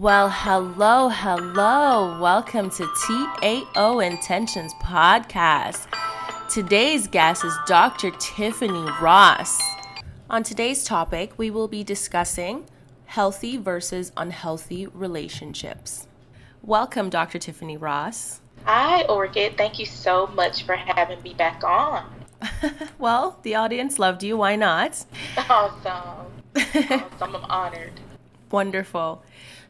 Well, 0.00 0.30
hello, 0.30 1.10
hello. 1.10 2.18
Welcome 2.18 2.70
to 2.70 2.88
TAO 3.04 3.98
Intentions 3.98 4.72
Podcast. 4.82 5.86
Today's 6.48 7.06
guest 7.06 7.44
is 7.44 7.52
Dr. 7.66 8.10
Tiffany 8.12 8.88
Ross. 9.02 9.60
On 10.30 10.42
today's 10.42 10.84
topic, 10.84 11.34
we 11.36 11.50
will 11.50 11.68
be 11.68 11.84
discussing 11.84 12.64
healthy 13.04 13.58
versus 13.58 14.10
unhealthy 14.16 14.86
relationships. 14.86 16.06
Welcome, 16.62 17.10
Dr. 17.10 17.38
Tiffany 17.38 17.76
Ross. 17.76 18.40
Hi, 18.64 19.02
Orchid. 19.02 19.58
Thank 19.58 19.78
you 19.78 19.84
so 19.84 20.28
much 20.28 20.62
for 20.62 20.76
having 20.76 21.20
me 21.22 21.34
back 21.34 21.62
on. 21.62 22.10
well, 22.98 23.38
the 23.42 23.54
audience 23.54 23.98
loved 23.98 24.22
you. 24.22 24.38
Why 24.38 24.56
not? 24.56 25.04
Awesome. 25.36 26.32
awesome. 26.56 27.36
I'm 27.36 27.44
honored. 27.50 28.00
Wonderful. 28.50 29.22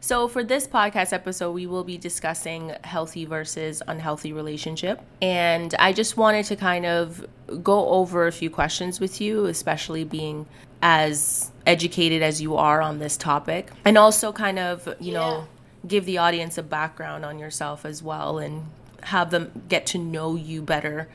So, 0.03 0.29
for 0.29 0.43
this 0.43 0.67
podcast 0.67 1.13
episode, 1.13 1.53
we 1.53 1.67
will 1.67 1.85
be 1.85 1.99
discussing 1.99 2.73
healthy 2.85 3.27
versus 3.27 3.83
unhealthy 3.87 4.33
relationship. 4.33 4.99
And 5.21 5.75
I 5.79 5.93
just 5.93 6.17
wanted 6.17 6.47
to 6.47 6.57
kind 6.57 6.87
of 6.87 7.27
go 7.63 7.87
over 7.91 8.27
a 8.27 8.33
few 8.33 8.49
questions 8.49 8.99
with 8.99 9.21
you, 9.21 9.45
especially 9.45 10.05
being 10.05 10.47
as 10.81 11.51
educated 11.67 12.23
as 12.23 12.41
you 12.41 12.57
are 12.57 12.81
on 12.81 12.99
this 12.99 13.19
topic. 13.19 13.71
And 13.85 13.99
also, 13.99 14.33
kind 14.33 14.59
of, 14.59 14.87
you 14.99 15.13
yeah. 15.13 15.19
know, 15.19 15.49
give 15.87 16.07
the 16.07 16.17
audience 16.17 16.57
a 16.57 16.63
background 16.63 17.27
on 17.27 17.39
yourself 17.39 17.85
as 17.85 18.03
well 18.03 18.39
and 18.39 18.65
have 19.03 19.31
them 19.31 19.65
get 19.69 19.85
to 19.87 19.99
know 19.99 20.35
you 20.35 20.63
better 20.63 21.09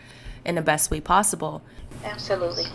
in 0.46 0.54
the 0.54 0.62
best 0.62 0.92
way 0.92 1.02
possible. 1.02 1.64
Absolutely. 2.04 2.66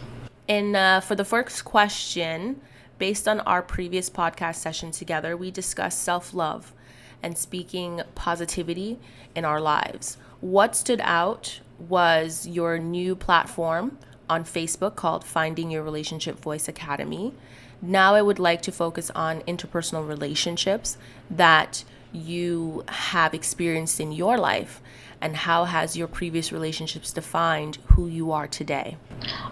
And 0.49 0.75
uh, 0.75 1.01
for 1.01 1.15
the 1.15 1.25
first 1.25 1.65
question, 1.65 2.61
Based 3.01 3.27
on 3.27 3.41
our 3.41 3.63
previous 3.63 4.11
podcast 4.11 4.57
session 4.57 4.91
together, 4.91 5.35
we 5.35 5.51
discussed 5.51 6.03
self 6.03 6.35
love 6.35 6.75
and 7.23 7.39
speaking 7.39 8.03
positivity 8.15 8.99
in 9.35 9.43
our 9.43 9.59
lives. 9.59 10.19
What 10.43 10.77
stood 10.77 11.01
out 11.03 11.61
was 11.79 12.47
your 12.47 12.79
new 12.79 13.17
platform 13.17 13.97
on 14.29 14.45
Facebook 14.45 14.97
called 14.97 15.25
Finding 15.25 15.71
Your 15.71 15.83
Relationship 15.83 16.39
Voice 16.41 16.69
Academy. 16.69 17.33
Now, 17.81 18.15
I 18.15 18.21
would 18.21 18.39
like 18.39 18.61
to 18.63 18.71
focus 18.71 19.11
on 19.15 19.41
interpersonal 19.45 20.07
relationships 20.07 20.99
that 21.31 21.85
you 22.13 22.85
have 22.87 23.33
experienced 23.33 23.99
in 23.99 24.13
your 24.13 24.37
life 24.37 24.83
and 25.21 25.37
how 25.37 25.65
has 25.65 25.97
your 25.97 26.09
previous 26.09 26.53
relationships 26.53 27.13
defined 27.13 27.79
who 27.89 28.07
you 28.07 28.33
are 28.33 28.47
today? 28.47 28.97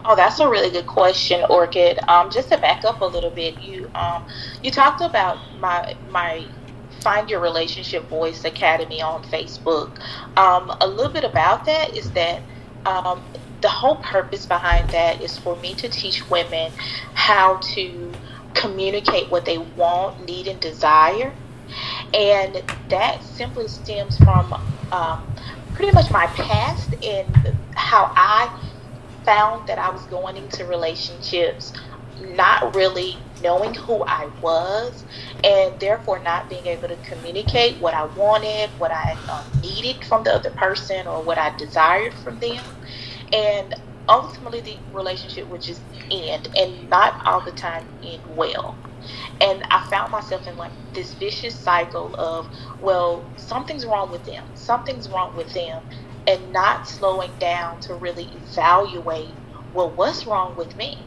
Oh, 0.05 0.17
that's 0.17 0.41
a 0.41 0.49
really 0.49 0.71
good 0.71 0.87
question, 0.87 1.45
Orchid. 1.51 1.99
Um, 2.09 2.31
just 2.31 2.51
to 2.51 2.59
back 2.59 2.85
up 2.85 3.01
a 3.01 3.05
little 3.05 3.31
bit, 3.31 3.61
you 3.61 3.91
um, 3.95 4.27
you 4.63 4.71
talked 4.71 5.03
about 5.03 5.39
my 5.61 5.97
my 6.11 6.47
Find 7.01 7.29
Your 7.31 7.41
Relationship 7.41 8.05
Voice 8.09 8.45
Academy 8.45 9.03
on 9.03 9.23
Facebook. 9.25 9.99
Um, 10.37 10.75
a 10.81 10.87
little 10.87 11.13
bit 11.13 11.25
about 11.25 11.65
that 11.67 11.97
is 11.97 12.11
that 12.13 12.43
um, 12.87 13.23
the 13.61 13.69
whole 13.69 13.97
purpose 13.97 14.47
behind 14.47 14.89
that 14.91 15.21
is 15.21 15.39
for 15.39 15.57
me 15.57 15.75
to 15.75 15.89
teach 15.89 16.29
women 16.31 16.73
how 17.15 17.57
to 17.57 18.13
communicate 18.55 19.31
what 19.31 19.45
they 19.45 19.59
want, 19.59 20.25
need, 20.27 20.49
and 20.49 20.61
desire. 20.61 21.33
And 22.15 22.63
that 22.89 23.23
simply 23.23 23.69
stems 23.69 24.17
from 24.19 24.55
um, 24.91 25.35
pretty 25.79 25.93
much 25.93 26.11
my 26.11 26.27
past 26.27 26.93
and 27.05 27.55
how 27.77 28.13
I 28.17 28.53
found 29.25 29.69
that 29.69 29.79
I 29.79 29.91
was 29.91 30.03
going 30.07 30.37
into 30.37 30.65
relationships 30.65 31.73
not 32.21 32.75
really 32.75 33.17
knowing 33.45 33.75
who 33.75 34.03
I 34.03 34.29
was 34.43 35.05
and 35.45 35.79
therefore 35.79 36.19
not 36.19 36.51
being 36.51 36.67
able 36.67 36.89
to 36.89 36.97
communicate 36.97 37.81
what 37.81 37.95
I 37.95 38.07
wanted, 38.07 38.71
what 38.81 38.91
I 38.91 39.17
uh, 39.29 39.45
needed 39.63 40.05
from 40.05 40.25
the 40.25 40.35
other 40.35 40.51
person, 40.51 41.07
or 41.07 41.23
what 41.23 41.39
I 41.39 41.57
desired 41.57 42.13
from 42.25 42.41
them. 42.41 42.65
And 43.33 43.73
ultimately, 44.09 44.61
the 44.61 44.79
relationship 44.93 45.49
would 45.49 45.63
just 45.63 45.81
end 46.11 46.49
and 46.57 46.91
not 46.91 47.25
all 47.25 47.41
the 47.41 47.53
time 47.53 47.87
end 48.03 48.23
well. 48.37 48.77
And 49.41 49.63
I 49.71 49.87
found 49.89 50.13
myself 50.13 50.47
in 50.47 50.57
like 50.57 50.73
this 50.95 51.15
vicious 51.15 51.55
cycle 51.55 52.15
of, 52.17 52.49
well, 52.81 53.25
something's 53.37 53.87
wrong 53.87 54.11
with 54.11 54.25
them, 54.25 54.45
something's 54.55 55.09
wrong 55.09 55.37
with 55.37 55.53
them, 55.55 55.83
and 56.27 56.53
not 56.53 56.89
slowing 56.89 57.31
down 57.39 57.81
to 57.83 57.95
really 57.95 58.29
evaluate, 58.35 59.31
well, 59.73 59.91
what's 59.91 60.27
wrong 60.27 60.57
with 60.57 60.77
me? 60.77 60.99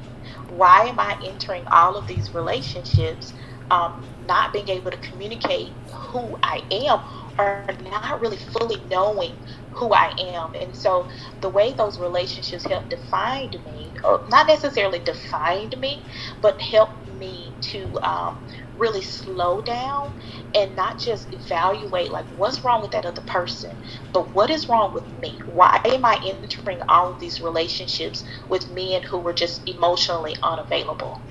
Why 0.49 0.85
am 0.85 0.99
I 0.99 1.17
entering 1.23 1.65
all 1.67 1.95
of 1.95 2.07
these 2.07 2.33
relationships, 2.33 3.33
um, 3.69 4.05
not 4.27 4.53
being 4.53 4.69
able 4.69 4.91
to 4.91 4.97
communicate 4.97 5.69
who 5.91 6.37
I 6.43 6.63
am, 6.71 7.01
or 7.37 7.65
not 7.83 8.21
really 8.21 8.37
fully 8.37 8.81
knowing 8.89 9.33
who 9.73 9.93
I 9.93 10.13
am? 10.19 10.53
And 10.55 10.75
so 10.75 11.07
the 11.41 11.49
way 11.49 11.73
those 11.73 11.99
relationships 11.99 12.65
helped 12.65 12.89
define 12.89 13.51
me, 13.51 13.87
or 14.03 14.21
not 14.29 14.47
necessarily 14.47 14.99
defined 14.99 15.79
me, 15.79 16.03
but 16.41 16.59
helped 16.61 17.07
me 17.19 17.53
to 17.61 17.99
um, 18.01 18.37
really 18.77 19.01
slow 19.01 19.61
down 19.61 20.11
and 20.55 20.75
not 20.75 20.99
just 20.99 21.33
evaluate 21.33 22.11
like 22.11 22.25
what's 22.37 22.63
wrong 22.63 22.81
with 22.81 22.91
that 22.91 23.05
other 23.05 23.21
person, 23.21 23.71
but 24.13 24.33
what 24.35 24.49
is 24.49 24.67
wrong 24.67 24.93
with 24.93 25.03
me? 25.21 25.39
Why 25.45 25.79
am 25.85 26.03
I 26.05 26.19
entering 26.23 26.81
all 26.89 27.13
of 27.13 27.19
these 27.19 27.41
relationships 27.41 28.23
with 28.49 28.69
men 28.71 29.03
who 29.03 29.19
were 29.19 29.33
just 29.33 29.67
emotionally 29.67 30.35
unavailable? 30.43 31.21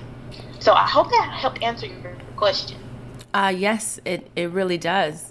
So 0.59 0.73
I 0.73 0.87
hope 0.87 1.09
that 1.09 1.31
helped 1.33 1.61
answer 1.63 1.87
your 1.87 2.15
question. 2.35 2.77
Uh, 3.33 3.53
yes, 3.55 3.99
it, 4.05 4.29
it 4.35 4.49
really 4.49 4.77
does. 4.77 5.30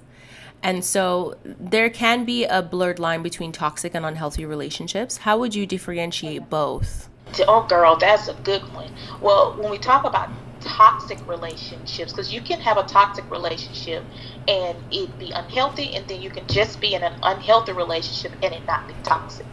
And 0.62 0.84
so 0.84 1.36
there 1.44 1.88
can 1.88 2.24
be 2.24 2.44
a 2.44 2.62
blurred 2.62 2.98
line 2.98 3.22
between 3.22 3.52
toxic 3.52 3.94
and 3.94 4.04
unhealthy 4.04 4.44
relationships. 4.44 5.18
How 5.18 5.38
would 5.38 5.54
you 5.54 5.66
differentiate 5.66 6.50
both? 6.50 7.08
Oh, 7.46 7.64
girl, 7.68 7.96
that's 7.96 8.28
a 8.28 8.34
good 8.42 8.62
one. 8.72 8.90
Well, 9.22 9.54
when 9.58 9.70
we 9.70 9.78
talk 9.78 10.04
about 10.04 10.28
toxic 10.60 11.26
relationships 11.26 12.12
because 12.12 12.32
you 12.32 12.40
can 12.40 12.60
have 12.60 12.76
a 12.76 12.82
toxic 12.82 13.30
relationship 13.30 14.04
and 14.46 14.76
it 14.90 15.18
be 15.18 15.32
unhealthy 15.34 15.94
and 15.94 16.06
then 16.06 16.20
you 16.20 16.30
can 16.30 16.44
just 16.48 16.80
be 16.80 16.94
in 16.94 17.02
an 17.02 17.12
unhealthy 17.22 17.72
relationship 17.72 18.36
and 18.42 18.52
it 18.52 18.62
not 18.66 18.86
be 18.86 18.94
toxic 19.02 19.46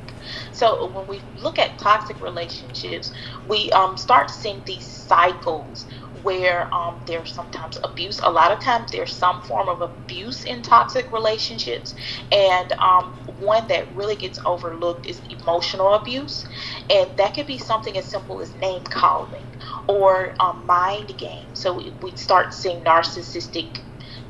so 0.52 0.92
when 0.92 1.08
we 1.08 1.22
look 1.42 1.58
at 1.58 1.78
toxic 1.78 2.22
relationships 2.22 3.14
we 3.48 3.72
um, 3.72 3.96
start 3.96 4.30
seeing 4.30 4.62
these 4.66 4.84
cycles 4.86 5.86
where 6.28 6.68
um, 6.76 7.00
there's 7.08 7.32
sometimes 7.32 7.78
abuse. 7.86 8.20
A 8.22 8.30
lot 8.30 8.52
of 8.52 8.60
times 8.60 8.92
there's 8.92 9.14
some 9.14 9.42
form 9.44 9.70
of 9.70 9.80
abuse 9.80 10.44
in 10.44 10.62
toxic 10.62 11.10
relationships, 11.14 11.96
and 12.34 12.74
um, 12.74 13.14
one 13.40 13.66
that 13.70 13.96
really 13.96 14.18
gets 14.18 14.38
overlooked 14.46 15.06
is 15.06 15.22
emotional 15.30 15.94
abuse, 15.94 16.46
and 16.90 17.10
that 17.18 17.34
could 17.34 17.48
be 17.48 17.58
something 17.58 17.96
as 17.98 18.04
simple 18.04 18.42
as 18.42 18.54
name 18.62 18.82
calling 18.90 19.46
or 19.88 20.34
um, 20.42 20.66
mind 20.68 21.14
game. 21.18 21.48
So 21.54 21.82
we, 22.02 22.12
start 22.18 22.54
seeing 22.54 22.84
narcissistic 22.84 23.78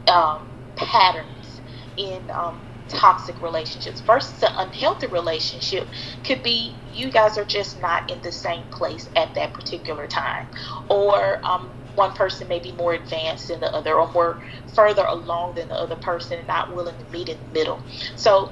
um, 0.08 0.42
patterns 0.76 1.62
in 1.98 2.22
um, 2.30 2.60
toxic 2.90 3.42
relationships 3.42 4.02
versus 4.02 4.44
an 4.44 4.50
unhealthy 4.68 5.08
relationship 5.08 5.90
could 6.24 6.44
be 6.44 6.76
you 6.94 7.12
guys 7.12 7.38
are 7.38 7.46
just 7.46 7.82
not 7.82 8.10
in 8.12 8.22
the 8.22 8.32
same 8.32 8.64
place 8.72 9.10
at 9.16 9.34
that 9.36 9.54
particular 9.54 10.08
time 10.08 10.46
or 10.90 11.40
um, 11.46 11.72
one 11.98 12.14
person 12.14 12.48
may 12.48 12.60
be 12.60 12.72
more 12.74 12.94
advanced 12.94 13.50
than 13.50 13.60
the 13.60 13.74
other 13.74 13.96
or 13.96 14.12
more 14.12 14.42
further 14.74 15.04
along 15.04 15.56
than 15.56 15.68
the 15.68 15.76
other 15.76 15.96
person 15.96 16.40
and 16.40 16.48
not 16.48 16.74
willing 16.74 16.96
to 16.98 17.12
meet 17.12 17.30
in 17.30 17.38
the 17.38 17.54
middle. 17.54 17.82
So 18.16 18.52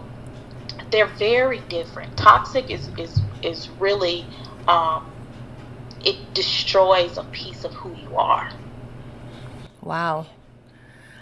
they're 0.92 1.06
very 1.06 1.60
different. 1.70 2.18
Toxic 2.18 2.70
is 2.70 2.90
is 2.98 3.22
is 3.44 3.70
really 3.80 4.26
um, 4.68 5.10
it 6.04 6.34
destroys 6.34 7.18
a 7.18 7.24
piece 7.26 7.64
of 7.64 7.74
who 7.74 7.96
you 7.96 8.18
are. 8.18 8.52
Wow. 9.82 10.26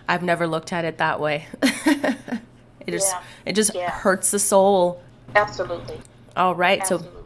I've 0.08 0.24
never 0.24 0.48
looked 0.48 0.74
at 0.74 0.86
it 0.86 0.98
that 0.98 1.20
way. 1.20 1.48
It 2.86 2.92
just 2.92 3.14
yeah. 3.14 3.22
it 3.46 3.54
just 3.54 3.76
yeah. 3.76 3.92
hurts 3.92 4.32
the 4.32 4.40
soul. 4.40 5.02
Absolutely. 5.36 6.00
All 6.36 6.56
right. 6.56 6.82
Absolutely. 6.82 7.10
so 7.10 7.26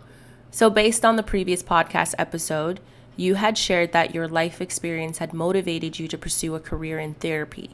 so 0.51 0.69
based 0.69 1.03
on 1.03 1.15
the 1.15 1.23
previous 1.23 1.63
podcast 1.63 2.13
episode 2.17 2.79
you 3.17 3.35
had 3.35 3.57
shared 3.57 3.91
that 3.91 4.13
your 4.13 4.27
life 4.27 4.61
experience 4.61 5.17
had 5.17 5.33
motivated 5.33 5.99
you 5.99 6.07
to 6.07 6.17
pursue 6.17 6.55
a 6.55 6.59
career 6.59 6.99
in 6.99 7.15
therapy. 7.15 7.71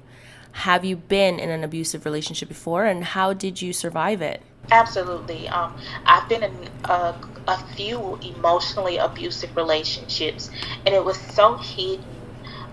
Have 0.54 0.86
you 0.86 0.96
been 0.96 1.38
in 1.38 1.50
an 1.50 1.64
abusive 1.64 2.06
relationship 2.06 2.48
before 2.48 2.86
and 2.86 3.04
how 3.04 3.34
did 3.34 3.62
you 3.62 3.74
survive 3.74 4.22
it? 4.22 4.42
Absolutely. 4.72 5.50
Um, 5.50 5.76
I've 6.06 6.30
been 6.30 6.44
in 6.44 6.70
a, 6.86 7.14
a 7.48 7.58
few 7.76 8.18
emotionally 8.22 8.98
abusive 8.98 9.56
relationships 9.58 10.50
and 10.86 10.96
it 10.96 11.04
was 11.04 11.18
so 11.18 11.56
hidden 11.58 12.06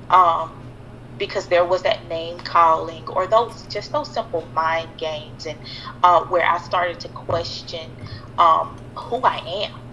um, 0.09 0.53
because 1.19 1.47
there 1.49 1.65
was 1.65 1.83
that 1.83 2.07
name 2.09 2.39
calling 2.39 3.07
or 3.09 3.27
those 3.27 3.63
just 3.67 3.93
those 3.93 4.13
simple 4.13 4.47
mind 4.55 4.89
games 4.97 5.47
and 5.47 5.59
uh, 6.05 6.23
where 6.25 6.47
I 6.47 6.59
started 6.59 7.01
to 7.01 7.09
question 7.09 7.91
um, 8.39 8.79
who 8.95 9.21
I 9.23 9.39
am 9.65 9.90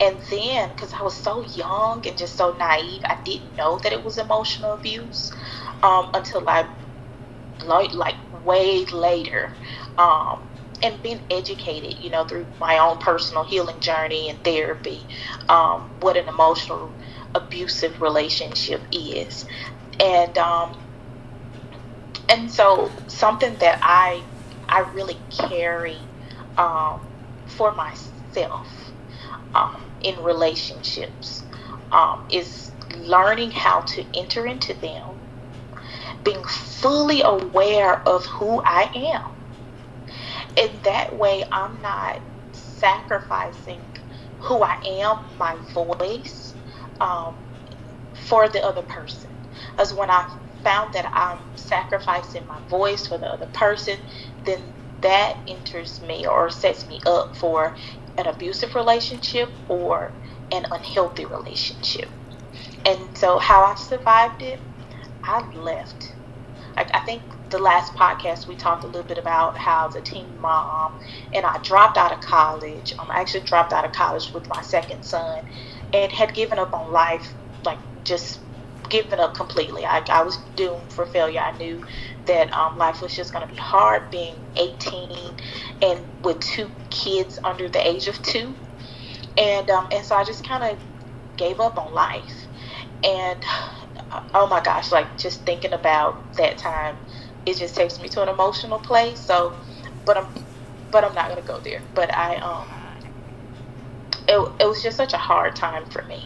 and 0.00 0.16
then, 0.30 0.70
because 0.70 0.92
I 0.92 1.02
was 1.02 1.14
so 1.16 1.42
young 1.42 2.06
and 2.06 2.16
just 2.18 2.36
so 2.36 2.54
naive, 2.58 3.02
I 3.08 3.16
didn't 3.24 3.56
know 3.56 3.78
that 3.82 3.92
it 3.92 4.04
was 4.04 4.18
emotional 4.18 4.74
abuse 4.74 5.32
um, 5.82 6.10
until 6.14 6.46
I 6.48 6.66
like 7.64 8.16
way 8.44 8.84
later. 8.86 9.50
Um, 9.98 10.40
and 10.82 11.02
being 11.02 11.20
educated, 11.30 11.94
you 12.02 12.10
know, 12.10 12.24
through 12.24 12.46
my 12.60 12.78
own 12.78 12.98
personal 12.98 13.44
healing 13.44 13.80
journey 13.80 14.28
and 14.28 14.38
therapy, 14.44 15.06
um, 15.48 15.80
what 16.00 16.18
an 16.18 16.28
emotional 16.28 16.92
abusive 17.34 18.00
relationship 18.02 18.82
is, 18.92 19.46
and 19.98 20.36
um, 20.36 20.72
and 22.28 22.50
so 22.50 22.90
something 23.06 23.56
that 23.60 23.78
I 23.82 24.22
I 24.68 24.80
really 24.94 25.16
carry 25.30 25.96
um, 26.58 27.00
for 27.46 27.74
myself 27.74 28.92
um, 29.54 29.85
in 30.02 30.16
relationships 30.22 31.44
um, 31.92 32.24
is 32.30 32.72
learning 32.96 33.50
how 33.52 33.80
to 33.82 34.04
enter 34.16 34.46
into 34.46 34.74
them, 34.74 35.16
being 36.24 36.42
fully 36.46 37.22
aware 37.22 38.06
of 38.08 38.24
who 38.26 38.62
I 38.64 38.90
am 38.94 39.22
in 40.56 40.80
that 40.84 41.16
way, 41.18 41.44
I'm 41.52 41.80
not 41.82 42.20
sacrificing 42.52 43.80
who 44.38 44.62
I 44.62 44.76
am, 44.86 45.18
my 45.38 45.56
voice, 45.74 46.54
um, 47.00 47.34
for 48.14 48.48
the 48.48 48.64
other 48.64 48.82
person. 48.82 49.30
As 49.78 49.94
when 49.94 50.10
I 50.10 50.26
found 50.64 50.92
that 50.94 51.10
I'm 51.14 51.38
sacrificing 51.56 52.46
my 52.48 52.60
voice 52.70 53.06
for 53.06 53.18
the 53.18 53.26
other 53.26 53.46
person, 53.46 53.96
then 54.44 54.60
that 55.02 55.34
enters 55.48 56.02
me 56.02 56.26
or 56.26 56.50
sets 56.50 56.88
me 56.88 57.00
up 57.06 57.36
for 57.36 57.74
an 58.18 58.26
abusive 58.26 58.74
relationship 58.74 59.48
or 59.68 60.12
an 60.52 60.66
unhealthy 60.70 61.24
relationship. 61.24 62.08
And 62.84 63.16
so, 63.16 63.38
how 63.38 63.64
I 63.64 63.74
survived 63.74 64.42
it, 64.42 64.60
I 65.22 65.40
left. 65.54 66.14
I, 66.76 66.86
I 66.94 67.00
think 67.00 67.22
the 67.50 67.58
last 67.58 67.94
podcast, 67.94 68.46
we 68.46 68.56
talked 68.56 68.84
a 68.84 68.86
little 68.86 69.02
bit 69.02 69.18
about 69.18 69.56
how 69.56 69.88
the 69.88 70.00
teen 70.00 70.40
mom, 70.40 71.00
and 71.32 71.44
I 71.44 71.58
dropped 71.58 71.96
out 71.96 72.12
of 72.12 72.20
college. 72.20 72.92
Um, 72.98 73.10
I 73.10 73.20
actually 73.20 73.44
dropped 73.44 73.72
out 73.72 73.84
of 73.84 73.92
college 73.92 74.32
with 74.32 74.48
my 74.48 74.62
second 74.62 75.04
son, 75.04 75.44
and 75.92 76.12
had 76.12 76.34
given 76.34 76.58
up 76.58 76.72
on 76.72 76.92
life, 76.92 77.32
like 77.64 77.78
just 78.04 78.40
given 78.88 79.18
up 79.18 79.34
completely. 79.34 79.84
I, 79.84 80.02
I 80.08 80.22
was 80.22 80.38
doomed 80.54 80.92
for 80.92 81.06
failure. 81.06 81.40
I 81.40 81.56
knew 81.58 81.84
that 82.26 82.52
um, 82.52 82.78
life 82.78 83.02
was 83.02 83.14
just 83.14 83.32
going 83.32 83.46
to 83.46 83.52
be 83.52 83.58
hard 83.58 84.02
being 84.10 84.34
18 84.56 85.08
and 85.82 86.00
with 86.24 86.40
two 86.40 86.70
kids 86.90 87.38
under 87.44 87.68
the 87.68 87.86
age 87.86 88.08
of 88.08 88.20
two. 88.22 88.56
And, 89.36 89.70
um, 89.70 89.86
and 89.92 90.04
so 90.04 90.16
I 90.16 90.24
just 90.24 90.46
kind 90.46 90.64
of 90.64 90.78
gave 91.36 91.60
up 91.60 91.78
on 91.78 91.94
life. 91.94 92.48
And 93.04 93.38
oh 94.34 94.48
my 94.48 94.60
gosh, 94.62 94.92
like 94.92 95.18
just 95.18 95.44
thinking 95.46 95.72
about 95.72 96.34
that 96.38 96.58
time 96.58 96.96
it 97.46 97.58
just 97.58 97.76
takes 97.76 98.00
me 98.00 98.08
to 98.10 98.22
an 98.22 98.28
emotional 98.28 98.78
place. 98.78 99.20
So, 99.20 99.54
but 100.04 100.16
I'm, 100.18 100.26
but 100.90 101.04
I'm 101.04 101.14
not 101.14 101.28
gonna 101.28 101.42
go 101.42 101.60
there. 101.64 101.80
But 101.94 102.14
I, 102.14 102.36
um, 102.38 102.66
it, 104.28 104.48
it 104.60 104.66
was 104.66 104.82
just 104.82 104.96
such 104.96 105.14
a 105.14 105.18
hard 105.18 105.54
time 105.54 105.84
for 105.90 106.04
me. 106.08 106.18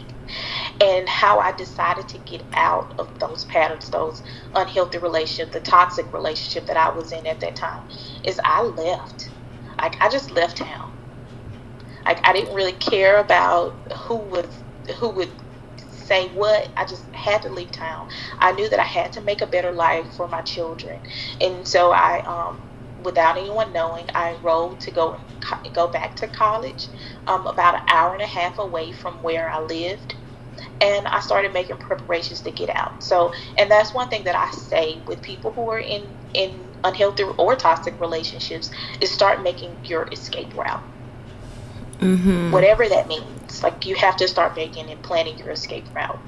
And 0.81 1.09
how 1.09 1.41
I 1.41 1.53
decided 1.53 2.09
to 2.09 2.19
get 2.19 2.43
out 2.55 2.95
of 2.99 3.19
those 3.19 3.45
patterns, 3.45 3.91
those 3.91 4.23
unhealthy 4.55 4.99
relationships, 4.99 5.53
the 5.53 5.61
toxic 5.61 6.13
relationship 6.13 6.67
that 6.67 6.77
I 6.77 6.91
was 6.91 7.13
in 7.13 7.27
at 7.27 7.41
that 7.41 7.57
time, 7.57 7.83
is 8.25 8.41
I 8.45 8.63
left. 8.63 9.31
Like 9.81 9.97
I 10.01 10.09
just 10.11 10.31
left 10.31 10.59
town. 10.59 10.91
Like 12.07 12.27
I 12.27 12.33
didn't 12.33 12.55
really 12.55 12.73
care 12.73 13.19
about 13.21 13.93
who 14.07 14.17
was 14.17 14.63
who 14.99 15.11
would 15.11 15.31
say 15.91 16.29
what. 16.31 16.71
I 16.77 16.85
just 16.87 17.15
had 17.15 17.43
to 17.43 17.53
leave 17.53 17.73
town. 17.73 18.09
I 18.41 18.53
knew 18.53 18.69
that 18.71 18.81
I 18.81 18.85
had 18.85 19.13
to 19.15 19.21
make 19.21 19.43
a 19.43 19.47
better 19.47 19.73
life 19.73 20.09
for 20.17 20.29
my 20.29 20.41
children, 20.43 20.99
and 21.41 21.67
so 21.67 21.93
I, 21.93 22.23
um, 22.27 22.59
without 23.03 23.37
anyone 23.39 23.73
knowing, 23.73 24.07
I 24.15 24.35
enrolled 24.37 24.81
to 24.81 24.91
go 24.91 25.19
go 25.75 25.89
back 25.89 26.17
to 26.17 26.27
college, 26.29 26.89
um, 27.27 27.47
about 27.47 27.75
an 27.77 27.81
hour 27.89 28.13
and 28.15 28.23
a 28.23 28.27
half 28.27 28.59
away 28.59 28.93
from 28.93 29.15
where 29.23 29.51
I 29.51 29.61
lived 29.61 30.15
and 30.81 31.07
I 31.07 31.21
started 31.21 31.53
making 31.53 31.77
preparations 31.79 32.41
to 32.43 32.51
get 32.51 32.71
out. 32.71 33.03
So, 33.03 33.33
and 33.59 33.71
that's 33.71 33.93
one 33.93 34.09
thing 34.09 34.25
that 34.25 34.35
I 34.35 34.51
say 34.53 34.99
with 35.07 35.23
people 35.23 35.53
who 35.53 35.69
are 35.71 35.79
in 35.79 36.07
in 36.35 36.59
unhealthy 36.85 37.25
or 37.25 37.57
toxic 37.57 38.01
relationships 38.01 38.71
is 39.01 39.11
start 39.11 39.43
making 39.43 39.77
your 39.85 40.09
escape 40.13 40.55
route. 40.57 40.83
Mm-hmm. 41.99 42.51
Whatever 42.51 42.89
that 42.89 43.09
means. 43.09 43.63
Like 43.63 43.85
you 43.85 43.95
have 43.97 44.17
to 44.19 44.29
start 44.29 44.57
making 44.57 44.91
and 44.91 45.03
planning 45.03 45.39
your 45.39 45.51
escape 45.51 45.85
route. 45.95 46.19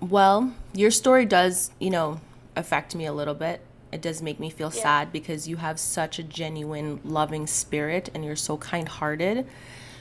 Well, 0.00 0.52
your 0.72 0.90
story 0.90 1.26
does, 1.26 1.70
you 1.78 1.90
know, 1.90 2.20
affect 2.54 2.94
me 2.94 3.06
a 3.06 3.12
little 3.12 3.34
bit. 3.34 3.60
It 3.92 4.00
does 4.00 4.22
make 4.22 4.40
me 4.40 4.50
feel 4.50 4.72
yeah. 4.74 4.82
sad 4.82 5.12
because 5.12 5.48
you 5.48 5.56
have 5.56 5.78
such 5.78 6.18
a 6.18 6.22
genuine, 6.22 7.00
loving 7.04 7.46
spirit 7.46 8.08
and 8.14 8.24
you're 8.24 8.36
so 8.36 8.56
kind 8.56 8.88
hearted. 8.88 9.46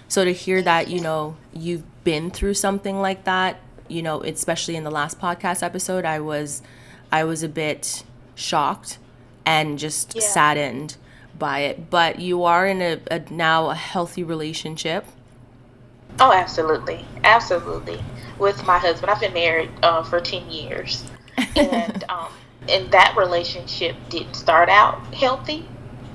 So 0.07 0.23
to 0.23 0.33
hear 0.33 0.61
that, 0.61 0.87
you 0.89 1.01
know, 1.01 1.35
you've 1.53 1.83
been 2.03 2.31
through 2.31 2.53
something 2.53 3.01
like 3.01 3.23
that, 3.23 3.59
you 3.87 4.01
know, 4.01 4.21
especially 4.21 4.75
in 4.75 4.83
the 4.83 4.91
last 4.91 5.19
podcast 5.19 5.63
episode, 5.63 6.05
I 6.05 6.19
was 6.19 6.61
I 7.11 7.23
was 7.23 7.43
a 7.43 7.49
bit 7.49 8.03
shocked 8.35 8.97
and 9.45 9.79
just 9.79 10.15
yeah. 10.15 10.21
saddened 10.21 10.97
by 11.37 11.59
it, 11.59 11.89
but 11.89 12.19
you 12.19 12.43
are 12.43 12.67
in 12.67 12.81
a, 12.81 12.99
a 13.11 13.19
now 13.29 13.69
a 13.69 13.75
healthy 13.75 14.23
relationship. 14.23 15.05
Oh, 16.19 16.31
absolutely, 16.31 17.05
absolutely. 17.23 18.01
With 18.39 18.65
my 18.65 18.77
husband, 18.77 19.11
I've 19.11 19.19
been 19.19 19.33
married 19.33 19.69
uh, 19.83 20.03
for 20.03 20.19
ten 20.19 20.49
years, 20.49 21.03
and 21.55 22.03
um, 22.09 22.31
and 22.69 22.91
that 22.91 23.15
relationship 23.17 23.95
didn't 24.09 24.35
start 24.35 24.69
out 24.69 25.13
healthy, 25.13 25.65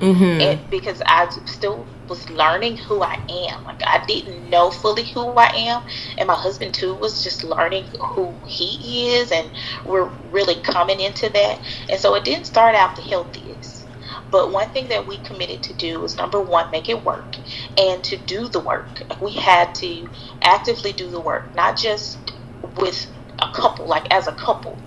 mm-hmm. 0.00 0.40
and 0.40 0.70
because 0.70 1.02
I 1.04 1.28
still 1.44 1.87
was 2.10 2.28
learning 2.28 2.76
who 2.76 3.02
I 3.02 3.16
am. 3.30 3.64
Like 3.64 3.80
I 3.86 4.04
didn't 4.06 4.50
know 4.50 4.70
fully 4.70 5.04
who 5.04 5.32
I 5.36 5.50
am, 5.56 5.82
and 6.18 6.26
my 6.26 6.34
husband 6.34 6.74
too 6.74 6.94
was 6.94 7.22
just 7.22 7.44
learning 7.44 7.86
who 8.14 8.36
he 8.46 9.14
is, 9.14 9.32
and 9.32 9.50
we're 9.86 10.10
really 10.30 10.56
coming 10.56 11.00
into 11.00 11.30
that. 11.30 11.60
And 11.88 11.98
so 11.98 12.14
it 12.16 12.24
didn't 12.24 12.46
start 12.46 12.74
out 12.74 12.96
the 12.96 13.02
healthiest 13.02 13.86
but 14.30 14.52
one 14.52 14.68
thing 14.70 14.88
that 14.88 15.06
we 15.06 15.18
committed 15.18 15.62
to 15.64 15.74
do 15.74 16.00
was 16.00 16.16
number 16.18 16.40
one, 16.40 16.70
make 16.70 16.88
it 16.88 17.04
work 17.04 17.36
and 17.78 18.02
to 18.04 18.16
do 18.16 18.48
the 18.48 18.60
work. 18.60 19.02
We 19.20 19.32
had 19.32 19.74
to 19.76 20.08
actively 20.42 20.92
do 20.92 21.10
the 21.10 21.20
work, 21.20 21.54
not 21.54 21.76
just 21.78 22.32
with 22.76 23.06
a 23.40 23.48
couple, 23.54 23.88
like 23.88 24.12
as 24.12 24.26
a 24.28 24.32
couple. 24.32 24.80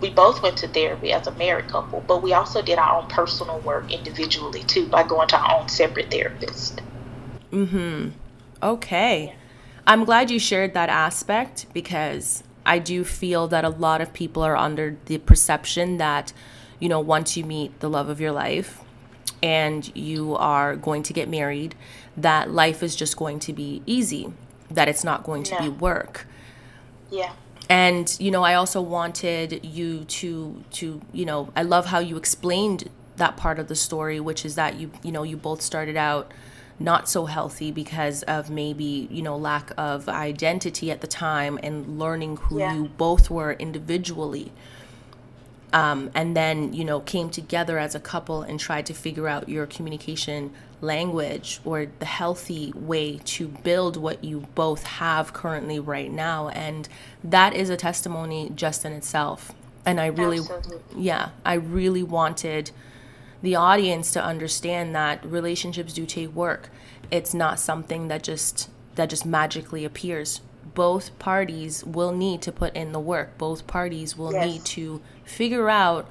We, 0.00 0.10
both 0.10 0.42
went 0.42 0.58
to 0.58 0.68
therapy 0.68 1.12
as 1.12 1.26
a 1.26 1.32
married 1.32 1.68
couple, 1.68 2.02
but 2.06 2.22
we 2.22 2.32
also 2.32 2.60
did 2.62 2.78
our 2.78 3.00
own 3.00 3.08
personal 3.08 3.60
work 3.60 3.92
individually 3.92 4.64
too 4.64 4.86
by 4.86 5.04
going 5.04 5.28
to 5.28 5.38
our 5.38 5.60
own 5.60 5.68
separate 5.68 6.10
therapist. 6.10 6.80
Hmm. 7.50 8.08
Okay. 8.62 9.34
I'm 9.86 10.04
glad 10.04 10.30
you 10.30 10.38
shared 10.38 10.74
that 10.74 10.88
aspect 10.88 11.66
because 11.72 12.42
I 12.66 12.78
do 12.78 13.04
feel 13.04 13.48
that 13.48 13.64
a 13.64 13.68
lot 13.68 14.00
of 14.00 14.12
people 14.12 14.42
are 14.42 14.56
under 14.56 14.96
the 15.06 15.18
perception 15.18 15.98
that 15.98 16.32
you 16.80 16.88
know, 16.88 16.98
once 16.98 17.36
you 17.36 17.44
meet 17.44 17.78
the 17.80 17.88
love 17.88 18.08
of 18.08 18.20
your 18.20 18.32
life 18.32 18.80
and 19.42 19.94
you 19.94 20.34
are 20.34 20.74
going 20.74 21.02
to 21.04 21.12
get 21.12 21.28
married, 21.28 21.74
that 22.16 22.50
life 22.50 22.82
is 22.82 22.96
just 22.96 23.16
going 23.16 23.38
to 23.38 23.52
be 23.52 23.82
easy, 23.86 24.32
that 24.70 24.88
it's 24.88 25.04
not 25.04 25.22
going 25.22 25.42
to 25.44 25.54
no. 25.54 25.60
be 25.60 25.68
work. 25.68 26.26
Yeah. 27.10 27.32
And 27.70 28.14
you 28.18 28.32
know, 28.32 28.42
I 28.42 28.54
also 28.54 28.82
wanted 28.82 29.64
you 29.64 30.04
to 30.04 30.64
to, 30.72 31.00
you 31.12 31.24
know, 31.24 31.50
I 31.54 31.62
love 31.62 31.86
how 31.86 32.00
you 32.00 32.16
explained 32.16 32.90
that 33.16 33.36
part 33.36 33.60
of 33.60 33.68
the 33.68 33.76
story, 33.76 34.18
which 34.18 34.44
is 34.44 34.56
that 34.56 34.74
you 34.74 34.90
you 35.04 35.12
know, 35.12 35.22
you 35.22 35.36
both 35.36 35.62
started 35.62 35.96
out 35.96 36.32
not 36.80 37.08
so 37.08 37.26
healthy 37.26 37.70
because 37.70 38.22
of 38.24 38.50
maybe 38.50 39.06
you 39.10 39.22
know 39.22 39.36
lack 39.36 39.70
of 39.76 40.08
identity 40.08 40.90
at 40.90 41.00
the 41.00 41.06
time 41.06 41.60
and 41.62 41.98
learning 41.98 42.38
who 42.38 42.58
yeah. 42.58 42.74
you 42.74 42.84
both 42.96 43.30
were 43.30 43.52
individually 43.52 44.50
um, 45.72 46.10
and 46.14 46.36
then 46.36 46.72
you 46.72 46.84
know 46.84 47.00
came 47.00 47.30
together 47.30 47.78
as 47.78 47.94
a 47.94 48.00
couple 48.00 48.42
and 48.42 48.58
tried 48.58 48.86
to 48.86 48.94
figure 48.94 49.28
out 49.28 49.48
your 49.48 49.66
communication 49.66 50.52
language 50.80 51.60
or 51.64 51.86
the 51.98 52.06
healthy 52.06 52.72
way 52.74 53.18
to 53.18 53.48
build 53.48 53.96
what 53.96 54.24
you 54.24 54.40
both 54.54 54.82
have 54.82 55.32
currently 55.32 55.78
right 55.78 56.10
now 56.10 56.48
and 56.48 56.88
that 57.22 57.54
is 57.54 57.68
a 57.68 57.76
testimony 57.76 58.50
just 58.54 58.84
in 58.84 58.92
itself 58.92 59.52
and 59.84 60.00
i 60.00 60.06
really 60.06 60.38
Absolutely. 60.38 61.02
yeah 61.02 61.30
i 61.44 61.54
really 61.54 62.02
wanted 62.02 62.70
the 63.42 63.54
audience 63.54 64.10
to 64.12 64.22
understand 64.22 64.94
that 64.94 65.24
relationships 65.24 65.92
do 65.92 66.06
take 66.06 66.30
work 66.34 66.70
it's 67.10 67.34
not 67.34 67.60
something 67.60 68.08
that 68.08 68.22
just 68.22 68.70
that 68.94 69.10
just 69.10 69.26
magically 69.26 69.84
appears 69.84 70.40
both 70.74 71.18
parties 71.18 71.84
will 71.84 72.12
need 72.12 72.42
to 72.42 72.52
put 72.52 72.74
in 72.74 72.92
the 72.92 73.00
work. 73.00 73.36
Both 73.38 73.66
parties 73.66 74.16
will 74.16 74.32
yes. 74.32 74.46
need 74.46 74.64
to 74.66 75.00
figure 75.30 75.70
out 75.70 76.06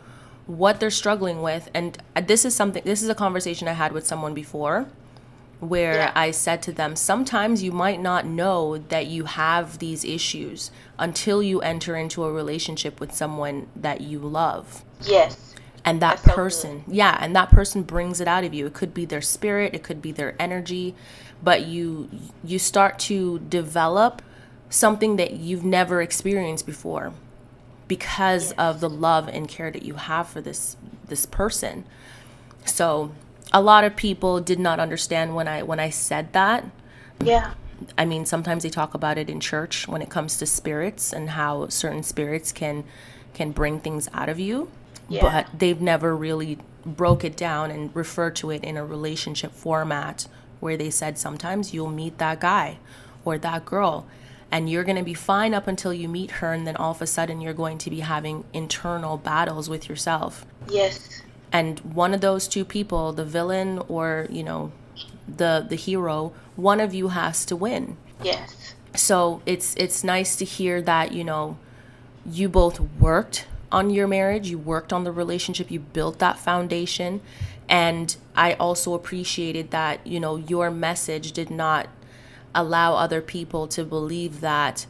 what 0.48 0.80
they're 0.80 0.90
struggling 0.90 1.42
with. 1.42 1.70
And 1.74 1.98
uh, 2.16 2.22
this 2.22 2.46
is 2.46 2.56
something, 2.56 2.84
this 2.84 3.04
is 3.04 3.10
a 3.10 3.16
conversation 3.16 3.68
I 3.68 3.74
had 3.74 3.92
with 3.92 4.06
someone 4.08 4.34
before 4.34 4.88
where 5.60 5.94
Yeah. 5.96 6.12
I 6.16 6.32
said 6.32 6.62
to 6.64 6.72
them, 6.72 6.96
sometimes 6.96 7.62
you 7.62 7.72
might 7.72 8.02
not 8.02 8.26
know 8.26 8.78
that 8.78 9.08
you 9.08 9.26
have 9.26 9.80
these 9.80 10.06
issues 10.06 10.72
until 10.98 11.44
you 11.44 11.62
enter 11.62 11.96
into 11.98 12.24
a 12.24 12.32
relationship 12.32 13.00
with 13.00 13.14
someone 13.14 13.68
that 13.76 14.02
you 14.02 14.20
love. 14.20 14.84
Yes. 15.04 15.54
And 15.86 16.02
that 16.02 16.18
That's 16.18 16.26
so 16.26 16.34
person, 16.34 16.84
yeah, 16.88 17.18
and 17.22 17.36
that 17.36 17.50
person 17.52 17.84
brings 17.84 18.20
it 18.22 18.28
out 18.28 18.44
of 18.44 18.54
you. 18.54 18.66
It 18.68 18.74
could 18.74 18.94
be 18.94 19.06
their 19.06 19.22
spirit, 19.22 19.74
it 19.74 19.82
could 19.84 20.02
be 20.02 20.12
their 20.12 20.36
energy, 20.40 20.94
but 21.42 21.66
you 21.68 22.10
you 22.44 22.60
start 22.60 23.00
to 23.00 23.40
develop 23.40 24.22
something 24.70 25.16
that 25.16 25.32
you've 25.34 25.64
never 25.64 26.02
experienced 26.02 26.66
before 26.66 27.14
because 27.90 28.54
of 28.54 28.80
the 28.80 28.90
love 28.90 29.28
and 29.28 29.50
care 29.50 29.70
that 29.72 29.84
you 29.84 29.96
have 29.96 30.30
for 30.30 30.40
this 30.40 30.78
this 31.10 31.26
person. 31.26 31.84
So, 32.64 33.12
a 33.52 33.62
lot 33.62 33.84
of 33.84 33.96
people 33.98 34.40
did 34.40 34.60
not 34.60 34.80
understand 34.80 35.36
when 35.36 35.50
I 35.50 35.64
when 35.64 35.82
I 35.82 35.90
said 35.90 36.32
that. 36.32 36.64
Yeah. 37.22 37.52
I 37.98 38.06
mean, 38.06 38.26
sometimes 38.26 38.64
they 38.64 38.70
talk 38.70 38.94
about 38.94 39.18
it 39.18 39.30
in 39.30 39.40
church 39.40 39.88
when 39.88 40.02
it 40.02 40.10
comes 40.10 40.38
to 40.38 40.46
spirits 40.46 41.12
and 41.12 41.32
how 41.32 41.68
certain 41.70 42.04
spirits 42.04 42.52
can 42.54 42.86
can 43.34 43.52
bring 43.52 43.80
things 43.80 44.08
out 44.14 44.30
of 44.30 44.40
you, 44.40 44.70
Yeah. 45.10 45.22
but 45.22 45.60
they've 45.60 45.82
never 45.82 46.16
really 46.16 46.60
broke 46.86 47.24
it 47.24 47.36
down 47.36 47.72
and 47.72 47.94
referred 47.96 48.36
to 48.38 48.52
it 48.52 48.64
in 48.64 48.78
a 48.78 48.86
relationship 48.86 49.52
format 49.54 50.28
where 50.60 50.78
they 50.78 50.90
said 50.90 51.18
sometimes 51.18 51.74
you'll 51.74 51.90
meet 51.90 52.18
that 52.20 52.40
guy 52.40 52.78
or 53.26 53.38
that 53.38 53.66
girl 53.66 54.06
and 54.52 54.70
you're 54.70 54.84
going 54.84 54.96
to 54.98 55.04
be 55.04 55.14
fine 55.14 55.54
up 55.54 55.68
until 55.68 55.94
you 55.94 56.08
meet 56.10 56.32
her 56.32 56.54
and 56.54 56.66
then 56.66 56.76
all 56.76 56.92
of 56.92 57.02
a 57.02 57.08
sudden 57.08 57.40
you're 57.42 57.54
going 57.54 57.78
to 57.78 57.90
be 57.90 58.00
having 58.00 58.44
internal 58.54 59.18
battles 59.18 59.70
with 59.70 59.88
yourself 59.90 60.46
Yes. 60.70 61.22
and 61.52 61.80
one 61.82 62.14
of 62.14 62.22
those 62.22 62.48
two 62.48 62.66
people 62.66 63.14
the 63.14 63.26
villain 63.26 63.80
or 63.88 64.28
you 64.30 64.44
know 64.44 64.72
the 65.28 65.66
the 65.68 65.76
hero 65.76 66.34
one 66.56 66.80
of 66.80 66.94
you 66.94 67.10
has 67.10 67.46
to 67.46 67.56
win 67.56 67.98
Yes. 68.24 68.74
so 68.96 69.42
it's 69.46 69.76
it's 69.76 70.04
nice 70.04 70.36
to 70.38 70.46
hear 70.46 70.82
that 70.82 71.12
you 71.12 71.24
know 71.24 71.58
you 72.26 72.50
both 72.50 72.80
worked 73.00 73.46
on 73.72 73.90
your 73.92 74.08
marriage 74.08 74.50
you 74.50 74.58
worked 74.58 74.92
on 74.92 75.04
the 75.04 75.12
relationship 75.12 75.70
you 75.72 75.80
built 75.80 76.20
that 76.20 76.40
foundation 76.40 77.22
and 77.70 78.16
i 78.36 78.54
also 78.54 78.94
appreciated 78.96 79.70
that 79.72 80.06
you 80.06 80.20
know 80.20 80.36
your 80.38 80.72
message 80.72 81.32
did 81.34 81.50
not 81.52 81.88
allow 82.56 82.96
other 82.96 83.22
people 83.22 83.68
to 83.68 83.84
believe 83.84 84.42
that 84.42 84.86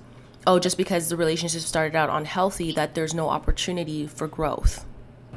oh 0.48 0.60
just 0.60 0.78
because 0.78 1.10
the 1.10 1.18
relationship 1.18 1.62
started 1.62 1.96
out 1.96 2.10
unhealthy 2.10 2.72
that 2.72 2.96
there's 2.96 3.14
no 3.14 3.30
opportunity 3.30 4.08
for 4.08 4.28
growth 4.28 4.86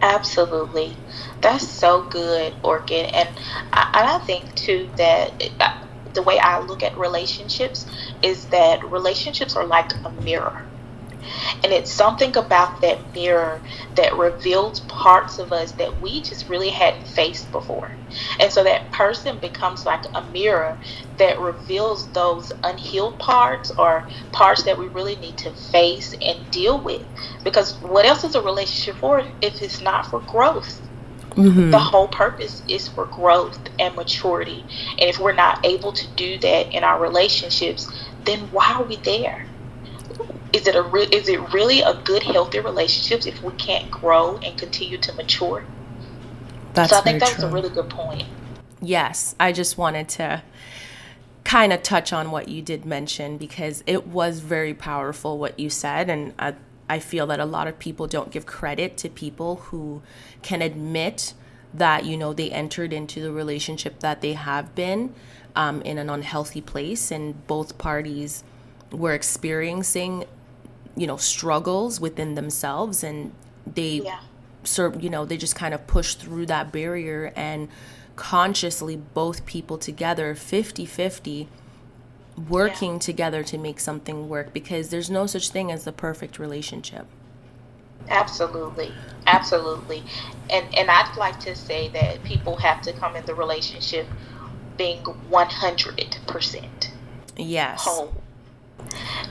Absolutely. 0.03 0.97
That's 1.41 1.67
so 1.67 2.03
good, 2.03 2.55
Orchid. 2.65 3.07
And 3.15 3.29
I, 3.73 4.19
I 4.21 4.25
think, 4.27 4.53
too, 4.57 4.91
that 4.97 5.33
it- 5.41 5.53
uh, 5.61 5.79
the 6.13 6.23
way 6.23 6.39
I 6.39 6.61
look 6.61 6.83
at 6.83 6.99
relationships 6.99 7.87
is 8.23 8.47
that 8.47 8.85
relationships 8.91 9.57
are 9.57 9.65
like 9.65 9.93
a 10.05 10.11
mirror. 10.23 10.67
And 11.63 11.73
it's 11.73 11.93
something 11.93 12.37
about 12.37 12.81
that 12.81 13.15
mirror 13.15 13.61
that 13.95 14.17
reveals 14.17 14.81
parts 14.81 15.39
of 15.39 15.53
us 15.53 15.73
that 15.73 16.01
we 16.01 16.21
just 16.21 16.49
really 16.49 16.71
hadn't 16.71 17.07
faced 17.07 17.51
before. 17.53 17.91
And 18.41 18.53
so 18.53 18.65
that 18.65 18.91
person 18.91 19.39
becomes 19.39 19.87
like 19.87 20.05
a 20.15 20.23
mirror 20.33 20.77
that 21.19 21.39
reveals 21.39 22.09
those 22.09 22.53
unhealed 22.65 23.19
parts 23.19 23.71
or 23.71 24.09
parts 24.33 24.65
that 24.65 24.79
we 24.79 24.89
really 24.89 25.17
need 25.17 25.39
to 25.39 25.53
face 25.53 26.15
and 26.21 26.51
deal 26.51 26.81
with. 26.81 27.07
Because 27.45 27.75
what 27.81 28.05
else 28.07 28.25
is 28.25 28.35
a 28.35 28.43
relationship 28.43 28.97
for 28.97 29.21
if 29.41 29.63
it's 29.63 29.81
not 29.81 30.07
for 30.07 30.21
growth? 30.21 30.81
Mm-hmm. 31.31 31.71
The 31.71 31.79
whole 31.79 32.09
purpose 32.09 32.63
is 32.69 32.89
for 32.89 33.07
growth 33.07 33.59
and 33.79 33.95
maturity. 33.95 34.65
And 34.99 35.09
if 35.09 35.19
we're 35.19 35.33
not 35.33 35.65
able 35.65 35.93
to 35.93 36.07
do 36.17 36.39
that 36.39 36.75
in 36.75 36.85
our 36.85 37.01
relationships, 37.01 37.91
then 38.25 38.41
why 38.51 38.75
are 38.75 38.85
we 38.85 38.97
there? 38.97 39.47
Is 40.53 40.67
it 40.67 40.77
a 40.77 40.83
re- 40.83 41.09
is 41.11 41.29
it 41.29 41.41
really 41.53 41.81
a 41.81 41.95
good 41.95 42.23
healthy 42.23 42.61
relationships 42.61 43.27
if 43.27 43.43
we 43.43 43.53
can't 43.55 43.91
grow 43.91 44.37
and 44.39 44.59
continue 44.59 44.99
to 44.99 45.13
mature? 45.15 45.65
that's 46.75 46.91
so 46.91 46.99
I 46.99 47.01
think 47.01 47.21
that's 47.21 47.37
true. 47.37 47.45
a 47.45 47.51
really 47.51 47.69
good 47.69 47.89
point. 47.89 48.25
Yes, 48.81 49.35
I 49.39 49.53
just 49.53 49.79
wanted 49.79 50.09
to 50.11 50.43
kind 51.45 51.73
of 51.73 51.83
touch 51.83 52.13
on 52.13 52.31
what 52.31 52.49
you 52.49 52.63
did 52.63 52.85
mention 52.85 53.37
because 53.37 53.83
it 53.87 54.07
was 54.07 54.41
very 54.41 54.75
powerful 54.75 55.39
what 55.39 55.59
you 55.59 55.71
said. 55.71 56.09
And 56.09 56.35
I, 56.39 56.55
I 56.89 56.99
feel 56.99 57.27
that 57.29 57.41
a 57.41 57.45
lot 57.45 57.69
of 57.69 57.79
people 57.79 58.07
don't 58.07 58.31
give 58.31 58.47
credit 58.47 58.97
to 58.99 59.09
people 59.09 59.57
who 59.57 60.03
can 60.43 60.63
admit 60.63 61.35
that, 61.75 62.05
you 62.05 62.17
know, 62.17 62.33
they 62.33 62.51
entered 62.51 62.93
into 62.93 63.21
the 63.21 63.33
relationship 63.33 64.01
that 64.01 64.21
they 64.21 64.35
have 64.35 64.75
been 64.75 65.15
um, 65.57 65.83
in 65.83 65.99
an 65.99 66.11
unhealthy 66.11 66.61
place 66.61 67.11
and 67.11 67.47
both 67.47 67.79
parties 67.79 68.45
were 68.91 69.15
experiencing, 69.15 70.25
you 70.97 71.07
know, 71.07 71.17
struggles 71.17 72.01
within 72.01 72.35
themselves 72.35 73.03
and 73.03 73.33
they 73.67 74.03
Yeah. 74.05 74.19
you 75.01 75.11
know 75.11 75.25
they 75.25 75.37
just 75.37 75.57
kind 75.57 75.75
of 75.75 75.87
push 75.87 76.15
through 76.15 76.47
that 76.47 76.71
barrier 76.71 77.33
and 77.35 77.69
consciously 78.15 78.97
both 78.97 79.45
people 79.47 79.79
together 79.79 80.35
50-50 80.35 81.49
working 82.49 82.99
together 82.99 83.43
to 83.43 83.59
make 83.59 83.81
something 83.81 84.29
work 84.29 84.53
because 84.53 84.89
there's 84.91 85.11
no 85.11 85.27
such 85.27 85.51
thing 85.51 85.71
as 85.71 85.85
the 85.85 85.93
perfect 85.93 86.39
relationship. 86.39 87.07
Absolutely, 88.09 88.93
absolutely, 89.27 90.03
and 90.51 90.67
and 90.77 90.91
I'd 90.91 91.17
like 91.17 91.39
to 91.41 91.55
say 91.55 91.89
that 91.91 92.23
people 92.25 92.57
have 92.57 92.83
to 92.83 92.93
come 92.93 93.15
in 93.15 93.25
the 93.27 93.35
relationship 93.35 94.07
being 94.77 94.99
one 94.99 95.49
hundred 95.49 96.17
percent 96.27 96.91
yes. 97.37 97.85
whole, 97.85 98.13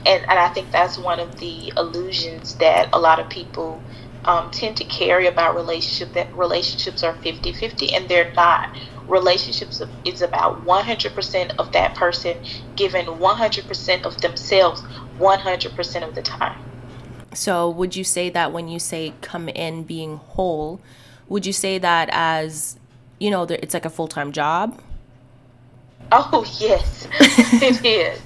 and 0.06 0.22
and 0.24 0.40
I 0.40 0.50
think 0.50 0.72
that's 0.72 0.98
one 0.98 1.20
of 1.20 1.40
the 1.40 1.72
illusions 1.78 2.56
that 2.56 2.90
a 2.94 3.00
lot 3.00 3.20
of 3.20 3.30
people 3.30 3.82
um, 4.26 4.52
tend 4.52 4.78
to 4.78 4.84
carry 4.86 5.28
about 5.28 5.56
relationship 5.56 6.14
that 6.14 6.32
relationships 6.36 7.04
are 7.04 7.14
50-50 7.16 7.94
and 7.94 8.08
they're 8.08 8.32
not. 8.34 8.76
Relationships 9.08 9.82
is 10.06 10.22
about 10.22 10.64
one 10.64 10.86
hundred 10.86 11.14
percent 11.14 11.54
of 11.60 11.72
that 11.74 11.96
person 11.96 12.38
giving 12.76 13.06
one 13.20 13.36
hundred 13.36 13.68
percent 13.68 14.06
of 14.06 14.22
themselves 14.22 14.82
one 15.18 15.40
hundred 15.40 15.76
percent 15.76 16.06
of 16.06 16.16
the 16.16 16.22
time. 16.22 16.58
so 17.34 17.70
would 17.70 17.96
you 17.96 18.04
say 18.04 18.30
that 18.30 18.52
when 18.54 18.68
you 18.68 18.80
say 18.80 19.14
come 19.22 19.50
in 19.50 19.84
being 19.84 20.18
whole 20.18 20.80
would 21.28 21.46
you 21.46 21.54
say 21.54 21.78
that 21.78 22.10
as 22.12 22.78
you 23.20 23.30
know 23.32 23.44
it's 23.44 23.74
like 23.74 23.86
a 23.86 23.90
full-time 23.90 24.32
job 24.32 24.80
Oh 26.12 26.44
yes, 26.60 27.08
it 27.62 27.86
is. 27.86 28.20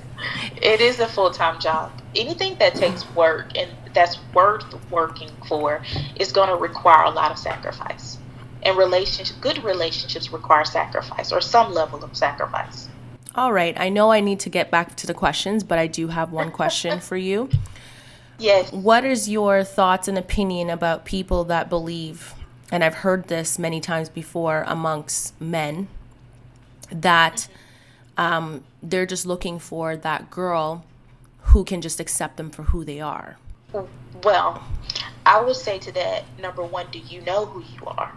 It 0.62 0.82
is 0.82 1.00
a 1.00 1.08
full 1.08 1.32
time 1.32 1.60
job. 1.60 1.91
Anything 2.15 2.55
that 2.55 2.75
takes 2.75 3.10
work 3.15 3.58
and 3.58 3.70
that's 3.94 4.17
worth 4.34 4.65
working 4.91 5.29
for 5.48 5.82
is 6.17 6.32
going 6.32 6.50
to 6.50 6.55
require 6.55 7.05
a 7.05 7.12
lot 7.12 7.32
of 7.32 7.38
sacrifice. 7.38 8.17
And 8.63 8.77
relationship, 8.77 9.38
good 9.41 9.63
relationships 9.63 10.32
require 10.32 10.65
sacrifice 10.65 11.32
or 11.32 11.39
some 11.41 11.74
level 11.74 12.03
of 12.03 12.15
sacrifice. 12.15 12.88
all 13.36 13.51
right 13.51 13.77
i 13.79 13.89
know 13.89 14.12
i 14.12 14.22
need 14.22 14.39
to 14.39 14.50
get 14.50 14.72
back 14.72 14.96
to 14.96 15.05
the 15.05 15.13
questions 15.13 15.63
but 15.63 15.77
i 15.77 15.88
do 15.88 16.08
have 16.08 16.32
one 16.32 16.51
question 16.51 17.00
for 17.00 17.17
you 17.17 17.50
Yes. 18.38 18.72
What 18.72 19.05
is 19.05 19.29
your 19.29 19.63
thoughts 19.63 20.08
and 20.08 20.17
opinion 20.17 20.70
about 20.70 21.05
people 21.05 21.46
that 21.46 21.70
believe, 21.70 22.34
and 22.72 22.84
I've 22.84 22.96
heard 22.96 23.27
this 23.27 23.58
many 23.58 23.79
times 23.79 24.10
before 24.10 24.63
amongst 24.67 25.39
men, 25.39 25.88
that 26.89 27.36
mm-hmm. 27.36 27.53
Um, 28.18 28.64
they're 28.82 29.06
just 29.06 29.26
looking 29.26 29.60
for 29.60 29.96
that 29.98 30.30
girl 30.30 30.86
who 31.42 31.64
can 31.64 31.82
just 31.82 32.00
accept 32.00 32.38
them 32.38 32.50
for 32.50 32.64
who 32.64 32.84
they 32.84 33.00
are? 33.00 33.38
Well, 34.24 34.64
I 35.26 35.42
would 35.42 35.56
say 35.56 35.80
to 35.80 35.92
that 35.94 36.24
number 36.40 36.64
one, 36.64 36.88
do 36.92 37.00
you 37.00 37.22
know 37.22 37.46
who 37.46 37.62
you 37.62 37.86
are? 37.88 38.12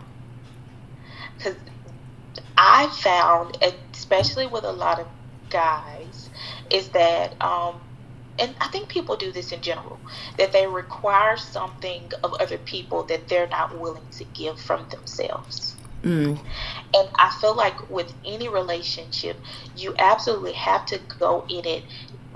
Because 1.36 1.56
I 2.56 2.88
found, 2.88 3.58
especially 3.92 4.46
with 4.46 4.64
a 4.64 4.72
lot 4.72 4.98
of 4.98 5.06
guys, 5.50 6.30
is 6.70 6.88
that, 6.90 7.40
um, 7.42 7.80
and 8.38 8.54
I 8.60 8.68
think 8.68 8.88
people 8.88 9.16
do 9.16 9.32
this 9.32 9.52
in 9.52 9.60
general, 9.60 9.98
that 10.36 10.52
they 10.52 10.66
require 10.66 11.36
something 11.36 12.10
of 12.22 12.34
other 12.34 12.58
people 12.58 13.04
that 13.04 13.28
they're 13.28 13.48
not 13.48 13.78
willing 13.78 14.06
to 14.12 14.24
give 14.24 14.60
from 14.60 14.88
themselves. 14.90 15.74
Mm, 16.02 16.38
And 16.94 17.08
I 17.18 17.30
feel 17.40 17.54
like 17.56 17.90
with 17.90 18.14
any 18.24 18.48
relationship, 18.48 19.42
you 19.76 19.94
absolutely 19.98 20.54
have 20.54 20.86
to 20.86 21.00
go 21.18 21.44
in 21.48 21.66
it. 21.66 21.84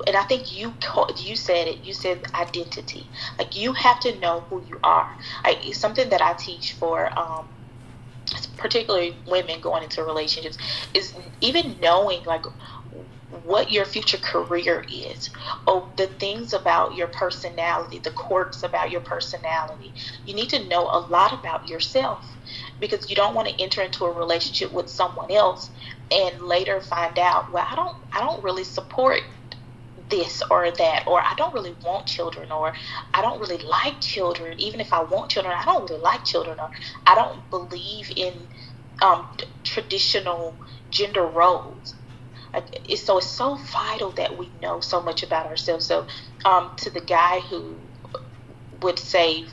And 0.07 0.17
I 0.17 0.23
think 0.23 0.57
you 0.57 0.75
you 1.19 1.37
said 1.37 1.69
it. 1.69 1.85
You 1.85 1.95
said 1.95 2.23
identity. 2.35 3.07
Like 3.39 3.57
you 3.57 3.73
have 3.73 4.01
to 4.01 4.19
know 4.19 4.41
who 4.49 4.63
you 4.69 4.79
are. 4.85 5.09
It's 5.45 5.79
something 5.79 6.09
that 6.11 6.21
I 6.23 6.35
teach 6.35 6.73
for, 6.73 7.17
um, 7.19 7.45
particularly 8.57 9.17
women 9.27 9.61
going 9.61 9.83
into 9.85 10.05
relationships, 10.05 10.59
is 10.95 11.15
even 11.41 11.77
knowing 11.81 12.21
like 12.27 12.45
what 13.45 13.73
your 13.73 13.87
future 13.87 14.19
career 14.19 14.85
is, 14.93 15.31
or 15.67 15.89
the 15.97 16.07
things 16.07 16.53
about 16.53 16.95
your 16.95 17.07
personality, 17.07 17.99
the 17.99 18.11
quirks 18.11 18.63
about 18.63 18.91
your 18.91 19.01
personality. 19.01 19.95
You 20.27 20.35
need 20.35 20.51
to 20.51 20.69
know 20.69 20.83
a 20.83 21.07
lot 21.09 21.33
about 21.33 21.69
yourself 21.69 22.37
because 22.79 23.09
you 23.09 23.17
don't 23.17 23.35
want 23.35 23.49
to 23.49 23.63
enter 23.63 23.83
into 23.83 24.05
a 24.05 24.13
relationship 24.13 24.73
with 24.73 24.89
someone 24.89 25.31
else 25.31 25.71
and 26.11 26.43
later 26.43 26.81
find 26.81 27.19
out, 27.19 27.53
well, 27.53 27.67
I 27.69 27.75
don't 27.75 27.97
I 28.13 28.21
don't 28.21 28.45
really 28.45 28.65
support 28.65 29.21
this 30.11 30.43
or 30.51 30.71
that 30.71 31.05
or 31.07 31.21
I 31.21 31.35
don't 31.37 31.55
really 31.55 31.75
want 31.85 32.07
children 32.07 32.51
or 32.51 32.73
I 33.15 33.23
don't 33.23 33.41
really 33.41 33.63
like 33.65 34.01
children. 34.01 34.61
Even 34.61 34.81
if 34.81 34.93
I 34.93 35.03
want 35.03 35.31
children 35.31 35.55
I 35.59 35.65
don't 35.65 35.89
really 35.89 36.03
like 36.03 36.25
children 36.25 36.59
or 36.61 36.71
I 37.07 37.15
don't 37.15 37.49
believe 37.51 38.13
in 38.15 38.35
um, 39.01 39.27
traditional 39.65 40.55
gender 40.91 41.27
roles 41.27 41.95
it's, 42.55 43.03
so 43.03 43.19
it's 43.19 43.27
so 43.27 43.55
vital 43.55 44.11
that 44.13 44.37
we 44.37 44.51
know 44.61 44.81
so 44.81 45.01
much 45.01 45.23
about 45.23 45.47
ourselves. 45.47 45.87
So 45.87 46.07
um, 46.45 46.73
to 46.79 46.91
the 46.91 47.01
guy 47.01 47.41
who 47.41 47.77
would 48.81 48.99
say 48.99 49.47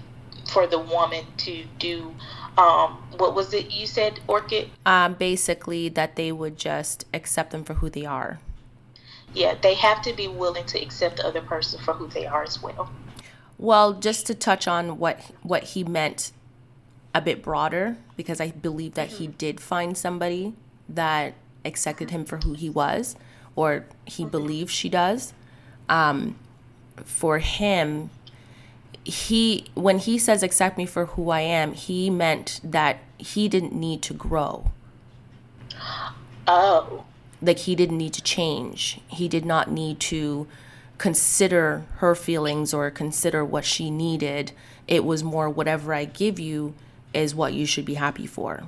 for 0.51 0.65
the 0.67 0.79
woman 0.79 1.25
to 1.37 1.63
do 1.77 2.13
um, 2.57 2.97
what 3.17 3.35
was 3.35 3.53
it 3.53 3.71
you 3.71 3.87
said 3.87 4.19
orchid? 4.27 4.69
Um, 4.85 5.13
basically 5.13 5.87
that 5.89 6.15
they 6.15 6.31
would 6.31 6.57
just 6.57 7.05
accept 7.13 7.51
them 7.51 7.63
for 7.63 7.75
who 7.75 7.89
they 7.89 8.05
are. 8.05 8.39
Yeah, 9.33 9.55
they 9.61 9.75
have 9.75 10.01
to 10.01 10.13
be 10.13 10.27
willing 10.27 10.65
to 10.65 10.81
accept 10.81 11.17
the 11.17 11.27
other 11.27 11.41
person 11.41 11.79
for 11.81 11.93
who 11.93 12.07
they 12.07 12.25
are 12.25 12.43
as 12.43 12.61
well. 12.61 12.89
Well, 13.57 13.93
just 13.93 14.25
to 14.27 14.35
touch 14.35 14.67
on 14.67 14.97
what 14.97 15.21
what 15.41 15.63
he 15.63 15.83
meant 15.83 16.31
a 17.13 17.21
bit 17.21 17.41
broader, 17.41 17.97
because 18.17 18.41
I 18.41 18.51
believe 18.51 18.95
that 18.95 19.09
he 19.09 19.27
did 19.27 19.59
find 19.59 19.97
somebody 19.97 20.53
that 20.87 21.35
accepted 21.65 22.11
him 22.11 22.25
for 22.25 22.37
who 22.37 22.53
he 22.53 22.69
was, 22.69 23.15
or 23.55 23.85
he 24.05 24.25
believes 24.25 24.71
she 24.71 24.89
does. 24.89 25.33
Um, 25.87 26.35
for 26.97 27.39
him, 27.39 28.09
he 29.03 29.65
when 29.73 29.99
he 29.99 30.17
says 30.17 30.43
accept 30.43 30.77
me 30.77 30.85
for 30.85 31.05
who 31.07 31.29
I 31.29 31.41
am, 31.41 31.73
he 31.73 32.09
meant 32.09 32.59
that 32.63 32.99
he 33.17 33.47
didn't 33.47 33.73
need 33.73 34.01
to 34.03 34.13
grow. 34.13 34.71
Oh 36.47 37.05
like 37.41 37.59
he 37.59 37.75
didn't 37.75 37.97
need 37.97 38.13
to 38.13 38.21
change. 38.21 38.99
He 39.07 39.27
did 39.27 39.45
not 39.45 39.71
need 39.71 39.99
to 40.01 40.47
consider 40.97 41.85
her 41.97 42.15
feelings 42.15 42.73
or 42.73 42.89
consider 42.91 43.45
what 43.45 43.65
she 43.65 43.89
needed. 43.89 44.51
It 44.87 45.05
was 45.05 45.23
more 45.23 45.49
whatever 45.49 45.93
I 45.93 46.05
give 46.05 46.39
you 46.39 46.73
is 47.13 47.33
what 47.33 47.53
you 47.53 47.65
should 47.65 47.85
be 47.85 47.93
happy 47.95 48.27
for 48.27 48.63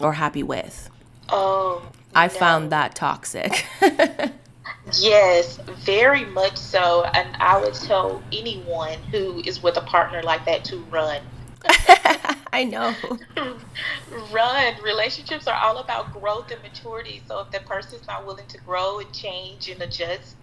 or 0.00 0.14
happy 0.14 0.42
with. 0.42 0.88
Oh. 1.28 1.90
I 2.14 2.26
no. 2.26 2.32
found 2.32 2.72
that 2.72 2.94
toxic. 2.94 3.66
yes, 4.92 5.58
very 5.84 6.24
much 6.24 6.56
so. 6.56 7.04
And 7.14 7.36
I 7.40 7.60
would 7.60 7.74
tell 7.74 8.22
anyone 8.32 8.98
who 9.10 9.40
is 9.44 9.62
with 9.62 9.76
a 9.76 9.82
partner 9.82 10.22
like 10.22 10.44
that 10.46 10.64
to 10.66 10.78
run. 10.84 11.20
I 12.52 12.64
know. 12.64 12.94
Run. 14.30 14.74
Relationships 14.82 15.48
are 15.48 15.60
all 15.60 15.78
about 15.78 16.12
growth 16.12 16.50
and 16.52 16.62
maturity. 16.62 17.20
So 17.26 17.40
if 17.40 17.50
the 17.50 17.60
person's 17.60 18.06
not 18.06 18.24
willing 18.26 18.46
to 18.46 18.58
grow 18.58 19.00
and 19.00 19.12
change 19.12 19.68
and 19.68 19.82
adjust 19.82 20.36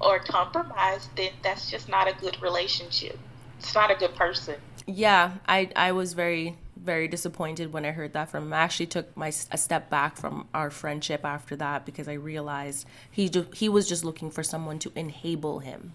or 0.00 0.18
compromise, 0.18 1.08
then 1.16 1.30
that's 1.42 1.70
just 1.70 1.88
not 1.88 2.08
a 2.08 2.14
good 2.20 2.40
relationship. 2.40 3.18
It's 3.58 3.74
not 3.74 3.90
a 3.90 3.96
good 3.96 4.14
person. 4.14 4.54
Yeah, 4.86 5.32
I 5.46 5.70
I 5.76 5.92
was 5.92 6.14
very 6.14 6.56
very 6.82 7.08
disappointed 7.08 7.72
when 7.72 7.84
I 7.84 7.90
heard 7.90 8.12
that 8.12 8.30
from 8.30 8.44
him. 8.44 8.52
I 8.52 8.58
actually 8.58 8.86
took 8.86 9.16
my 9.16 9.28
a 9.50 9.58
step 9.58 9.90
back 9.90 10.16
from 10.16 10.48
our 10.54 10.70
friendship 10.70 11.24
after 11.24 11.56
that 11.56 11.84
because 11.84 12.08
I 12.08 12.14
realized 12.14 12.86
he 13.10 13.30
he 13.54 13.68
was 13.68 13.88
just 13.88 14.04
looking 14.04 14.30
for 14.30 14.42
someone 14.42 14.78
to 14.80 14.92
enable 14.94 15.60
him. 15.60 15.92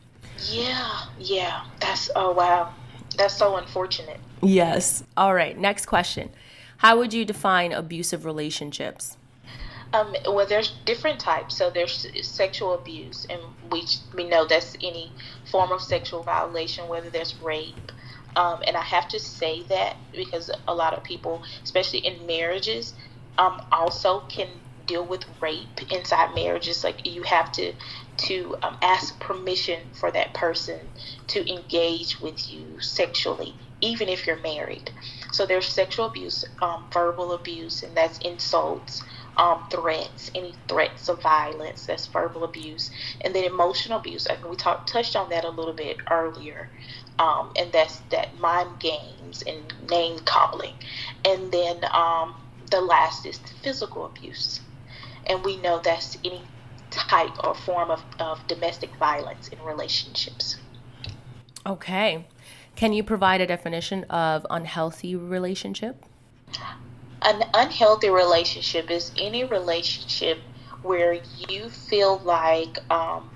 Yeah, 0.50 1.06
yeah. 1.20 1.66
That's 1.80 2.10
oh 2.16 2.32
wow. 2.32 2.74
That's 3.18 3.38
so 3.38 3.58
unfortunate. 3.58 4.20
Yes. 4.42 5.04
All 5.16 5.34
right. 5.34 5.58
Next 5.58 5.86
question. 5.86 6.30
How 6.78 6.98
would 6.98 7.14
you 7.14 7.24
define 7.24 7.72
abusive 7.72 8.26
relationships? 8.26 9.18
Um, 9.94 10.16
well, 10.26 10.48
there's 10.48 10.74
different 10.86 11.20
types. 11.20 11.56
So 11.56 11.70
there's 11.70 12.08
sexual 12.28 12.74
abuse, 12.74 13.28
and 13.30 13.40
we 13.72 13.86
we 14.16 14.28
know 14.28 14.46
that's 14.46 14.76
any 14.84 15.12
form 15.50 15.72
of 15.72 15.82
sexual 15.82 16.24
violation, 16.24 16.88
whether 16.88 17.10
there's 17.10 17.36
rape. 17.42 17.92
Um, 18.36 18.62
and 18.68 18.76
I 18.76 18.82
have 18.82 19.08
to 19.10 19.20
say 19.20 19.64
that 19.70 19.98
because 20.14 20.50
a 20.68 20.74
lot 20.74 20.94
of 20.94 21.04
people, 21.04 21.44
especially 21.64 22.00
in 22.00 22.26
marriages, 22.26 22.94
um, 23.38 23.60
also 23.72 24.22
can 24.22 24.48
deal 24.86 25.06
with 25.06 25.26
rape 25.42 25.92
inside 25.92 26.36
marriages. 26.36 26.84
Like 26.84 27.06
you 27.06 27.24
have 27.24 27.52
to 27.54 27.74
to 28.16 28.56
um, 28.62 28.78
ask 28.82 29.20
permission 29.20 29.80
for 29.94 30.12
that 30.12 30.34
person 30.34 30.80
to 31.28 31.52
engage 31.52 32.20
with 32.22 32.52
you 32.52 32.80
sexually, 32.80 33.56
even 33.82 34.08
if 34.08 34.28
you're 34.28 34.42
married. 34.42 34.92
So 35.32 35.46
there's 35.46 35.66
sexual 35.68 36.06
abuse, 36.06 36.46
um, 36.62 36.86
verbal 36.94 37.34
abuse, 37.34 37.82
and 37.82 37.98
that's 37.98 38.20
insults, 38.20 39.02
um, 39.38 39.64
threats, 39.72 40.30
any 40.36 40.54
threats 40.68 41.10
of 41.10 41.24
violence, 41.24 41.86
that's 41.88 42.06
verbal 42.08 42.44
abuse, 42.44 42.92
and 43.22 43.34
then 43.34 43.46
emotional 43.46 43.98
abuse. 43.98 44.28
I 44.30 44.36
mean, 44.36 44.50
we 44.52 44.56
talked 44.58 44.90
touched 44.90 45.16
on 45.16 45.30
that 45.30 45.44
a 45.44 45.50
little 45.50 45.74
bit 45.74 45.98
earlier, 46.12 46.70
um, 47.20 47.52
and 47.58 47.72
that's 47.72 48.00
that 48.12 48.38
mind 48.40 48.80
games 48.80 49.44
and 49.48 49.74
name 49.90 50.20
calling, 50.26 50.74
and 51.26 51.52
then 51.52 51.84
um, 51.94 52.36
the 52.72 52.82
last 52.82 53.26
is 53.26 53.40
physical 53.62 54.06
abuse 54.06 54.62
and 55.26 55.44
we 55.44 55.58
know 55.58 55.80
that's 55.84 56.18
any 56.24 56.42
type 56.90 57.44
or 57.44 57.56
form 57.56 57.90
of, 57.90 58.04
of 58.20 58.46
domestic 58.48 58.96
violence 58.98 59.48
in 59.48 59.60
relationships. 59.60 60.58
Okay. 61.66 62.28
Can 62.76 62.94
you 62.94 63.04
provide 63.04 63.42
a 63.42 63.48
definition 63.48 64.04
of 64.06 64.46
unhealthy 64.50 65.16
relationship? 65.16 66.04
An 67.22 67.44
unhealthy 67.54 68.10
relationship 68.10 68.92
is 68.92 69.12
any 69.18 69.44
relationship 69.44 70.40
where 70.82 71.20
you 71.48 71.70
feel 71.70 72.20
like 72.20 72.80
um, 72.92 73.30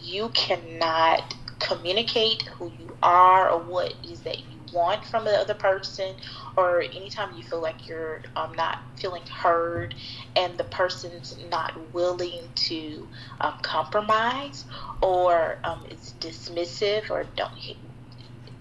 you 0.00 0.28
cannot 0.30 1.34
communicate 1.58 2.42
who 2.42 2.70
you 2.78 2.83
are 3.04 3.50
or 3.50 3.60
what 3.62 3.94
is 4.04 4.22
that 4.22 4.38
you 4.52 4.60
want 4.74 5.04
from 5.04 5.24
the 5.26 5.32
other 5.32 5.54
person 5.54 6.16
or 6.58 6.82
anytime 6.96 7.36
you 7.36 7.44
feel 7.44 7.62
like 7.62 7.88
you're 7.88 8.22
um, 8.36 8.52
not 8.54 8.78
feeling 8.96 9.22
heard 9.42 9.94
and 10.36 10.58
the 10.58 10.64
person's 10.64 11.34
not 11.50 11.72
willing 11.94 12.48
to 12.56 13.08
um, 13.42 13.54
compromise 13.62 14.66
or 15.02 15.58
um, 15.64 15.84
is 15.90 16.14
dismissive 16.20 17.10
or 17.10 17.26
don't 17.36 17.52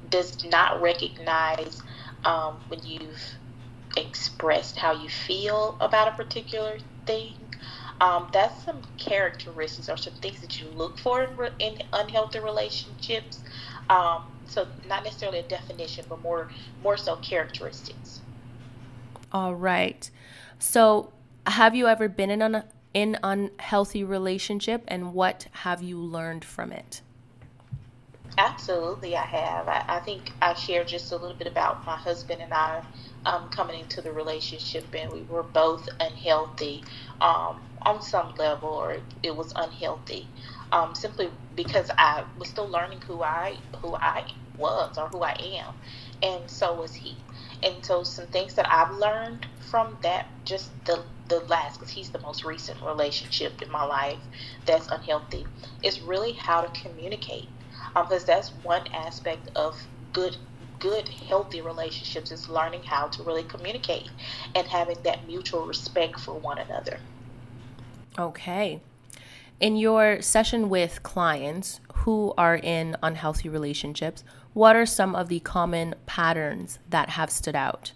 does 0.10 0.43
not 0.45 0.82
recognize 0.82 1.82
um, 2.25 2.56
when 2.69 2.82
you've 2.84 3.38
expressed 3.97 4.77
how 4.77 4.93
you 4.93 5.10
feel 5.10 5.77
about 5.82 6.08
a 6.10 6.12
particular 6.12 6.77
thing 7.06 7.36
um, 8.01 8.29
that's 8.34 8.65
some 8.65 8.82
characteristics 8.97 9.89
or 9.89 9.97
some 9.97 10.13
things 10.15 10.41
that 10.41 10.60
you 10.60 10.67
look 10.69 10.99
for 10.99 11.23
in, 11.23 11.38
re- 11.38 11.49
in 11.60 11.77
unhealthy 11.93 12.39
relationships 12.39 13.43
um, 13.89 14.23
so 14.47 14.67
not 14.88 15.03
necessarily 15.03 15.39
a 15.39 15.43
definition, 15.43 16.06
but 16.10 16.21
more 16.21 16.49
more 16.84 16.97
so 16.97 17.15
characteristics. 17.17 18.21
All 19.32 19.56
right. 19.56 20.10
So 20.60 21.12
have 21.47 21.75
you 21.75 21.88
ever 21.88 22.08
been 22.08 22.29
in 22.29 22.41
an 22.41 22.63
in 22.93 23.17
unhealthy 23.23 24.03
relationship, 24.03 24.84
and 24.88 25.13
what 25.13 25.47
have 25.51 25.82
you 25.82 25.97
learned 25.97 26.45
from 26.45 26.71
it? 26.71 27.01
Absolutely, 28.38 29.15
I 29.15 29.25
have. 29.25 29.67
I, 29.67 29.84
I 29.88 29.99
think 29.99 30.32
I 30.41 30.53
shared 30.53 30.88
just 30.88 31.12
a 31.12 31.17
little 31.17 31.36
bit 31.36 31.47
about 31.47 31.86
my 31.86 31.95
husband 31.95 32.41
and 32.41 32.53
I 32.53 32.84
um, 33.25 33.49
coming 33.49 33.79
into 33.79 34.01
the 34.01 34.12
relationship, 34.12 34.86
and 34.93 35.12
we 35.12 35.21
were 35.23 35.43
both 35.43 35.88
unhealthy 35.99 36.84
um, 37.21 37.62
on 37.84 38.01
some 38.01 38.34
level, 38.36 38.69
or 38.69 38.97
it 39.21 39.36
was 39.36 39.53
unhealthy 39.56 40.27
um, 40.73 40.95
simply 40.95 41.29
because 41.55 41.91
I 41.97 42.23
was 42.38 42.49
still 42.49 42.67
learning 42.67 42.99
who 43.07 43.21
I 43.21 43.57
who 43.79 43.95
I 43.95 44.23
was 44.57 44.97
or 44.97 45.07
who 45.07 45.23
I 45.23 45.36
am, 45.39 45.73
and 46.21 46.49
so 46.49 46.73
was 46.73 46.95
he. 46.95 47.15
And 47.63 47.75
so 47.86 48.03
some 48.03 48.25
things 48.27 48.55
that 48.55 48.67
I've 48.69 48.91
learned 48.97 49.45
from 49.59 49.95
that, 50.01 50.25
just 50.45 50.71
the 50.86 51.03
the 51.29 51.41
last, 51.41 51.79
because 51.79 51.93
he's 51.93 52.09
the 52.09 52.19
most 52.19 52.43
recent 52.43 52.79
relationship 52.86 53.62
in 53.62 53.71
my 53.71 53.86
life 53.86 54.17
that's 54.65 54.88
unhealthy, 54.91 55.45
is 55.83 56.01
really 56.01 56.33
how 56.33 56.62
to 56.62 56.81
communicate. 56.81 57.47
Because 57.95 58.23
um, 58.23 58.27
that's 58.27 58.49
one 58.63 58.83
aspect 58.93 59.49
of 59.55 59.75
good 60.12 60.36
good 60.79 61.07
healthy 61.29 61.62
relationships 61.62 62.31
is 62.31 62.49
learning 62.49 62.81
how 62.86 63.07
to 63.07 63.23
really 63.23 63.43
communicate 63.43 64.09
and 64.55 64.67
having 64.67 64.97
that 65.05 65.25
mutual 65.27 65.65
respect 65.65 66.19
for 66.19 66.33
one 66.33 66.57
another. 66.57 66.97
Okay. 68.17 68.81
In 69.59 69.75
your 69.75 70.21
session 70.21 70.69
with 70.69 71.03
clients 71.03 71.79
who 71.93 72.33
are 72.37 72.55
in 72.55 72.97
unhealthy 73.01 73.49
relationships, 73.49 74.23
what 74.53 74.75
are 74.75 74.85
some 74.85 75.15
of 75.15 75.29
the 75.29 75.39
common 75.39 75.95
patterns 76.05 76.79
that 76.89 77.09
have 77.11 77.29
stood 77.29 77.55
out? 77.55 77.93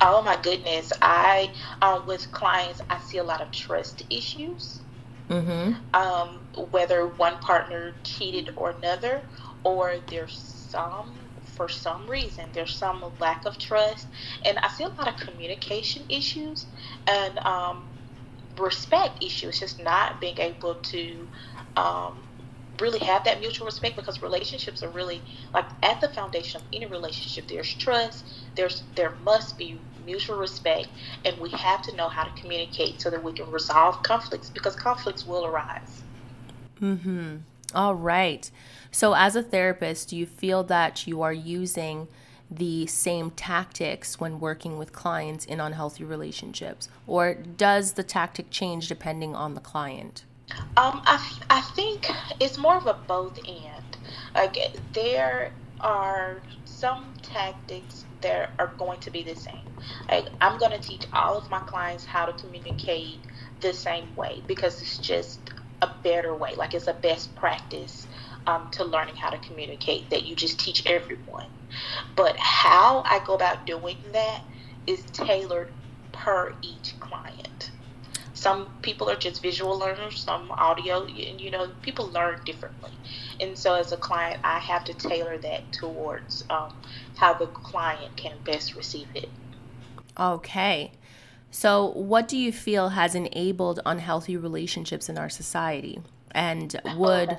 Oh 0.00 0.22
my 0.22 0.36
goodness. 0.42 0.92
I, 1.02 1.50
um, 1.82 2.06
with 2.06 2.30
clients, 2.32 2.82
I 2.88 2.98
see 3.00 3.18
a 3.18 3.24
lot 3.24 3.40
of 3.40 3.50
trust 3.50 4.04
issues. 4.10 4.80
Mm-hmm. 5.28 5.72
Um, 5.94 6.40
whether 6.70 7.06
one 7.06 7.38
partner 7.38 7.94
cheated 8.04 8.52
or 8.56 8.70
another, 8.70 9.22
or 9.64 9.96
there's 10.08 10.36
some 10.36 11.14
for 11.56 11.68
some 11.70 12.06
reason 12.06 12.44
there's 12.52 12.74
some 12.74 13.02
lack 13.18 13.46
of 13.46 13.56
trust 13.56 14.06
and 14.44 14.58
i 14.58 14.68
see 14.68 14.84
a 14.84 14.88
lot 14.88 15.08
of 15.08 15.16
communication 15.18 16.02
issues 16.10 16.66
and 17.06 17.38
um, 17.38 17.82
respect 18.58 19.22
issues 19.22 19.60
just 19.60 19.82
not 19.82 20.20
being 20.20 20.38
able 20.38 20.74
to 20.76 21.28
um, 21.76 22.16
really 22.80 22.98
have 22.98 23.24
that 23.24 23.40
mutual 23.40 23.66
respect 23.66 23.96
because 23.96 24.22
relationships 24.22 24.82
are 24.82 24.88
really 24.90 25.22
like 25.54 25.66
at 25.82 26.00
the 26.00 26.08
foundation 26.08 26.60
of 26.60 26.66
any 26.72 26.86
relationship. 26.86 27.48
There's 27.48 27.72
trust. 27.74 28.24
There's 28.54 28.82
there 28.94 29.12
must 29.24 29.58
be 29.58 29.78
mutual 30.04 30.38
respect 30.38 30.88
and 31.24 31.38
we 31.38 31.50
have 31.50 31.82
to 31.82 31.96
know 31.96 32.08
how 32.08 32.24
to 32.24 32.40
communicate 32.40 33.00
so 33.00 33.10
that 33.10 33.22
we 33.22 33.32
can 33.32 33.50
resolve 33.50 34.02
conflicts 34.02 34.50
because 34.50 34.76
conflicts 34.76 35.26
will 35.26 35.46
arise. 35.46 36.02
Mhm 36.80 37.40
all 37.74 37.94
right. 37.94 38.50
So 38.90 39.12
as 39.12 39.36
a 39.36 39.42
therapist 39.42 40.08
do 40.10 40.16
you 40.16 40.26
feel 40.26 40.62
that 40.64 41.06
you 41.06 41.22
are 41.22 41.32
using 41.32 42.08
the 42.50 42.86
same 42.86 43.30
tactics 43.30 44.20
when 44.20 44.40
working 44.40 44.78
with 44.78 44.92
clients 44.92 45.44
in 45.44 45.60
unhealthy 45.60 46.04
relationships 46.04 46.88
or 47.06 47.34
does 47.34 47.92
the 47.92 48.02
tactic 48.02 48.50
change 48.50 48.88
depending 48.88 49.34
on 49.34 49.54
the 49.54 49.60
client 49.60 50.24
um, 50.76 51.02
I, 51.04 51.38
I 51.50 51.60
think 51.60 52.08
it's 52.38 52.56
more 52.56 52.76
of 52.76 52.86
a 52.86 52.94
both 52.94 53.38
and. 53.48 53.96
Like 54.34 54.56
there 54.92 55.52
are 55.80 56.40
some 56.64 57.14
tactics 57.22 58.04
that 58.20 58.50
are 58.58 58.72
going 58.78 59.00
to 59.00 59.10
be 59.10 59.22
the 59.22 59.34
same. 59.34 59.68
Like 60.08 60.26
I'm 60.40 60.58
going 60.58 60.72
to 60.72 60.78
teach 60.78 61.06
all 61.12 61.36
of 61.36 61.50
my 61.50 61.60
clients 61.60 62.04
how 62.04 62.26
to 62.26 62.32
communicate 62.32 63.18
the 63.60 63.72
same 63.72 64.14
way 64.14 64.42
because 64.46 64.80
it's 64.82 64.98
just 64.98 65.40
a 65.82 65.90
better 66.02 66.34
way. 66.34 66.54
Like 66.54 66.74
it's 66.74 66.86
a 66.86 66.94
best 66.94 67.34
practice 67.34 68.06
um, 68.46 68.68
to 68.72 68.84
learning 68.84 69.16
how 69.16 69.30
to 69.30 69.38
communicate 69.38 70.10
that 70.10 70.24
you 70.26 70.36
just 70.36 70.60
teach 70.60 70.86
everyone. 70.86 71.46
But 72.14 72.36
how 72.36 73.02
I 73.04 73.22
go 73.24 73.34
about 73.34 73.66
doing 73.66 73.98
that 74.12 74.42
is 74.86 75.02
tailored 75.12 75.72
per 76.12 76.54
each 76.62 76.98
client 77.00 77.70
some 78.36 78.68
people 78.82 79.08
are 79.08 79.16
just 79.16 79.40
visual 79.42 79.78
learners, 79.78 80.20
some 80.20 80.50
audio, 80.50 81.04
and 81.06 81.40
you 81.40 81.50
know, 81.50 81.68
people 81.80 82.08
learn 82.08 82.38
differently. 82.44 82.90
And 83.40 83.58
so, 83.58 83.74
as 83.74 83.92
a 83.92 83.96
client, 83.96 84.40
I 84.44 84.58
have 84.58 84.84
to 84.84 84.94
tailor 84.94 85.38
that 85.38 85.72
towards 85.72 86.44
um, 86.50 86.76
how 87.16 87.32
the 87.32 87.46
client 87.46 88.16
can 88.16 88.36
best 88.44 88.76
receive 88.76 89.08
it. 89.14 89.30
Okay. 90.20 90.92
So, 91.50 91.86
what 91.86 92.28
do 92.28 92.36
you 92.36 92.52
feel 92.52 92.90
has 92.90 93.14
enabled 93.14 93.80
unhealthy 93.86 94.36
relationships 94.36 95.08
in 95.08 95.16
our 95.16 95.30
society? 95.30 96.00
And 96.32 96.78
would 96.94 97.38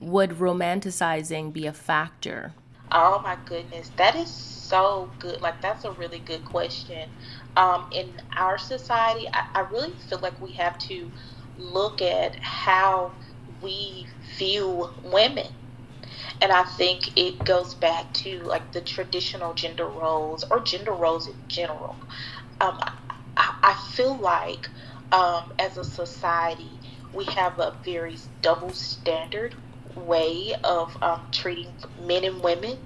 would 0.00 0.30
romanticizing 0.30 1.52
be 1.52 1.66
a 1.66 1.72
factor? 1.72 2.52
Oh 2.92 3.20
my 3.24 3.36
goodness, 3.46 3.90
that 3.96 4.14
is 4.14 4.28
so 4.30 5.10
good. 5.18 5.40
Like 5.40 5.60
that's 5.62 5.84
a 5.84 5.92
really 5.92 6.20
good 6.20 6.44
question 6.44 7.08
um, 7.56 7.86
in 7.92 8.08
our 8.36 8.58
society, 8.58 9.28
I, 9.32 9.46
I 9.54 9.60
really 9.70 9.92
feel 10.08 10.18
like 10.20 10.40
we 10.40 10.52
have 10.52 10.78
to 10.80 11.10
look 11.58 12.00
at 12.00 12.36
how 12.36 13.12
we 13.60 14.06
view 14.38 14.90
women. 15.04 15.48
And 16.40 16.50
I 16.50 16.64
think 16.64 17.16
it 17.16 17.44
goes 17.44 17.74
back 17.74 18.12
to 18.14 18.42
like 18.42 18.72
the 18.72 18.80
traditional 18.80 19.54
gender 19.54 19.86
roles 19.86 20.44
or 20.50 20.60
gender 20.60 20.92
roles 20.92 21.28
in 21.28 21.34
general. 21.48 21.96
Um, 22.60 22.78
I, 23.36 23.56
I, 23.62 23.90
feel 23.92 24.16
like 24.16 24.68
um, 25.12 25.52
as 25.58 25.76
a 25.76 25.84
society, 25.84 26.70
we 27.12 27.24
have 27.24 27.58
a 27.58 27.74
very 27.84 28.16
double 28.40 28.70
standard 28.70 29.54
way 29.96 30.54
of 30.64 30.96
um, 31.02 31.20
treating 31.30 31.68
men 32.06 32.24
and 32.24 32.42
women. 32.42 32.76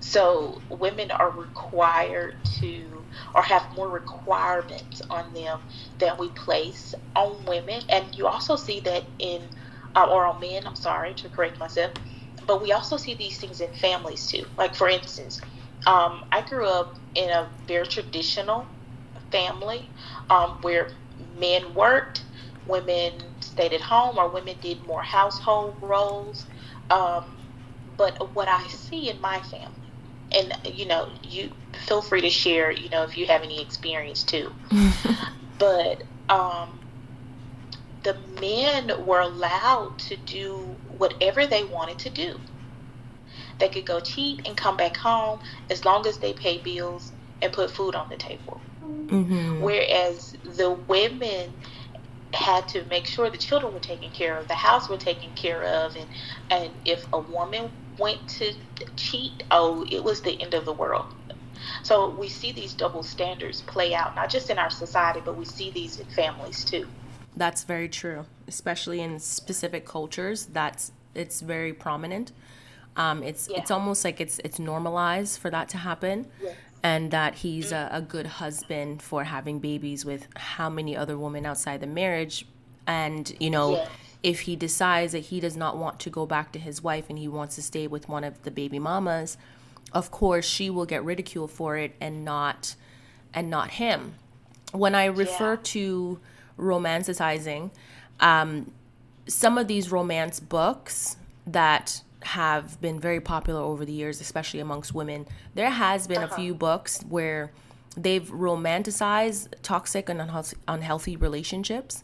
So 0.00 0.62
women 0.70 1.10
are 1.10 1.30
required 1.30 2.34
to 2.60 3.04
or 3.34 3.42
have 3.42 3.62
more 3.76 3.90
requirements 3.90 5.02
on 5.10 5.34
them 5.34 5.58
than 5.98 6.16
we 6.18 6.28
place 6.30 6.94
on 7.14 7.44
women. 7.46 7.82
And 7.90 8.04
you 8.16 8.26
also 8.26 8.56
see 8.56 8.80
that 8.80 9.04
in, 9.18 9.42
uh, 9.94 10.06
or 10.10 10.26
on 10.26 10.40
men, 10.40 10.62
I'm 10.66 10.76
sorry 10.76 11.14
to 11.14 11.28
correct 11.28 11.58
myself, 11.60 11.92
but 12.46 12.62
we 12.62 12.72
also 12.72 12.96
see 12.96 13.14
these 13.14 13.38
things 13.38 13.60
in 13.60 13.68
families 13.74 14.26
too. 14.26 14.44
Like, 14.56 14.74
for 14.74 14.88
instance, 14.88 15.40
um, 15.86 16.22
I 16.32 16.42
grew 16.48 16.66
up 16.66 16.94
in 17.14 17.28
a 17.30 17.48
very 17.66 17.86
traditional 17.86 18.66
family 19.30 19.90
um, 20.30 20.58
where 20.62 20.88
men 21.38 21.74
worked, 21.74 22.24
women 22.66 23.12
stayed 23.60 23.74
at 23.74 23.80
home, 23.80 24.18
or 24.18 24.28
women 24.28 24.56
did 24.60 24.86
more 24.86 25.02
household 25.02 25.76
roles. 25.82 26.46
Um, 26.90 27.24
but 27.96 28.34
what 28.34 28.48
I 28.48 28.66
see 28.68 29.10
in 29.10 29.20
my 29.20 29.40
family 29.40 29.74
and 30.32 30.56
you 30.64 30.86
know 30.86 31.08
you 31.22 31.50
feel 31.86 32.00
free 32.00 32.20
to 32.20 32.30
share 32.30 32.70
you 32.70 32.88
know 32.88 33.02
if 33.02 33.18
you 33.18 33.26
have 33.26 33.42
any 33.42 33.60
experience 33.60 34.22
too 34.22 34.52
but 35.58 36.02
um 36.28 36.78
the 38.04 38.16
men 38.40 39.04
were 39.04 39.20
allowed 39.20 39.98
to 39.98 40.16
do 40.16 40.76
whatever 40.98 41.46
they 41.48 41.64
wanted 41.64 41.98
to 41.98 42.10
do 42.10 42.38
they 43.58 43.68
could 43.68 43.84
go 43.84 43.98
cheat 43.98 44.46
and 44.46 44.56
come 44.56 44.76
back 44.76 44.96
home 44.96 45.40
as 45.68 45.84
long 45.84 46.06
as 46.06 46.18
they 46.18 46.32
pay 46.32 46.58
bills 46.58 47.12
and 47.42 47.52
put 47.52 47.68
food 47.70 47.96
on 47.96 48.08
the 48.08 48.16
table 48.16 48.60
mm-hmm. 48.84 49.60
whereas 49.60 50.36
the 50.44 50.70
women 50.70 51.52
had 52.32 52.68
to 52.68 52.84
make 52.84 53.06
sure 53.06 53.28
the 53.30 53.38
children 53.38 53.72
were 53.72 53.80
taken 53.80 54.10
care 54.10 54.36
of, 54.36 54.48
the 54.48 54.54
house 54.54 54.88
were 54.88 54.96
taken 54.96 55.30
care 55.34 55.62
of, 55.62 55.96
and 55.96 56.06
and 56.50 56.70
if 56.84 57.04
a 57.12 57.18
woman 57.18 57.70
went 57.98 58.28
to 58.28 58.54
cheat, 58.96 59.42
oh, 59.50 59.84
it 59.90 60.02
was 60.02 60.22
the 60.22 60.40
end 60.40 60.54
of 60.54 60.64
the 60.64 60.72
world. 60.72 61.06
So 61.82 62.10
we 62.10 62.28
see 62.28 62.52
these 62.52 62.72
double 62.72 63.02
standards 63.02 63.60
play 63.62 63.94
out, 63.94 64.14
not 64.16 64.30
just 64.30 64.48
in 64.50 64.58
our 64.58 64.70
society, 64.70 65.20
but 65.24 65.36
we 65.36 65.44
see 65.44 65.70
these 65.70 66.00
in 66.00 66.06
families 66.06 66.64
too. 66.64 66.88
That's 67.36 67.64
very 67.64 67.88
true, 67.88 68.26
especially 68.48 69.00
in 69.00 69.18
specific 69.18 69.84
cultures. 69.86 70.46
That's 70.46 70.92
it's 71.14 71.40
very 71.40 71.72
prominent. 71.72 72.32
Um, 72.96 73.22
it's 73.22 73.48
yeah. 73.48 73.58
it's 73.58 73.70
almost 73.70 74.04
like 74.04 74.20
it's 74.20 74.40
it's 74.44 74.58
normalized 74.58 75.38
for 75.40 75.50
that 75.50 75.68
to 75.70 75.78
happen, 75.78 76.26
yes. 76.42 76.54
And 76.82 77.10
that 77.10 77.36
he's 77.36 77.72
a, 77.72 77.88
a 77.92 78.00
good 78.00 78.26
husband 78.26 79.02
for 79.02 79.24
having 79.24 79.58
babies 79.58 80.04
with 80.04 80.26
how 80.36 80.70
many 80.70 80.96
other 80.96 81.18
women 81.18 81.46
outside 81.46 81.80
the 81.80 81.86
marriage, 81.86 82.46
and 82.86 83.34
you 83.40 83.50
know. 83.50 83.72
Yes 83.72 83.88
if 84.22 84.40
he 84.40 84.56
decides 84.56 85.12
that 85.12 85.20
he 85.20 85.40
does 85.40 85.56
not 85.56 85.76
want 85.76 85.98
to 86.00 86.10
go 86.10 86.26
back 86.26 86.52
to 86.52 86.58
his 86.58 86.82
wife 86.82 87.06
and 87.08 87.18
he 87.18 87.28
wants 87.28 87.54
to 87.54 87.62
stay 87.62 87.86
with 87.86 88.08
one 88.08 88.24
of 88.24 88.42
the 88.42 88.50
baby 88.50 88.78
mamas, 88.78 89.36
of 89.92 90.10
course 90.10 90.46
she 90.46 90.68
will 90.70 90.86
get 90.86 91.04
ridiculed 91.04 91.50
for 91.50 91.76
it 91.76 91.94
and 92.00 92.24
not 92.24 92.74
and 93.32 93.48
not 93.48 93.70
him. 93.72 94.14
When 94.72 94.94
I 94.94 95.06
refer 95.06 95.54
yeah. 95.54 95.60
to 95.62 96.20
romanticizing, 96.58 97.70
um, 98.20 98.72
some 99.26 99.56
of 99.56 99.68
these 99.68 99.90
romance 99.90 100.40
books 100.40 101.16
that 101.46 102.02
have 102.22 102.80
been 102.80 103.00
very 103.00 103.20
popular 103.20 103.60
over 103.60 103.84
the 103.84 103.92
years, 103.92 104.20
especially 104.20 104.60
amongst 104.60 104.94
women, 104.94 105.26
there 105.54 105.70
has 105.70 106.06
been 106.06 106.18
uh-huh. 106.18 106.34
a 106.34 106.38
few 106.38 106.54
books 106.54 107.02
where 107.08 107.50
they've 107.96 108.28
romanticized 108.28 109.48
toxic 109.62 110.08
and 110.08 110.20
unhealthy, 110.20 110.56
unhealthy 110.68 111.16
relationships 111.16 112.02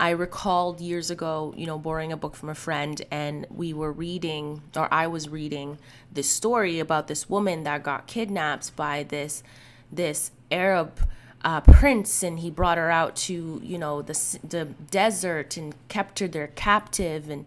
I 0.00 0.10
recalled 0.10 0.80
years 0.80 1.10
ago, 1.10 1.52
you 1.56 1.66
know, 1.66 1.78
borrowing 1.78 2.12
a 2.12 2.16
book 2.16 2.36
from 2.36 2.48
a 2.48 2.54
friend, 2.54 3.02
and 3.10 3.46
we 3.50 3.72
were 3.72 3.90
reading, 3.90 4.62
or 4.76 4.92
I 4.94 5.08
was 5.08 5.28
reading, 5.28 5.78
this 6.12 6.30
story 6.30 6.78
about 6.78 7.08
this 7.08 7.28
woman 7.28 7.64
that 7.64 7.82
got 7.82 8.06
kidnapped 8.06 8.76
by 8.76 9.02
this 9.02 9.42
this 9.90 10.30
Arab 10.52 11.00
uh, 11.42 11.62
prince, 11.62 12.22
and 12.22 12.38
he 12.38 12.50
brought 12.50 12.78
her 12.78 12.90
out 12.90 13.16
to, 13.16 13.60
you 13.64 13.76
know, 13.78 14.00
the 14.02 14.38
the 14.48 14.66
desert 14.66 15.56
and 15.56 15.74
kept 15.88 16.20
her 16.20 16.28
there 16.28 16.48
captive, 16.54 17.28
and 17.28 17.44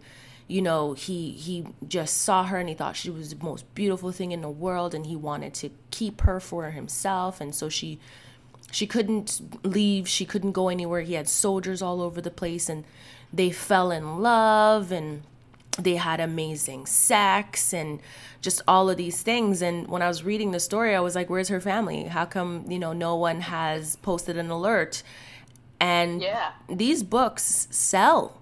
you 0.52 0.60
know, 0.60 0.92
he 0.92 1.30
he 1.32 1.64
just 1.88 2.18
saw 2.18 2.44
her 2.44 2.58
and 2.58 2.68
he 2.68 2.74
thought 2.74 2.94
she 2.94 3.08
was 3.08 3.34
the 3.34 3.42
most 3.42 3.74
beautiful 3.74 4.12
thing 4.12 4.32
in 4.32 4.42
the 4.42 4.50
world, 4.50 4.94
and 4.94 5.06
he 5.06 5.16
wanted 5.16 5.54
to 5.54 5.70
keep 5.90 6.20
her 6.22 6.40
for 6.40 6.70
himself, 6.70 7.40
and 7.40 7.54
so 7.54 7.70
she 7.70 7.98
she 8.70 8.86
couldn't 8.86 9.40
leave, 9.64 10.08
she 10.08 10.24
couldn't 10.24 10.52
go 10.52 10.68
anywhere. 10.68 11.02
He 11.02 11.14
had 11.14 11.28
soldiers 11.28 11.82
all 11.82 12.00
over 12.00 12.20
the 12.20 12.30
place 12.30 12.68
and 12.68 12.84
they 13.32 13.50
fell 13.50 13.90
in 13.90 14.20
love 14.20 14.90
and 14.90 15.22
they 15.78 15.96
had 15.96 16.20
amazing 16.20 16.86
sex 16.86 17.72
and 17.74 18.00
just 18.40 18.62
all 18.66 18.88
of 18.88 18.96
these 18.96 19.22
things. 19.22 19.60
And 19.62 19.88
when 19.88 20.00
i 20.00 20.08
was 20.08 20.24
reading 20.24 20.52
the 20.52 20.60
story 20.60 20.94
i 20.94 21.00
was 21.00 21.14
like 21.14 21.28
where's 21.28 21.48
her 21.48 21.60
family? 21.60 22.04
How 22.04 22.24
come 22.24 22.64
you 22.68 22.78
know 22.78 22.92
no 22.92 23.14
one 23.14 23.42
has 23.42 23.96
posted 23.96 24.36
an 24.36 24.50
alert? 24.50 25.02
And 25.78 26.22
yeah. 26.22 26.52
these 26.68 27.02
books 27.02 27.68
sell 27.70 28.41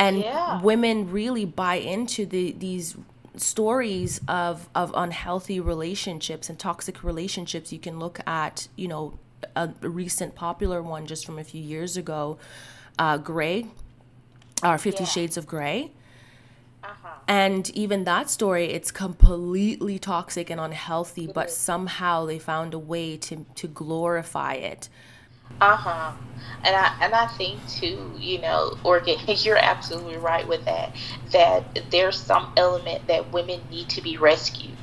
and 0.00 0.18
yeah. 0.18 0.60
women 0.62 1.10
really 1.10 1.44
buy 1.44 1.76
into 1.76 2.26
the 2.26 2.52
these 2.52 2.96
stories 3.36 4.20
of 4.26 4.68
of 4.74 4.92
unhealthy 4.96 5.60
relationships 5.60 6.48
and 6.48 6.58
toxic 6.58 7.04
relationships 7.04 7.72
you 7.72 7.78
can 7.78 7.98
look 7.98 8.18
at 8.26 8.66
you 8.74 8.88
know 8.88 9.18
a 9.54 9.70
recent 9.82 10.34
popular 10.34 10.82
one 10.82 11.06
just 11.06 11.24
from 11.24 11.38
a 11.38 11.44
few 11.44 11.62
years 11.62 11.96
ago 11.96 12.38
uh, 12.98 13.16
Grey 13.16 13.66
or 14.62 14.78
Fifty 14.78 15.04
yeah. 15.04 15.08
Shades 15.08 15.36
of 15.36 15.46
Grey. 15.46 15.92
Uh-huh. 16.82 17.08
And 17.28 17.70
even 17.70 18.04
that 18.04 18.30
story, 18.30 18.66
it's 18.66 18.90
completely 18.90 19.98
toxic 19.98 20.50
and 20.50 20.60
unhealthy, 20.60 21.26
but 21.26 21.50
somehow 21.50 22.26
they 22.26 22.38
found 22.38 22.74
a 22.74 22.78
way 22.78 23.16
to, 23.18 23.44
to 23.54 23.68
glorify 23.68 24.54
it. 24.54 24.88
Uh 25.60 25.76
huh. 25.76 26.12
And 26.62 26.76
I 26.76 26.94
and 27.00 27.14
I 27.14 27.26
think 27.26 27.66
too, 27.68 28.12
you 28.18 28.40
know, 28.40 28.76
Orchid, 28.84 29.20
you're 29.44 29.56
absolutely 29.56 30.16
right 30.16 30.46
with 30.46 30.64
that. 30.64 30.94
That 31.32 31.82
there's 31.90 32.18
some 32.18 32.52
element 32.56 33.06
that 33.06 33.32
women 33.32 33.60
need 33.70 33.88
to 33.90 34.02
be 34.02 34.16
rescued, 34.16 34.76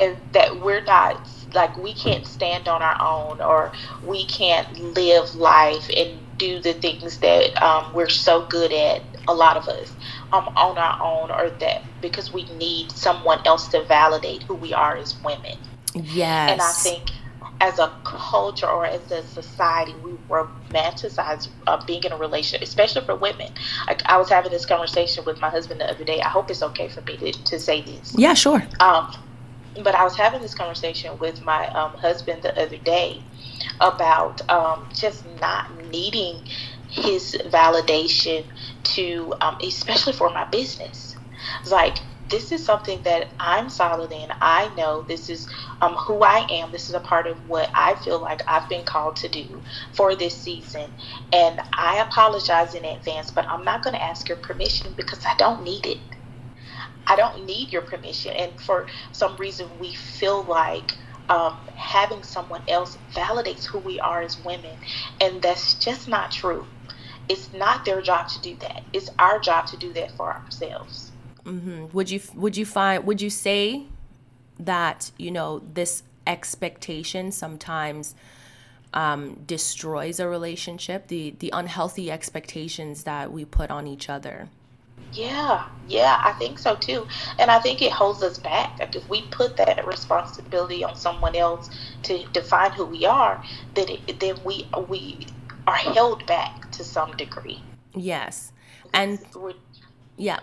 and 0.00 0.16
that 0.32 0.60
we're 0.60 0.84
not 0.84 1.28
like 1.54 1.76
we 1.78 1.94
can't 1.94 2.26
stand 2.26 2.68
on 2.68 2.82
our 2.82 3.00
own, 3.00 3.40
or 3.40 3.72
we 4.04 4.24
can't 4.26 4.94
live 4.94 5.34
life 5.34 5.88
and 5.96 6.18
do 6.38 6.60
the 6.60 6.74
things 6.74 7.18
that 7.18 7.60
um, 7.62 7.92
we're 7.92 8.08
so 8.08 8.46
good 8.46 8.72
at. 8.72 9.02
A 9.28 9.34
lot 9.34 9.56
of 9.56 9.66
us 9.66 9.92
um, 10.32 10.48
on 10.56 10.78
our 10.78 11.02
own, 11.02 11.32
or 11.32 11.50
that 11.58 11.82
because 12.00 12.32
we 12.32 12.44
need 12.52 12.92
someone 12.92 13.40
else 13.44 13.66
to 13.68 13.82
validate 13.82 14.44
who 14.44 14.54
we 14.54 14.72
are 14.72 14.96
as 14.96 15.20
women. 15.24 15.58
Yes. 15.94 16.52
And 16.52 16.60
I 16.60 16.72
think 16.72 17.10
as 17.60 17.78
a 17.78 17.90
culture 18.04 18.66
or 18.66 18.86
as 18.86 19.10
a 19.10 19.22
society, 19.22 19.92
we 20.04 20.12
romanticize 20.28 21.48
uh, 21.66 21.80
being 21.86 22.02
in 22.04 22.12
a 22.12 22.16
relationship, 22.16 22.62
especially 22.62 23.02
for 23.02 23.16
women. 23.16 23.48
Like 23.86 24.02
I 24.06 24.18
was 24.18 24.28
having 24.28 24.52
this 24.52 24.66
conversation 24.66 25.24
with 25.26 25.40
my 25.40 25.48
husband 25.48 25.80
the 25.80 25.90
other 25.90 26.04
day. 26.04 26.20
I 26.20 26.28
hope 26.28 26.50
it's 26.50 26.62
okay 26.62 26.88
for 26.88 27.02
me 27.02 27.16
to, 27.18 27.32
to 27.32 27.58
say 27.58 27.82
this. 27.82 28.14
Yeah, 28.16 28.34
sure. 28.34 28.62
Um, 28.80 29.08
but 29.82 29.94
I 29.94 30.04
was 30.04 30.16
having 30.16 30.42
this 30.42 30.54
conversation 30.54 31.12
with 31.20 31.42
my 31.44 31.68
um, 31.68 31.92
husband 31.96 32.42
the 32.42 32.58
other 32.60 32.78
day 32.78 33.22
about 33.80 34.48
um, 34.50 34.88
just 34.94 35.26
not 35.40 35.64
needing 35.90 36.42
his 36.88 37.36
validation 37.46 38.44
to, 38.84 39.34
um, 39.40 39.56
especially 39.62 40.12
for 40.12 40.30
my 40.30 40.46
business. 40.50 41.16
Like 41.70 41.98
this 42.30 42.52
is 42.52 42.64
something 42.64 43.00
that 43.04 43.28
I'm 43.38 43.70
solid 43.70 44.12
in. 44.12 44.28
I 44.40 44.74
know 44.76 45.04
this 45.08 45.28
is 45.28 45.46
um, 45.80 45.94
who 45.94 46.22
I 46.22 46.46
am. 46.50 46.72
This 46.72 46.88
is 46.88 46.94
a 46.94 47.00
part 47.00 47.26
of 47.26 47.38
what 47.46 47.70
I 47.74 47.94
feel 47.94 48.20
like 48.20 48.42
I've 48.48 48.68
been 48.68 48.84
called 48.84 49.16
to 49.16 49.28
do 49.28 49.62
for 49.92 50.16
this 50.16 50.40
season. 50.40 50.90
And 51.32 51.60
I 51.78 51.98
apologize 51.98 52.74
in 52.74 52.84
advance, 52.84 53.30
but 53.30 53.46
I'm 53.50 53.64
not 53.64 53.82
going 53.82 53.94
to 53.94 54.02
ask 54.02 54.28
your 54.28 54.38
permission 54.38 54.92
because 54.96 55.24
I 55.26 55.34
don't 55.38 55.62
need 55.62 55.86
it. 55.86 55.98
I 57.06 57.16
don't 57.16 57.46
need 57.46 57.72
your 57.72 57.82
permission. 57.82 58.32
And 58.32 58.52
for 58.58 58.86
some 59.12 59.36
reason, 59.36 59.68
we 59.78 59.94
feel 59.94 60.44
like 60.44 60.92
um, 61.28 61.54
having 61.76 62.22
someone 62.22 62.62
else 62.68 62.98
validates 63.14 63.64
who 63.66 63.78
we 63.78 64.00
are 64.00 64.22
as 64.22 64.38
women. 64.44 64.76
And 65.20 65.42
that's 65.42 65.78
just 65.78 66.08
not 66.08 66.32
true. 66.32 66.66
It's 67.28 67.52
not 67.52 67.84
their 67.84 68.02
job 68.02 68.28
to 68.28 68.40
do 68.40 68.56
that, 68.60 68.82
it's 68.92 69.10
our 69.18 69.40
job 69.40 69.66
to 69.68 69.76
do 69.76 69.92
that 69.94 70.16
for 70.16 70.32
ourselves. 70.32 71.12
Mm-hmm. 71.46 71.86
Would 71.92 72.10
you 72.10 72.20
would 72.34 72.56
you 72.56 72.66
find 72.66 73.04
would 73.06 73.22
you 73.22 73.30
say 73.30 73.84
that 74.58 75.12
you 75.16 75.30
know 75.30 75.62
this 75.72 76.02
expectation 76.26 77.30
sometimes 77.30 78.14
um, 78.92 79.34
destroys 79.46 80.18
a 80.18 80.28
relationship? 80.28 81.06
The 81.06 81.34
the 81.38 81.50
unhealthy 81.52 82.10
expectations 82.10 83.04
that 83.04 83.32
we 83.32 83.44
put 83.44 83.70
on 83.70 83.86
each 83.86 84.08
other. 84.08 84.48
Yeah, 85.12 85.68
yeah, 85.86 86.20
I 86.22 86.32
think 86.32 86.58
so 86.58 86.74
too. 86.74 87.06
And 87.38 87.50
I 87.50 87.60
think 87.60 87.80
it 87.80 87.92
holds 87.92 88.22
us 88.24 88.38
back. 88.38 88.78
Like 88.80 88.96
if 88.96 89.08
we 89.08 89.22
put 89.30 89.56
that 89.56 89.86
responsibility 89.86 90.82
on 90.82 90.96
someone 90.96 91.36
else 91.36 91.70
to 92.02 92.26
define 92.32 92.72
who 92.72 92.84
we 92.86 93.06
are, 93.06 93.42
then 93.74 93.88
it, 93.88 94.18
then 94.18 94.36
we 94.44 94.68
we 94.88 95.26
are 95.66 95.76
held 95.76 96.26
back 96.26 96.70
to 96.72 96.82
some 96.82 97.16
degree. 97.16 97.62
Yes, 97.94 98.52
and 98.92 99.20
yeah. 100.16 100.40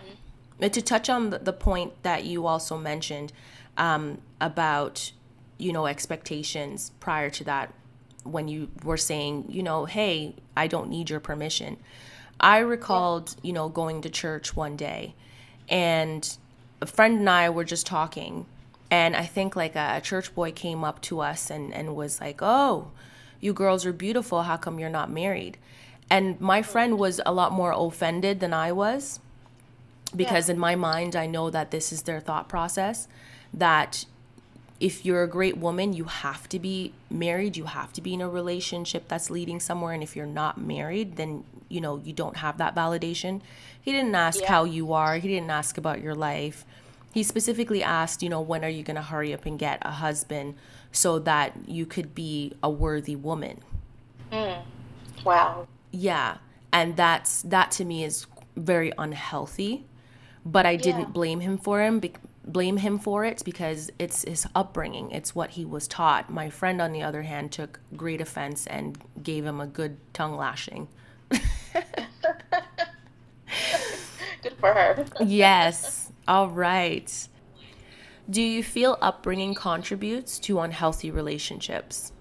To 0.61 0.81
touch 0.81 1.09
on 1.09 1.29
the, 1.29 1.39
the 1.39 1.53
point 1.53 2.03
that 2.03 2.23
you 2.23 2.45
also 2.45 2.77
mentioned 2.77 3.33
um, 3.77 4.19
about 4.39 5.11
you 5.57 5.73
know 5.73 5.85
expectations 5.85 6.91
prior 6.99 7.29
to 7.29 7.43
that 7.43 7.73
when 8.23 8.47
you 8.47 8.69
were 8.83 8.97
saying 8.97 9.45
you 9.49 9.61
know 9.61 9.85
hey 9.85 10.35
i 10.55 10.67
don't 10.67 10.89
need 10.89 11.09
your 11.09 11.19
permission. 11.19 11.77
I 12.39 12.59
recalled 12.59 13.35
you 13.41 13.53
know 13.53 13.69
going 13.69 14.01
to 14.01 14.09
church 14.09 14.55
one 14.55 14.75
day 14.75 15.15
and 15.69 16.37
a 16.81 16.85
friend 16.85 17.19
and 17.19 17.29
i 17.29 17.49
were 17.49 17.63
just 17.63 17.85
talking 17.85 18.45
and 18.89 19.15
i 19.15 19.25
think 19.25 19.55
like 19.55 19.75
a, 19.75 19.93
a 19.97 20.01
church 20.01 20.33
boy 20.33 20.51
came 20.51 20.83
up 20.83 21.01
to 21.01 21.19
us 21.19 21.49
and, 21.49 21.73
and 21.73 21.95
was 21.95 22.19
like 22.19 22.41
oh 22.41 22.91
you 23.43 23.51
girls 23.51 23.85
are 23.85 23.91
beautiful. 23.91 24.43
How 24.43 24.55
come 24.55 24.79
you're 24.79 24.89
not 24.89 25.11
married? 25.11 25.57
And 26.09 26.39
my 26.39 26.61
friend 26.61 26.97
was 26.97 27.19
a 27.25 27.33
lot 27.33 27.51
more 27.51 27.73
offended 27.75 28.39
than 28.39 28.53
i 28.53 28.71
was 28.71 29.19
because 30.15 30.47
yeah. 30.47 30.53
in 30.53 30.59
my 30.59 30.75
mind 30.75 31.15
i 31.15 31.25
know 31.25 31.49
that 31.49 31.71
this 31.71 31.91
is 31.91 32.03
their 32.03 32.19
thought 32.19 32.47
process 32.47 33.07
that 33.53 34.05
if 34.79 35.05
you're 35.05 35.23
a 35.23 35.27
great 35.27 35.57
woman 35.57 35.93
you 35.93 36.05
have 36.05 36.47
to 36.49 36.59
be 36.59 36.93
married 37.09 37.55
you 37.55 37.65
have 37.65 37.93
to 37.93 38.01
be 38.01 38.13
in 38.13 38.21
a 38.21 38.29
relationship 38.29 39.07
that's 39.07 39.29
leading 39.29 39.59
somewhere 39.59 39.93
and 39.93 40.03
if 40.03 40.15
you're 40.15 40.25
not 40.25 40.59
married 40.59 41.15
then 41.15 41.43
you 41.73 41.81
know 41.81 41.99
you 42.03 42.13
don't 42.13 42.37
have 42.37 42.57
that 42.59 42.75
validation. 42.75 43.41
He 43.81 43.91
didn't 43.91 44.15
ask 44.15 44.41
yeah. 44.41 44.47
how 44.49 44.63
you 44.63 44.93
are. 44.93 45.17
He 45.17 45.27
didn't 45.27 45.49
ask 45.49 45.77
about 45.77 46.01
your 46.01 46.15
life. 46.15 46.65
He 47.11 47.23
specifically 47.23 47.83
asked 47.83 48.21
you 48.21 48.29
know 48.29 48.41
when 48.41 48.63
are 48.63 48.69
you 48.69 48.83
going 48.83 48.95
to 48.95 49.01
hurry 49.01 49.33
up 49.33 49.45
and 49.45 49.57
get 49.57 49.79
a 49.81 49.91
husband 49.91 50.55
so 50.91 51.19
that 51.19 51.53
you 51.67 51.85
could 51.85 52.13
be 52.13 52.53
a 52.61 52.69
worthy 52.69 53.15
woman. 53.15 53.61
Mm. 54.31 54.63
wow. 55.23 55.67
Yeah. 55.91 56.37
And 56.71 56.95
that's 56.95 57.41
that 57.43 57.71
to 57.71 57.85
me 57.85 58.03
is 58.03 58.25
very 58.55 58.93
unhealthy 58.97 59.85
but 60.45 60.65
I 60.65 60.75
didn't 60.75 61.01
yeah. 61.01 61.07
blame 61.07 61.39
him 61.39 61.57
for 61.57 61.81
him. 61.81 61.99
Be- 61.99 62.13
blame 62.45 62.77
him 62.77 62.99
for 62.99 63.23
it 63.25 63.41
because 63.45 63.91
it's 63.97 64.23
his 64.23 64.45
upbringing. 64.53 65.11
It's 65.11 65.33
what 65.33 65.51
he 65.51 65.65
was 65.65 65.87
taught. 65.87 66.29
My 66.29 66.49
friend, 66.49 66.81
on 66.81 66.91
the 66.91 67.01
other 67.01 67.21
hand, 67.23 67.51
took 67.51 67.79
great 67.95 68.21
offense 68.21 68.67
and 68.67 68.97
gave 69.21 69.45
him 69.45 69.61
a 69.61 69.67
good 69.67 69.97
tongue 70.13 70.35
lashing. 70.35 70.87
good 71.29 71.39
for 74.59 74.73
her. 74.73 75.05
yes. 75.23 76.11
All 76.27 76.49
right. 76.49 77.27
Do 78.29 78.41
you 78.41 78.63
feel 78.63 78.97
upbringing 79.01 79.53
contributes 79.53 80.39
to 80.39 80.59
unhealthy 80.61 81.11
relationships? 81.11 82.13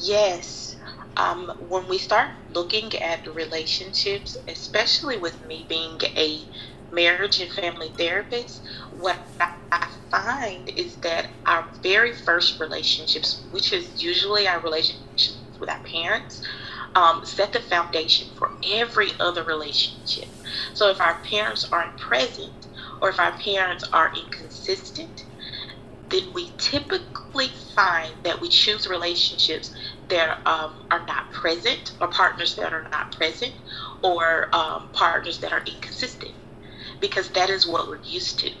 Yes. 0.00 0.76
Um, 1.16 1.48
when 1.68 1.86
we 1.86 1.98
start 1.98 2.30
looking 2.52 2.94
at 2.96 3.32
relationships, 3.34 4.36
especially 4.48 5.18
with 5.18 5.46
me 5.46 5.64
being 5.68 6.00
a 6.16 6.40
marriage 6.94 7.40
and 7.40 7.50
family 7.50 7.90
therapist, 7.98 8.62
what 8.90 9.18
I 9.72 9.86
find 10.10 10.68
is 10.76 10.96
that 10.98 11.26
our 11.46 11.66
very 11.82 12.12
first 12.12 12.60
relationships, 12.60 13.46
which 13.50 13.72
is 13.72 14.02
usually 14.02 14.46
our 14.46 14.60
relationships 14.60 15.40
with 15.60 15.70
our 15.70 15.80
parents, 15.90 16.42
um, 16.94 17.20
set 17.24 17.52
the 17.52 17.60
foundation 17.60 18.28
for 18.36 18.50
every 18.72 19.08
other 19.18 19.42
relationship. 19.42 20.28
So 20.74 20.90
if 20.90 21.00
our 21.00 21.16
parents 21.28 21.66
aren't 21.72 21.96
present 21.96 22.68
or 23.02 23.08
if 23.08 23.18
our 23.18 23.32
parents 23.32 23.84
are 23.92 24.12
inconsistent, 24.16 25.24
then 26.10 26.22
we 26.34 26.50
typically 26.58 27.48
find 27.74 28.12
that 28.22 28.40
we 28.40 28.48
choose 28.48 28.86
relationships 28.86 29.72
that 30.08 30.38
um, 30.46 30.70
are 30.90 31.04
not 31.08 31.30
present 31.32 31.92
or 32.00 32.08
partners 32.08 32.54
that 32.56 32.72
are 32.72 32.86
not 32.92 33.10
present 33.12 33.52
or 34.02 34.54
um, 34.54 34.88
partners 34.92 35.40
that 35.40 35.52
are 35.52 35.62
inconsistent 35.66 36.32
because 37.00 37.28
that 37.30 37.50
is 37.50 37.66
what 37.66 37.88
we're 37.88 38.02
used 38.02 38.38
to. 38.40 38.52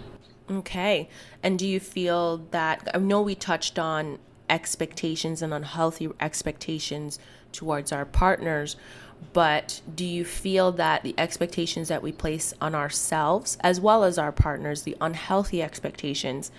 Okay. 0.50 1.08
And 1.42 1.58
do 1.58 1.66
you 1.66 1.80
feel 1.80 2.38
that 2.50 2.88
I 2.94 2.98
know 2.98 3.22
we 3.22 3.34
touched 3.34 3.78
on 3.78 4.18
expectations 4.50 5.42
and 5.42 5.54
unhealthy 5.54 6.10
expectations 6.20 7.18
towards 7.52 7.92
our 7.92 8.04
partners, 8.04 8.76
but 9.32 9.80
do 9.94 10.04
you 10.04 10.24
feel 10.24 10.72
that 10.72 11.02
the 11.02 11.14
expectations 11.16 11.88
that 11.88 12.02
we 12.02 12.12
place 12.12 12.52
on 12.60 12.74
ourselves 12.74 13.56
as 13.60 13.80
well 13.80 14.04
as 14.04 14.18
our 14.18 14.32
partners, 14.32 14.82
the 14.82 14.96
unhealthy 15.00 15.62
expectations, 15.62 16.50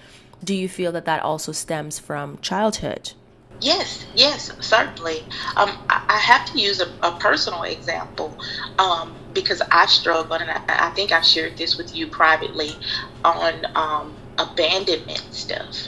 do 0.43 0.55
you 0.55 0.67
feel 0.67 0.91
that 0.93 1.05
that 1.05 1.21
also 1.21 1.51
stems 1.51 1.99
from 1.99 2.39
childhood? 2.39 3.13
Yes, 3.61 4.05
yes, 4.13 4.51
certainly. 4.59 5.21
Um, 5.55 5.71
I, 5.89 6.01
I, 6.09 6.17
have 6.17 6.45
to 6.51 6.59
use 6.59 6.81
a, 6.81 6.87
a 7.01 7.17
personal 7.19 7.63
example. 7.63 8.37
Um, 8.79 9.15
because 9.33 9.61
I've 9.71 9.89
struggled, 9.89 10.41
and 10.41 10.49
I, 10.51 10.61
I, 10.67 10.89
think 10.91 11.11
I've 11.11 11.25
shared 11.25 11.57
this 11.57 11.77
with 11.77 11.95
you 11.95 12.07
privately 12.07 12.71
on 13.23 13.65
um, 13.75 14.15
abandonment 14.37 15.23
stuff. 15.31 15.87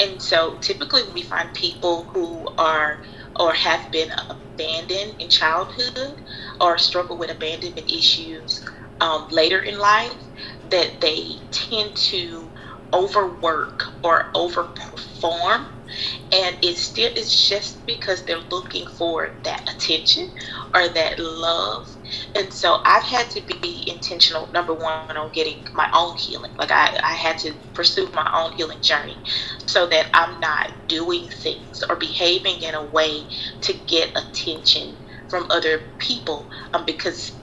And 0.00 0.20
so 0.20 0.56
typically 0.60 1.02
we 1.12 1.22
find 1.22 1.52
people 1.54 2.04
who 2.04 2.46
are 2.58 3.02
or 3.38 3.52
have 3.52 3.90
been 3.90 4.10
abandoned 4.28 5.14
in 5.20 5.28
childhood 5.28 6.20
or 6.60 6.78
struggle 6.78 7.18
with 7.18 7.30
abandonment 7.30 7.90
issues 7.90 8.64
um, 9.00 9.28
later 9.30 9.60
in 9.60 9.78
life 9.78 10.14
that 10.70 11.00
they 11.00 11.36
tend 11.50 11.94
to 11.96 12.50
overwork 12.92 13.84
or 14.04 14.30
overperform 14.34 15.66
and 16.32 16.56
it's 16.62 16.80
still 16.80 17.10
it's 17.16 17.48
just 17.48 17.86
because 17.86 18.24
they're 18.24 18.42
looking 18.50 18.84
for 18.86 19.28
that 19.44 19.62
attention 19.74 20.28
or 20.74 20.88
that 20.88 21.18
love 21.18 21.86
And 22.36 22.52
so 22.52 22.78
I've 22.84 23.04
had 23.04 23.30
to 23.30 23.42
be 23.46 23.84
intentional, 23.88 24.48
number 24.52 24.74
one, 24.74 24.98
on 24.98 25.12
getting 25.12 25.42
my 25.54 25.68
own 25.74 25.98
healing. 25.98 26.30
Like 26.40 26.52
I, 26.54 26.76
I 26.86 26.96
had 26.96 27.22
to 27.24 27.40
pursue 27.60 27.98
my 28.02 28.16
own 28.22 28.40
healing 28.46 28.72
journey 28.80 29.16
so 29.66 29.86
that 29.86 30.06
I'm 30.14 30.40
not 30.40 30.68
doing 30.88 31.28
things 31.28 31.82
or 31.88 31.96
behaving 31.96 32.62
in 32.62 32.74
a 32.74 32.84
way 32.84 33.24
to 33.62 33.72
get 33.86 34.10
attention 34.16 34.96
from 35.28 35.46
other 35.50 35.80
people 35.98 36.48
um, 36.74 36.84
because 36.86 37.41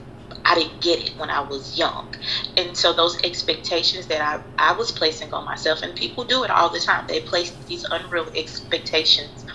I 0.50 0.56
didn't 0.56 0.80
get 0.80 0.98
it 0.98 1.16
when 1.16 1.30
I 1.30 1.42
was 1.42 1.78
young. 1.78 2.12
And 2.56 2.76
so 2.76 2.92
those 2.92 3.22
expectations 3.22 4.08
that 4.08 4.20
I, 4.20 4.42
I 4.58 4.76
was 4.76 4.90
placing 4.90 5.32
on 5.32 5.44
myself, 5.44 5.82
and 5.82 5.94
people 5.94 6.24
do 6.24 6.42
it 6.42 6.50
all 6.50 6.68
the 6.68 6.80
time, 6.80 7.06
they 7.06 7.20
place 7.20 7.52
these 7.68 7.84
unreal 7.84 8.26
expectations 8.34 9.46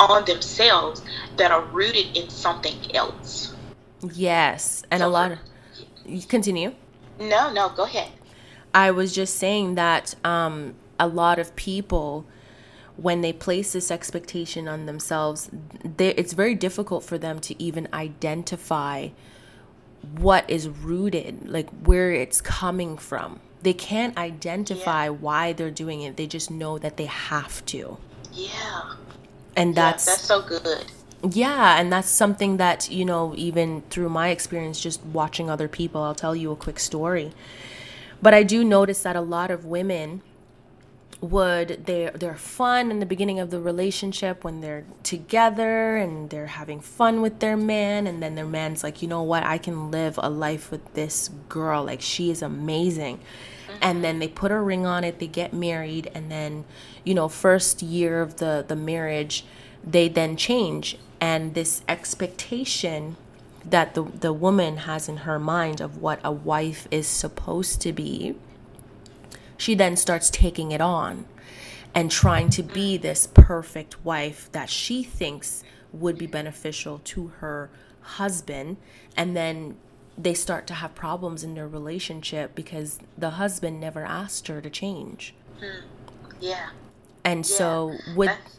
on 0.00 0.24
themselves 0.24 1.02
that 1.36 1.50
are 1.50 1.62
rooted 1.66 2.16
in 2.16 2.30
something 2.30 2.78
else. 2.96 3.54
Yes. 4.14 4.84
And 4.90 5.00
so 5.00 5.06
a 5.06 5.10
lot 5.10 5.32
of. 5.32 5.38
Continue. 6.28 6.74
No, 7.20 7.52
no, 7.52 7.68
go 7.68 7.84
ahead. 7.84 8.10
I 8.72 8.90
was 8.90 9.14
just 9.14 9.36
saying 9.36 9.74
that 9.74 10.14
um, 10.24 10.76
a 10.98 11.08
lot 11.08 11.38
of 11.38 11.54
people 11.56 12.26
when 12.96 13.20
they 13.20 13.34
place 13.34 13.74
this 13.74 13.90
expectation 13.90 14.66
on 14.66 14.86
themselves, 14.86 15.50
they, 15.84 16.10
it's 16.14 16.32
very 16.32 16.54
difficult 16.54 17.04
for 17.04 17.18
them 17.18 17.38
to 17.40 17.62
even 17.62 17.88
identify 17.92 19.08
what 20.18 20.48
is 20.48 20.68
rooted, 20.68 21.48
like 21.48 21.68
where 21.84 22.12
it's 22.12 22.40
coming 22.40 22.96
from. 22.96 23.40
They 23.62 23.72
can't 23.72 24.16
identify 24.18 25.04
yeah. 25.04 25.10
why 25.10 25.52
they're 25.52 25.70
doing 25.70 26.02
it. 26.02 26.16
They 26.16 26.26
just 26.26 26.50
know 26.50 26.78
that 26.78 26.96
they 26.96 27.06
have 27.06 27.64
to. 27.66 27.96
Yeah. 28.32 28.94
And 29.56 29.74
that's 29.74 30.06
yeah, 30.06 30.12
that's 30.12 30.24
so 30.24 30.42
good. 30.42 30.86
Yeah, 31.30 31.78
and 31.78 31.92
that's 31.92 32.08
something 32.08 32.56
that, 32.56 32.90
you 32.90 33.04
know, 33.04 33.32
even 33.36 33.82
through 33.90 34.08
my 34.08 34.30
experience 34.30 34.80
just 34.80 35.04
watching 35.04 35.48
other 35.48 35.68
people, 35.68 36.02
I'll 36.02 36.16
tell 36.16 36.34
you 36.34 36.50
a 36.50 36.56
quick 36.56 36.80
story. 36.80 37.32
But 38.20 38.34
I 38.34 38.42
do 38.42 38.64
notice 38.64 39.02
that 39.02 39.14
a 39.14 39.20
lot 39.20 39.50
of 39.50 39.64
women 39.64 40.22
would 41.22 41.86
they 41.86 42.10
they're 42.14 42.34
fun 42.34 42.90
in 42.90 42.98
the 42.98 43.06
beginning 43.06 43.38
of 43.38 43.50
the 43.50 43.60
relationship 43.60 44.42
when 44.42 44.60
they're 44.60 44.84
together 45.04 45.96
and 45.96 46.30
they're 46.30 46.48
having 46.48 46.80
fun 46.80 47.22
with 47.22 47.38
their 47.38 47.56
man 47.56 48.08
and 48.08 48.20
then 48.20 48.34
their 48.34 48.44
man's 48.44 48.82
like 48.82 49.00
you 49.00 49.08
know 49.08 49.22
what? 49.22 49.44
I 49.44 49.56
can 49.56 49.92
live 49.92 50.18
a 50.20 50.28
life 50.28 50.72
with 50.72 50.94
this 50.94 51.30
girl. 51.48 51.84
Like 51.84 52.00
she 52.00 52.30
is 52.30 52.42
amazing. 52.42 53.20
And 53.80 54.04
then 54.04 54.18
they 54.18 54.28
put 54.28 54.50
a 54.50 54.58
ring 54.58 54.84
on 54.84 55.04
it 55.04 55.20
they 55.20 55.28
get 55.28 55.54
married 55.54 56.10
and 56.12 56.30
then 56.30 56.64
you 57.04 57.14
know 57.14 57.28
first 57.28 57.82
year 57.82 58.20
of 58.20 58.38
the 58.38 58.64
the 58.66 58.76
marriage 58.76 59.44
they 59.84 60.08
then 60.08 60.36
change. 60.36 60.98
And 61.20 61.54
this 61.54 61.82
expectation 61.88 63.16
that 63.64 63.94
the 63.94 64.02
the 64.02 64.32
woman 64.32 64.78
has 64.78 65.08
in 65.08 65.18
her 65.18 65.38
mind 65.38 65.80
of 65.80 65.98
what 65.98 66.18
a 66.24 66.32
wife 66.32 66.88
is 66.90 67.06
supposed 67.06 67.80
to 67.82 67.92
be 67.92 68.34
she 69.62 69.76
then 69.76 69.94
starts 69.94 70.28
taking 70.28 70.72
it 70.72 70.80
on 70.80 71.24
and 71.94 72.10
trying 72.10 72.50
to 72.50 72.64
be 72.64 72.96
this 72.96 73.28
perfect 73.28 74.04
wife 74.04 74.50
that 74.50 74.68
she 74.68 75.04
thinks 75.04 75.62
would 75.92 76.18
be 76.18 76.26
beneficial 76.26 77.00
to 77.04 77.28
her 77.38 77.70
husband. 78.00 78.76
And 79.16 79.36
then 79.36 79.76
they 80.18 80.34
start 80.34 80.66
to 80.66 80.74
have 80.74 80.96
problems 80.96 81.44
in 81.44 81.54
their 81.54 81.68
relationship 81.68 82.56
because 82.56 82.98
the 83.16 83.30
husband 83.30 83.78
never 83.78 84.04
asked 84.04 84.48
her 84.48 84.60
to 84.60 84.68
change. 84.68 85.32
Mm. 85.60 85.82
Yeah. 86.40 86.70
And 87.24 87.48
yeah. 87.48 87.56
so 87.56 87.96
would 88.16 88.30
That's... 88.30 88.58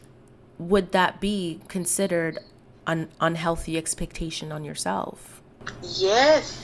would 0.57 0.91
that 0.93 1.19
be 1.19 1.59
considered 1.67 2.39
an 2.87 3.09
unhealthy 3.19 3.77
expectation 3.77 4.53
on 4.53 4.63
yourself? 4.63 5.42
Yes. 5.81 6.63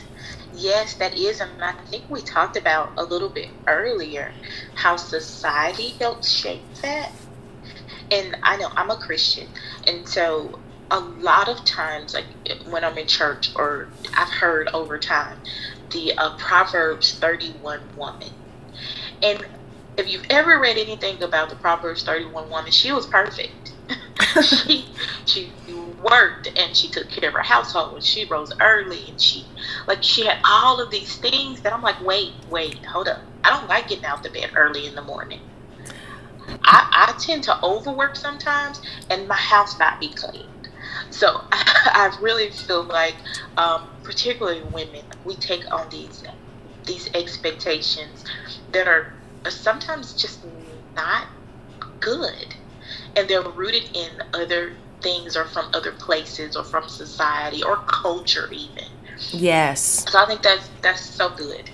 Yes, 0.55 0.95
that 0.95 1.17
is, 1.17 1.39
and 1.39 1.51
I 1.63 1.73
think 1.89 2.09
we 2.09 2.21
talked 2.21 2.57
about 2.57 2.91
a 2.97 3.03
little 3.03 3.29
bit 3.29 3.49
earlier 3.67 4.31
how 4.75 4.95
society 4.97 5.89
helps 5.99 6.29
shape 6.29 6.62
that. 6.81 7.12
And 8.12 8.35
I 8.41 8.57
know 8.57 8.69
I'm 8.75 8.89
a 8.89 8.97
Christian, 8.97 9.47
and 9.85 10.07
so 10.07 10.59
a 10.91 10.99
lot 10.99 11.47
of 11.47 11.63
times, 11.65 12.15
like 12.15 12.25
when 12.67 12.83
I'm 12.83 12.97
in 12.97 13.07
church, 13.07 13.51
or 13.55 13.88
I've 14.17 14.29
heard 14.29 14.69
over 14.69 14.97
time, 14.97 15.38
the 15.91 16.17
uh, 16.17 16.35
Proverbs 16.38 17.13
31 17.13 17.79
woman. 17.95 18.29
And 19.21 19.45
if 19.97 20.12
you've 20.12 20.25
ever 20.29 20.59
read 20.59 20.77
anything 20.77 21.21
about 21.21 21.49
the 21.49 21.55
Proverbs 21.57 22.03
31 22.03 22.49
woman, 22.49 22.71
she 22.71 22.91
was 22.91 23.05
perfect. 23.05 23.73
she 24.43 24.85
she 25.25 25.51
worked 26.03 26.49
and 26.57 26.75
she 26.75 26.89
took 26.89 27.09
care 27.09 27.29
of 27.29 27.35
her 27.35 27.43
household 27.43 27.95
and 27.95 28.03
she 28.03 28.25
rose 28.29 28.51
early 28.62 29.09
and 29.09 29.19
she 29.19 29.45
like 29.88 30.03
she 30.03 30.25
had 30.25 30.38
all 30.49 30.81
of 30.81 30.91
these 30.91 31.15
things 31.17 31.62
that 31.62 31.73
I'm 31.73 31.81
like, 31.81 32.01
wait, 32.01 32.33
wait, 32.49 32.79
hold 32.91 33.07
up. 33.07 33.19
I 33.43 33.51
don't 33.51 33.69
like 33.69 33.89
getting 33.89 34.05
out 34.05 34.23
the 34.23 34.29
bed 34.29 34.51
early 34.55 34.88
in 34.88 34.95
the 34.95 35.03
morning. 35.03 35.39
I, 36.65 36.85
I 36.93 37.15
tend 37.19 37.43
to 37.45 37.55
overwork 37.63 38.15
sometimes 38.15 38.81
and 39.09 39.27
my 39.27 39.35
house 39.35 39.79
not 39.79 39.99
be 39.99 40.13
cleaned. 40.13 40.67
So 41.09 41.27
I, 41.51 41.63
I 42.13 42.17
really 42.21 42.49
feel 42.49 42.83
like, 42.88 43.15
um, 43.57 43.81
particularly 44.03 44.63
women, 44.63 45.03
we 45.23 45.35
take 45.38 45.63
on 45.73 45.88
these 45.91 46.23
these 46.85 47.09
expectations 47.13 48.23
that 48.73 48.88
are 48.88 49.05
sometimes 49.49 50.13
just 50.15 50.45
not 50.95 51.27
good, 51.99 52.55
and 53.15 53.29
they're 53.29 53.43
rooted 53.43 53.83
in 53.93 54.12
other 54.33 54.73
things 55.01 55.35
or 55.35 55.45
from 55.45 55.69
other 55.73 55.91
places 55.91 56.55
or 56.55 56.63
from 56.63 56.88
society 56.88 57.63
or 57.63 57.77
culture 57.88 58.49
even. 58.51 58.85
Yes. 59.31 60.05
So 60.09 60.19
I 60.19 60.25
think 60.25 60.41
that's 60.41 60.69
that's 60.81 61.01
so 61.01 61.29
good. 61.29 61.69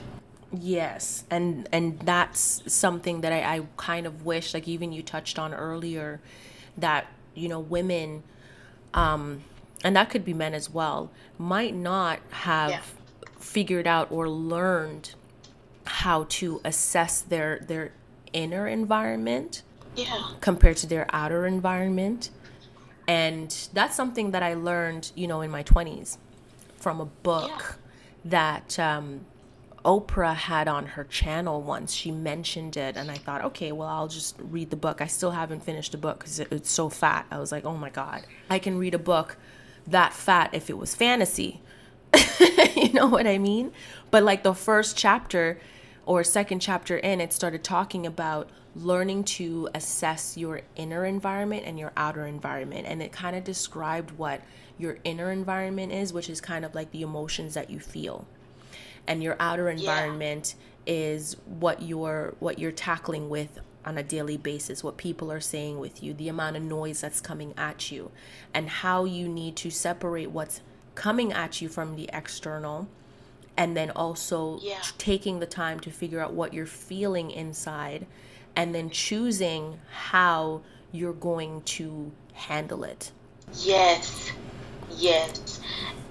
Yes, 0.51 1.25
and 1.29 1.67
and 1.71 1.99
that's 1.99 2.63
something 2.71 3.21
that 3.21 3.33
I, 3.33 3.57
I 3.57 3.61
kind 3.77 4.05
of 4.05 4.25
wish, 4.25 4.53
like 4.53 4.67
even 4.67 4.91
you 4.91 5.03
touched 5.03 5.37
on 5.37 5.53
earlier, 5.53 6.21
that 6.77 7.07
you 7.33 7.49
know 7.49 7.59
women, 7.59 8.23
um, 8.93 9.43
and 9.83 9.95
that 9.95 10.09
could 10.09 10.23
be 10.23 10.33
men 10.33 10.53
as 10.53 10.69
well, 10.69 11.11
might 11.37 11.75
not 11.75 12.19
have 12.31 12.69
yeah. 12.69 12.81
figured 13.39 13.87
out 13.87 14.11
or 14.11 14.29
learned 14.29 15.13
how 15.85 16.25
to 16.29 16.61
assess 16.63 17.21
their 17.21 17.59
their 17.59 17.91
inner 18.33 18.67
environment 18.67 19.61
yeah. 19.95 20.31
compared 20.41 20.77
to 20.77 20.87
their 20.87 21.07
outer 21.11 21.45
environment 21.45 22.29
and 23.07 23.69
that's 23.73 23.95
something 23.95 24.31
that 24.31 24.43
I 24.43 24.53
learned, 24.53 25.11
you 25.15 25.27
know, 25.27 25.41
in 25.41 25.51
my 25.51 25.63
20s 25.63 26.17
from 26.77 26.99
a 26.99 27.05
book 27.05 27.49
yeah. 27.49 27.71
that 28.25 28.79
um, 28.79 29.25
Oprah 29.83 30.35
had 30.35 30.67
on 30.67 30.87
her 30.87 31.03
channel 31.03 31.61
once. 31.61 31.93
She 31.93 32.11
mentioned 32.11 32.75
it, 32.75 32.97
and 32.97 33.11
I 33.11 33.15
thought, 33.15 33.43
okay, 33.45 33.71
well, 33.71 33.87
I'll 33.87 34.07
just 34.07 34.35
read 34.39 34.71
the 34.71 34.75
book. 34.75 35.01
I 35.01 35.07
still 35.07 35.31
haven't 35.31 35.63
finished 35.63 35.91
the 35.91 35.97
book 35.97 36.19
because 36.19 36.39
it, 36.39 36.47
it's 36.51 36.71
so 36.71 36.89
fat. 36.89 37.27
I 37.29 37.39
was 37.39 37.51
like, 37.51 37.65
oh 37.65 37.77
my 37.77 37.89
God, 37.89 38.25
I 38.49 38.59
can 38.59 38.77
read 38.77 38.95
a 38.95 38.99
book 38.99 39.37
that 39.87 40.13
fat 40.13 40.49
if 40.53 40.69
it 40.69 40.77
was 40.77 40.95
fantasy. 40.95 41.61
you 42.75 42.91
know 42.93 43.07
what 43.07 43.27
I 43.27 43.37
mean? 43.37 43.71
But 44.09 44.23
like 44.23 44.43
the 44.43 44.53
first 44.55 44.97
chapter 44.97 45.59
or 46.05 46.23
second 46.23 46.59
chapter 46.59 46.97
in, 46.97 47.21
it 47.21 47.33
started 47.33 47.63
talking 47.63 48.05
about 48.05 48.49
learning 48.75 49.23
to 49.23 49.69
assess 49.73 50.37
your 50.37 50.61
inner 50.75 51.05
environment 51.05 51.63
and 51.65 51.79
your 51.79 51.93
outer 51.95 52.25
environment. 52.25 52.85
And 52.87 53.01
it 53.01 53.11
kind 53.11 53.35
of 53.35 53.43
described 53.43 54.11
what 54.11 54.41
your 54.77 54.97
inner 55.03 55.31
environment 55.31 55.93
is, 55.93 56.11
which 56.11 56.29
is 56.29 56.41
kind 56.41 56.65
of 56.65 56.75
like 56.75 56.91
the 56.91 57.01
emotions 57.01 57.53
that 57.53 57.69
you 57.69 57.79
feel. 57.79 58.27
And 59.07 59.23
your 59.23 59.37
outer 59.39 59.69
environment 59.69 60.55
yeah. 60.85 60.93
is 60.93 61.37
what 61.45 61.81
you're 61.81 62.35
what 62.39 62.59
you're 62.59 62.71
tackling 62.71 63.29
with 63.29 63.59
on 63.85 63.97
a 63.97 64.03
daily 64.03 64.35
basis, 64.35 64.83
what 64.83 64.97
people 64.97 65.31
are 65.31 65.39
saying 65.39 65.79
with 65.79 66.01
you, 66.01 66.13
the 66.13 66.27
amount 66.27 66.57
of 66.57 66.63
noise 66.63 67.01
that's 67.01 67.21
coming 67.21 67.53
at 67.55 67.91
you, 67.91 68.11
and 68.53 68.67
how 68.67 69.05
you 69.05 69.29
need 69.29 69.55
to 69.55 69.69
separate 69.69 70.31
what's 70.31 70.61
coming 70.95 71.31
at 71.31 71.61
you 71.61 71.69
from 71.69 71.95
the 71.95 72.09
external 72.11 72.89
and 73.57 73.75
then 73.75 73.91
also 73.91 74.59
yeah. 74.61 74.79
taking 74.97 75.39
the 75.39 75.45
time 75.45 75.79
to 75.79 75.91
figure 75.91 76.19
out 76.19 76.33
what 76.33 76.53
you're 76.53 76.65
feeling 76.65 77.31
inside 77.31 78.05
and 78.55 78.73
then 78.73 78.89
choosing 78.89 79.79
how 79.91 80.61
you're 80.91 81.13
going 81.13 81.61
to 81.63 82.11
handle 82.33 82.83
it. 82.83 83.11
Yes, 83.61 84.31
yes, 84.97 85.59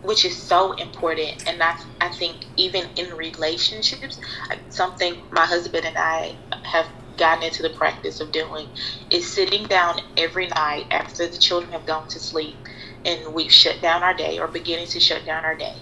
which 0.03 0.25
is 0.25 0.37
so 0.37 0.73
important. 0.73 1.49
And 1.49 1.61
that's, 1.61 1.85
I 2.01 2.09
think, 2.11 2.37
even 2.57 2.89
in 2.97 3.15
relationships, 3.17 4.21
something 4.69 5.17
my 5.31 5.47
husband 5.47 5.87
and 5.87 5.97
I 5.97 6.37
have 6.63 6.87
gotten 7.17 7.45
into 7.45 7.63
the 7.63 7.71
practice 7.71 8.21
of 8.21 8.33
doing 8.33 8.69
is 9.11 9.27
sitting 9.27 9.67
down 9.67 10.01
every 10.17 10.49
night 10.49 10.87
after 10.91 11.27
the 11.29 11.39
children 11.39 11.73
have 11.73 11.87
gone 11.87 12.09
to 12.09 12.19
sleep 12.19 12.57
and 13.05 13.35
we've 13.35 13.53
shut 13.53 13.81
down 13.81 14.03
our 14.03 14.15
day 14.15 14.39
or 14.39 14.49
beginning 14.49 14.87
to 14.87 14.99
shut 14.99 15.25
down 15.25 15.45
our 15.45 15.55
day 15.55 15.77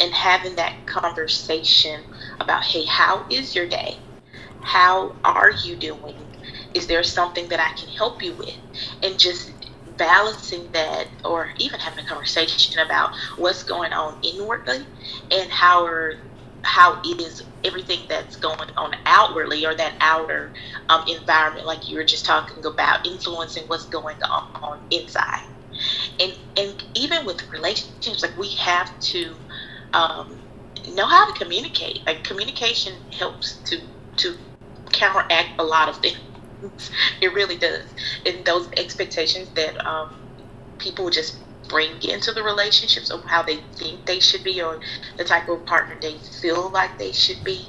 and 0.00 0.12
having 0.12 0.54
that 0.56 0.74
conversation 0.86 2.02
about, 2.40 2.62
hey, 2.62 2.84
how 2.84 3.26
is 3.30 3.54
your 3.54 3.66
day? 3.66 3.96
How 4.60 5.16
are 5.24 5.50
you 5.64 5.76
doing? 5.76 6.14
Is 6.74 6.86
there 6.86 7.02
something 7.02 7.48
that 7.48 7.60
I 7.60 7.70
can 7.78 7.88
help 7.96 8.22
you 8.22 8.34
with? 8.36 8.56
And 9.02 9.18
just 9.18 9.50
balancing 9.96 10.70
that 10.72 11.08
or 11.24 11.48
even 11.58 11.80
having 11.80 12.04
a 12.04 12.08
conversation 12.08 12.82
about 12.84 13.10
what's 13.36 13.62
going 13.64 13.92
on 13.92 14.14
inwardly 14.22 14.86
and 15.30 15.50
how 15.50 15.84
are 15.84 16.12
how 16.62 16.98
it 17.04 17.20
is 17.20 17.42
everything 17.64 18.00
that's 18.08 18.36
going 18.36 18.68
on 18.76 18.92
outwardly 19.06 19.64
or 19.64 19.74
that 19.74 19.94
outer 20.00 20.52
um, 20.90 21.02
environment 21.08 21.66
like 21.66 21.88
you 21.88 21.96
were 21.96 22.04
just 22.04 22.26
talking 22.26 22.64
about 22.64 23.06
influencing 23.06 23.62
what's 23.68 23.86
going 23.88 24.16
on, 24.30 24.42
on 24.62 24.78
inside 24.90 25.40
and 26.20 26.32
and 26.56 26.74
even 26.94 27.24
with 27.24 27.40
relationships 27.52 28.22
like 28.22 28.36
we 28.36 28.50
have 28.50 28.90
to 29.00 29.34
um, 29.94 30.40
know 30.90 31.06
how 31.06 31.32
to 31.32 31.38
communicate 31.38 32.00
like 32.06 32.24
communication 32.24 32.92
helps 33.16 33.62
to 33.64 33.78
to 34.16 34.36
counteract 34.92 35.58
a 35.58 35.64
lot 35.64 35.88
of 35.88 35.96
things. 35.98 36.18
It 37.20 37.32
really 37.34 37.56
does. 37.56 37.84
And 38.26 38.44
those 38.44 38.68
expectations 38.76 39.48
that 39.54 39.86
um, 39.86 40.10
people 40.78 41.08
just 41.10 41.36
bring 41.68 42.02
into 42.02 42.32
the 42.32 42.42
relationships 42.42 43.10
of 43.10 43.22
how 43.24 43.42
they 43.42 43.58
think 43.74 44.06
they 44.06 44.18
should 44.20 44.42
be 44.42 44.60
or 44.60 44.80
the 45.18 45.24
type 45.24 45.48
of 45.48 45.64
partner 45.66 45.96
they 46.00 46.16
feel 46.40 46.70
like 46.70 46.98
they 46.98 47.12
should 47.12 47.44
be 47.44 47.66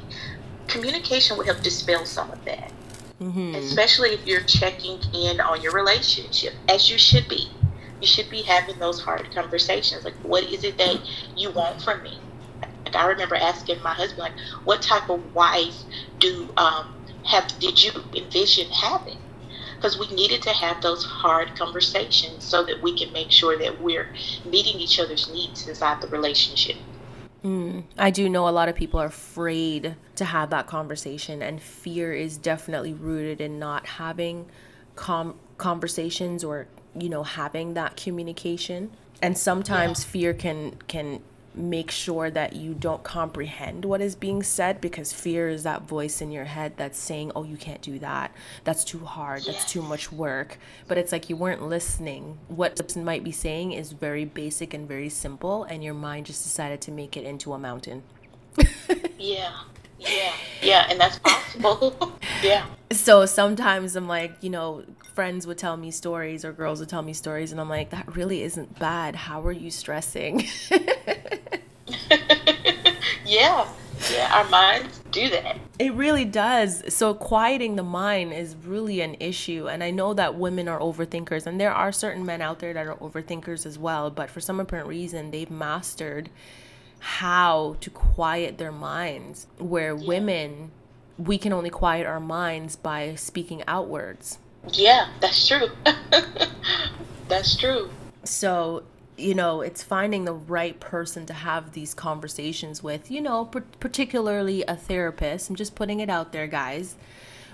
communication 0.68 1.38
would 1.38 1.46
help 1.46 1.62
dispel 1.62 2.06
some 2.06 2.32
of 2.32 2.44
that. 2.46 2.72
Mm-hmm. 3.22 3.54
especially 3.56 4.12
if 4.12 4.26
you're 4.26 4.40
checking 4.44 4.98
in 5.14 5.42
on 5.42 5.62
your 5.62 5.74
relationship 5.74 6.54
as 6.70 6.90
you 6.90 6.98
should 6.98 7.28
be. 7.28 7.50
You 8.00 8.08
should 8.08 8.30
be 8.30 8.44
having 8.44 8.80
those 8.80 9.02
hard 9.02 9.30
conversations 9.36 10.06
like 10.06 10.14
what 10.24 10.46
is 10.46 10.64
it 10.64 10.78
that 10.78 11.02
you 11.36 11.52
want 11.52 11.82
from 11.82 12.02
me? 12.02 12.18
Like 12.86 12.96
i 12.96 13.06
remember 13.08 13.36
asking 13.36 13.82
my 13.84 13.94
husband 13.94 14.20
like 14.22 14.32
what 14.64 14.82
type 14.82 15.10
of 15.10 15.36
wife 15.36 15.76
do 16.20 16.48
um 16.56 16.96
have 17.30 17.48
did 17.60 17.82
you 17.82 17.92
envision 18.16 18.70
having 18.72 19.18
because 19.76 19.98
we 19.98 20.08
needed 20.14 20.42
to 20.42 20.50
have 20.50 20.82
those 20.82 21.06
hard 21.06 21.56
conversations 21.56 22.44
so 22.44 22.64
that 22.66 22.82
we 22.82 22.98
can 22.98 23.14
make 23.14 23.32
sure 23.32 23.58
that 23.58 23.82
we're 23.82 24.10
meeting 24.46 24.78
each 24.80 25.00
other's 25.00 25.32
needs 25.32 25.66
inside 25.68 26.02
the 26.02 26.08
relationship. 26.08 26.76
Mm, 27.46 27.84
I 27.98 28.10
do 28.10 28.28
know 28.28 28.50
a 28.50 28.52
lot 28.52 28.68
of 28.68 28.76
people 28.76 29.00
are 29.00 29.06
afraid 29.06 29.96
to 30.18 30.26
have 30.26 30.50
that 30.50 30.68
conversation, 30.68 31.42
and 31.42 31.62
fear 31.62 32.14
is 32.14 32.38
definitely 32.38 32.94
rooted 32.94 33.40
in 33.40 33.58
not 33.58 33.86
having 33.86 34.48
com- 34.98 35.40
conversations 35.58 36.44
or 36.44 36.68
you 36.94 37.08
know 37.08 37.24
having 37.24 37.76
that 37.76 37.96
communication. 37.96 38.92
And 39.22 39.38
sometimes 39.38 40.04
yeah. 40.04 40.12
fear 40.12 40.34
can 40.34 40.76
can 40.90 41.22
make 41.56 41.92
sure 41.92 42.30
that 42.30 42.54
you 42.54 42.74
don't 42.74 43.04
comprehend 43.04 43.86
what 43.86 44.02
is 44.02 44.16
being 44.16 44.44
said 44.44 44.80
because 44.80 45.12
fear 45.12 45.50
is 45.50 45.64
that 45.64 45.84
voice 45.84 46.22
in 46.22 46.32
your 46.32 46.46
head 46.46 46.74
that's 46.78 46.98
saying, 46.98 47.32
oh, 47.36 47.44
you 47.44 47.58
can't 47.58 47.82
do 47.82 48.00
that. 48.00 48.32
That's 48.64 48.84
too 48.84 49.00
hard. 49.00 49.44
That's 49.44 49.70
too 49.70 49.82
much 49.82 50.12
work. 50.12 50.58
But 50.88 50.98
it's 50.98 51.12
like 51.12 51.30
you 51.30 51.36
weren't 51.36 51.68
listening. 51.68 52.38
What 52.48 52.76
the 52.76 52.84
person 52.84 53.04
might 53.04 53.24
be 53.24 53.32
saying 53.32 53.72
is 53.72 53.92
very 53.92 54.26
basic 54.26 54.74
and 54.74 54.88
very 54.88 55.10
simple, 55.10 55.64
and 55.64 55.84
your 55.84 55.94
mind 55.94 56.28
just 56.28 56.44
decided 56.44 56.82
to 56.82 56.92
make 56.92 57.18
it 57.18 57.26
into 57.26 57.54
a 57.54 57.60
mountain. 57.60 58.04
yeah. 59.18 59.52
Yeah. 60.00 60.34
Yeah. 60.62 60.88
And 60.90 61.00
that's 61.00 61.20
possible. 61.20 62.14
yeah. 62.44 62.66
So 62.92 63.26
sometimes 63.26 63.96
I'm 63.96 64.08
like, 64.08 64.36
you 64.42 64.50
know, 64.50 64.84
friends 65.14 65.46
would 65.46 65.58
tell 65.58 65.78
me 65.78 65.92
stories 65.92 66.44
or 66.44 66.52
girls 66.52 66.80
would 66.80 66.90
tell 66.90 67.02
me 67.02 67.14
stories, 67.14 67.52
and 67.52 67.62
I'm 67.62 67.70
like, 67.70 67.92
that 67.92 68.16
really 68.16 68.42
isn't 68.42 68.80
bad. 68.80 69.16
How 69.16 69.42
are 69.42 69.52
you 69.52 69.70
stressing? 69.70 70.48
yeah. 73.26 73.68
Yeah, 74.10 74.34
our 74.34 74.50
minds 74.50 75.02
do 75.12 75.30
that. 75.30 75.58
It 75.78 75.94
really 75.94 76.24
does. 76.24 76.94
So, 76.94 77.14
quieting 77.14 77.76
the 77.76 77.84
mind 77.84 78.32
is 78.32 78.56
really 78.64 79.02
an 79.02 79.18
issue. 79.20 79.68
And 79.68 79.84
I 79.84 79.92
know 79.92 80.14
that 80.14 80.36
women 80.36 80.70
are 80.70 80.80
overthinkers, 80.80 81.46
and 81.46 81.60
there 81.60 81.74
are 81.74 81.92
certain 81.92 82.26
men 82.26 82.42
out 82.42 82.60
there 82.60 82.74
that 82.74 82.88
are 82.88 82.96
overthinkers 82.96 83.66
as 83.66 83.78
well. 83.78 84.10
But 84.10 84.30
for 84.30 84.40
some 84.40 84.60
apparent 84.60 84.88
reason, 84.88 85.32
they've 85.32 85.52
mastered 85.52 86.30
how 87.00 87.78
to 87.82 87.90
quiet 87.90 88.58
their 88.58 88.72
minds, 88.72 89.48
where 89.58 89.96
yeah. 89.96 90.08
women, 90.08 90.72
we 91.18 91.38
can 91.38 91.54
only 91.54 91.70
quiet 91.70 92.06
our 92.06 92.20
minds 92.20 92.76
by 92.76 93.16
speaking 93.16 93.64
outwards. 93.68 94.38
Yeah, 94.74 95.10
that's 95.22 95.48
true. 95.48 95.68
that's 97.28 97.56
true. 97.58 97.90
So, 98.24 98.84
you 99.18 99.34
know, 99.34 99.62
it's 99.62 99.84
finding 99.84 100.26
the 100.26 100.34
right 100.34 100.80
person 100.80 101.26
to 101.28 101.34
have 101.34 101.72
these 101.74 101.94
conversations 101.94 102.84
with, 102.84 103.10
you 103.10 103.22
know, 103.22 103.46
particularly 103.80 104.64
a 104.68 104.76
therapist. 104.76 105.50
I'm 105.50 105.56
just 105.56 105.76
putting 105.76 106.00
it 106.00 106.10
out 106.10 106.32
there, 106.32 106.48
guys. 106.48 106.96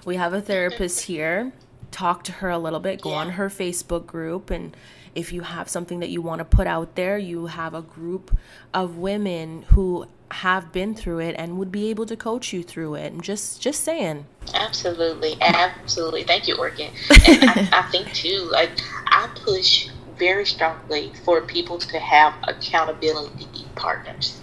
We 0.06 0.16
have 0.18 0.34
a 0.34 0.42
therapist 0.42 1.06
here. 1.06 1.52
Talk 1.92 2.24
to 2.26 2.32
her 2.34 2.50
a 2.50 2.60
little 2.60 2.80
bit, 2.80 3.02
go 3.02 3.12
yeah. 3.12 3.18
on 3.18 3.30
her 3.32 3.50
Facebook 3.50 4.06
group 4.06 4.50
and 4.50 4.76
if 5.16 5.32
you 5.32 5.42
have 5.42 5.70
something 5.70 6.02
that 6.02 6.10
you 6.10 6.22
want 6.22 6.40
to 6.40 6.46
put 6.46 6.68
out 6.68 6.96
there, 6.96 7.18
you 7.18 7.48
have 7.48 7.74
a 7.74 7.82
group 7.82 8.38
of 8.74 8.98
women 8.98 9.64
who 9.70 10.06
have 10.30 10.72
been 10.72 10.94
through 10.94 11.20
it 11.20 11.36
and 11.38 11.58
would 11.58 11.72
be 11.72 11.90
able 11.90 12.06
to 12.06 12.18
coach 12.18 12.52
you 12.52 12.62
through 12.62 12.96
it. 12.96 13.14
And 13.14 13.24
just 13.24 13.62
just 13.62 13.84
saying. 13.84 14.26
Absolutely, 14.54 15.38
absolutely. 15.42 16.24
Thank 16.24 16.48
you, 16.48 16.56
Orchid. 16.56 16.92
And 17.28 17.50
I, 17.50 17.70
I 17.72 17.82
think 17.92 18.14
too, 18.14 18.48
like 18.52 18.72
I 19.08 19.30
push 19.44 19.90
very 20.18 20.46
strongly 20.46 21.12
for 21.24 21.42
people 21.42 21.78
to 21.78 22.00
have 22.00 22.34
accountability 22.44 23.66
partners. 23.76 24.40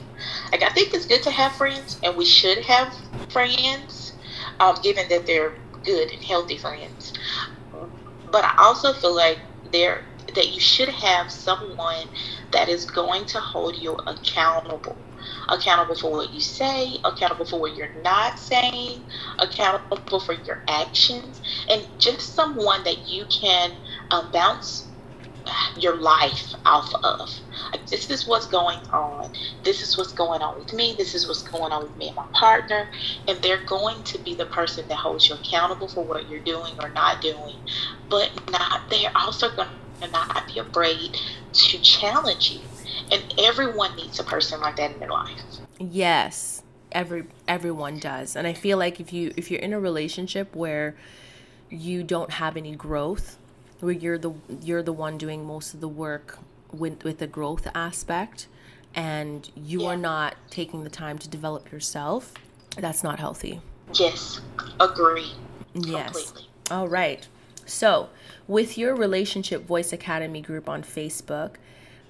Like 0.51 0.63
I 0.63 0.71
think 0.71 0.95
it's 0.95 1.07
good 1.07 1.23
to 1.25 1.31
have 1.31 1.53
friends, 1.53 2.01
and 2.03 2.17
we 2.17 2.25
should 2.25 2.59
have 2.65 2.95
friends, 3.31 4.13
um, 4.61 4.77
given 4.83 5.09
that 5.09 5.27
they're 5.27 5.55
good 5.85 6.11
and 6.11 6.23
healthy 6.23 6.57
friends. 6.57 7.13
But 8.31 8.45
I 8.45 8.55
also 8.59 8.93
feel 8.95 9.15
like 9.15 9.39
there 9.73 10.05
that 10.35 10.53
you 10.53 10.61
should 10.61 10.89
have 10.89 11.31
someone 11.31 12.07
that 12.53 12.69
is 12.69 12.85
going 12.87 13.25
to 13.27 13.41
hold 13.41 13.77
you 13.77 13.97
accountable 14.07 14.97
accountable 15.49 15.95
for 15.95 16.11
what 16.11 16.33
you 16.33 16.41
say, 16.41 16.99
accountable 17.05 17.45
for 17.45 17.61
what 17.61 17.77
you're 17.77 18.03
not 18.03 18.39
saying, 18.39 19.05
accountable 19.39 20.21
for 20.21 20.35
your 20.47 20.63
actions, 20.69 21.41
and 21.71 21.87
just 21.99 22.35
someone 22.35 22.83
that 22.85 23.09
you 23.09 23.25
can 23.27 23.73
um, 24.11 24.31
bounce 24.33 24.89
your 25.77 25.97
life 25.97 26.55
off 26.65 26.93
of. 27.03 27.29
This 27.91 28.11
is 28.11 28.27
what's 28.27 28.47
going 28.47 28.79
on. 28.93 29.31
This 29.65 29.83
is 29.83 29.99
what's 29.99 30.13
going 30.13 30.41
on 30.41 30.59
with 30.59 30.73
me. 30.73 30.95
This 30.97 31.15
is 31.15 31.27
what's 31.27 31.43
going 31.43 31.73
on 31.73 31.83
with 31.85 31.97
me 31.97 32.09
and 32.09 32.17
my 32.17 32.27
partner. 32.33 32.87
And 33.29 33.39
they're 33.43 33.65
going 33.67 34.03
to 34.05 34.19
be 34.19 34.35
the 34.35 34.47
person 34.47 34.85
that 34.89 34.97
holds 34.97 35.29
you 35.29 35.35
accountable 35.35 35.89
for 35.89 36.05
what 36.05 36.29
you're 36.29 36.41
doing 36.41 36.75
or 36.81 36.91
not 36.91 37.21
doing. 37.21 37.57
But 38.09 38.31
not 38.51 38.83
they're 38.91 39.13
also 39.17 39.49
going 39.57 39.69
to 40.03 40.11
not 40.11 40.47
be 40.47 40.59
afraid 40.59 41.17
to 41.53 41.79
challenge 41.81 42.53
you. 42.53 42.61
And 43.11 43.23
everyone 43.39 43.97
needs 43.97 44.19
a 44.21 44.25
person 44.25 44.61
like 44.61 44.77
that 44.77 44.93
in 44.93 45.01
their 45.01 45.11
life. 45.11 45.41
Yes 45.79 46.63
every 46.95 47.25
everyone 47.49 47.99
does. 47.99 48.37
And 48.37 48.47
i 48.47 48.53
feel 48.53 48.79
like 48.79 49.01
if 49.01 49.13
you 49.13 49.33
if 49.37 49.51
you're 49.51 49.61
in 49.61 49.73
a 49.73 49.81
relationship 49.81 50.55
where 50.55 50.95
you 51.71 52.03
don't 52.03 52.33
have 52.33 52.57
any 52.57 52.77
growth 52.77 53.39
where 53.81 53.93
you're 53.93 54.19
the 54.19 54.33
you're 54.61 54.83
the 54.83 54.93
one 54.93 55.19
doing 55.19 55.45
most 55.45 55.75
of 55.75 55.81
the 55.81 55.89
work 55.89 56.39
with 56.71 57.03
with 57.03 57.19
the 57.19 57.27
growth 57.27 57.67
aspect 57.75 58.47
and 58.95 59.51
you 59.57 59.83
yeah. 59.83 59.89
are 59.89 59.97
not 59.97 60.37
taking 60.51 60.85
the 60.85 60.91
time 60.91 61.19
to 61.19 61.29
develop 61.29 61.73
yourself 61.73 62.35
that's 62.77 63.03
not 63.03 63.19
healthy. 63.19 63.61
Yes 63.95 64.41
agree 64.81 65.33
yes. 65.75 66.13
completely. 66.13 66.49
all 66.71 66.89
right. 66.89 67.27
So 67.67 68.09
with 68.47 68.77
your 68.77 68.95
relationship 68.95 69.65
voice 69.65 69.93
academy 69.93 70.41
group 70.41 70.69
on 70.69 70.83
facebook 70.83 71.57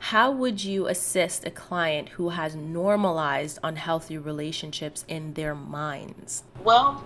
how 0.07 0.33
would 0.33 0.65
you 0.65 0.89
assist 0.89 1.47
a 1.47 1.51
client 1.51 2.09
who 2.09 2.31
has 2.31 2.57
normalized 2.57 3.61
unhealthy 3.63 4.19
relationships 4.19 5.05
in 5.07 5.35
their 5.35 5.55
minds? 5.55 6.43
Well, 6.65 7.05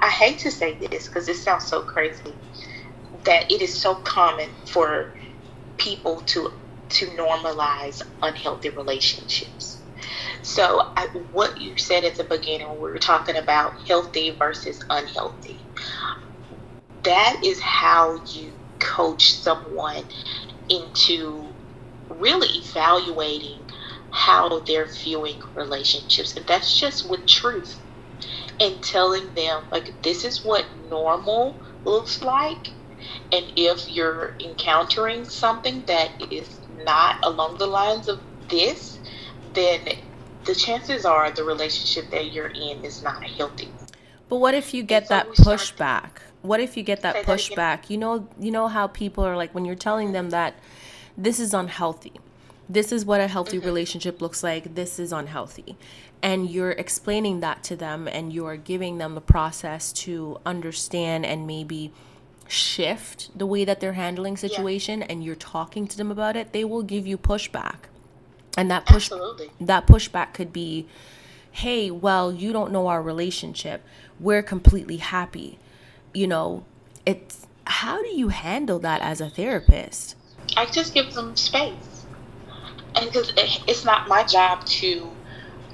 I 0.00 0.08
hate 0.08 0.38
to 0.40 0.50
say 0.50 0.74
this 0.74 1.06
because 1.06 1.28
it 1.28 1.36
sounds 1.36 1.64
so 1.66 1.82
crazy 1.82 2.34
that 3.22 3.48
it 3.50 3.62
is 3.62 3.72
so 3.72 3.94
common 3.94 4.50
for 4.66 5.14
people 5.76 6.20
to 6.32 6.52
to 6.88 7.06
normalize 7.06 8.02
unhealthy 8.20 8.70
relationships. 8.70 9.78
So, 10.42 10.92
I, 10.96 11.06
what 11.30 11.60
you 11.60 11.76
said 11.76 12.04
at 12.04 12.16
the 12.16 12.24
beginning, 12.24 12.68
we 12.72 12.90
were 12.90 12.98
talking 12.98 13.36
about 13.36 13.86
healthy 13.86 14.30
versus 14.30 14.84
unhealthy. 14.90 15.58
That 17.04 17.40
is 17.44 17.60
how 17.60 18.22
you 18.26 18.52
coach 18.78 19.34
someone 19.34 20.04
into 20.68 21.46
really 22.08 22.48
evaluating 22.58 23.60
how 24.10 24.60
they're 24.60 24.86
viewing 24.86 25.42
relationships. 25.54 26.36
And 26.36 26.46
that's 26.46 26.78
just 26.78 27.08
with 27.08 27.26
truth 27.26 27.80
and 28.60 28.82
telling 28.82 29.34
them, 29.34 29.64
like, 29.70 30.02
this 30.02 30.24
is 30.24 30.44
what 30.44 30.64
normal 30.88 31.56
looks 31.84 32.22
like. 32.22 32.68
And 33.32 33.44
if 33.56 33.90
you're 33.90 34.34
encountering 34.40 35.24
something 35.24 35.84
that 35.86 36.32
is 36.32 36.60
not 36.84 37.24
along 37.24 37.58
the 37.58 37.66
lines 37.66 38.08
of 38.08 38.20
this, 38.48 38.98
then 39.52 39.80
the 40.44 40.54
chances 40.54 41.04
are 41.04 41.30
the 41.30 41.44
relationship 41.44 42.10
that 42.10 42.32
you're 42.32 42.48
in 42.48 42.84
is 42.84 43.02
not 43.02 43.22
healthy. 43.24 43.68
But 44.28 44.36
what 44.36 44.54
if 44.54 44.72
you 44.72 44.82
get 44.82 45.08
that 45.08 45.28
pushback? 45.30 46.10
What 46.44 46.60
if 46.60 46.76
you 46.76 46.82
get 46.82 47.00
that 47.00 47.24
pushback? 47.24 47.88
You 47.88 47.96
know, 47.96 48.28
you 48.38 48.50
know 48.50 48.68
how 48.68 48.86
people 48.86 49.24
are 49.24 49.34
like 49.34 49.54
when 49.54 49.64
you're 49.64 49.74
telling 49.74 50.12
them 50.12 50.28
that 50.28 50.54
this 51.16 51.40
is 51.40 51.54
unhealthy. 51.54 52.12
This 52.68 52.92
is 52.92 53.06
what 53.06 53.22
a 53.22 53.28
healthy 53.28 53.56
mm-hmm. 53.56 53.66
relationship 53.66 54.20
looks 54.20 54.42
like. 54.42 54.74
This 54.74 54.98
is 54.98 55.10
unhealthy. 55.10 55.78
And 56.22 56.50
you're 56.50 56.72
explaining 56.72 57.40
that 57.40 57.62
to 57.64 57.76
them 57.76 58.06
and 58.06 58.30
you're 58.30 58.58
giving 58.58 58.98
them 58.98 59.14
the 59.14 59.22
process 59.22 59.90
to 60.04 60.38
understand 60.44 61.24
and 61.24 61.46
maybe 61.46 61.92
shift 62.46 63.30
the 63.34 63.46
way 63.46 63.64
that 63.64 63.80
they're 63.80 63.94
handling 63.94 64.36
situation 64.36 65.00
yeah. 65.00 65.06
and 65.08 65.24
you're 65.24 65.34
talking 65.34 65.86
to 65.86 65.96
them 65.96 66.10
about 66.10 66.36
it, 66.36 66.52
they 66.52 66.64
will 66.64 66.82
give 66.82 67.06
you 67.06 67.16
pushback. 67.16 67.88
And 68.54 68.70
that 68.70 68.84
push 68.84 69.10
Absolutely. 69.10 69.50
that 69.62 69.86
pushback 69.86 70.34
could 70.34 70.52
be, 70.52 70.86
"Hey, 71.50 71.90
well, 71.90 72.30
you 72.30 72.52
don't 72.52 72.70
know 72.70 72.86
our 72.86 73.02
relationship. 73.02 73.82
We're 74.20 74.42
completely 74.42 74.98
happy." 74.98 75.58
You 76.14 76.28
know, 76.28 76.64
it's 77.04 77.46
how 77.66 78.00
do 78.00 78.08
you 78.16 78.28
handle 78.28 78.78
that 78.80 79.02
as 79.02 79.20
a 79.20 79.28
therapist? 79.28 80.14
I 80.56 80.66
just 80.66 80.94
give 80.94 81.12
them 81.12 81.36
space. 81.36 82.06
And 82.96 83.06
because 83.06 83.32
it's 83.36 83.84
not 83.84 84.08
my 84.08 84.22
job 84.24 84.64
to 84.66 85.10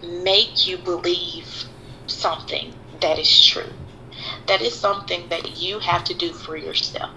make 0.02 0.66
you 0.66 0.78
believe 0.78 1.64
something 2.06 2.74
that 3.00 3.18
is 3.18 3.46
true. 3.46 3.72
That 4.48 4.62
is 4.62 4.78
something 4.78 5.28
that 5.28 5.60
you 5.60 5.78
have 5.80 6.04
to 6.04 6.14
do 6.14 6.32
for 6.32 6.56
yourself. 6.56 7.10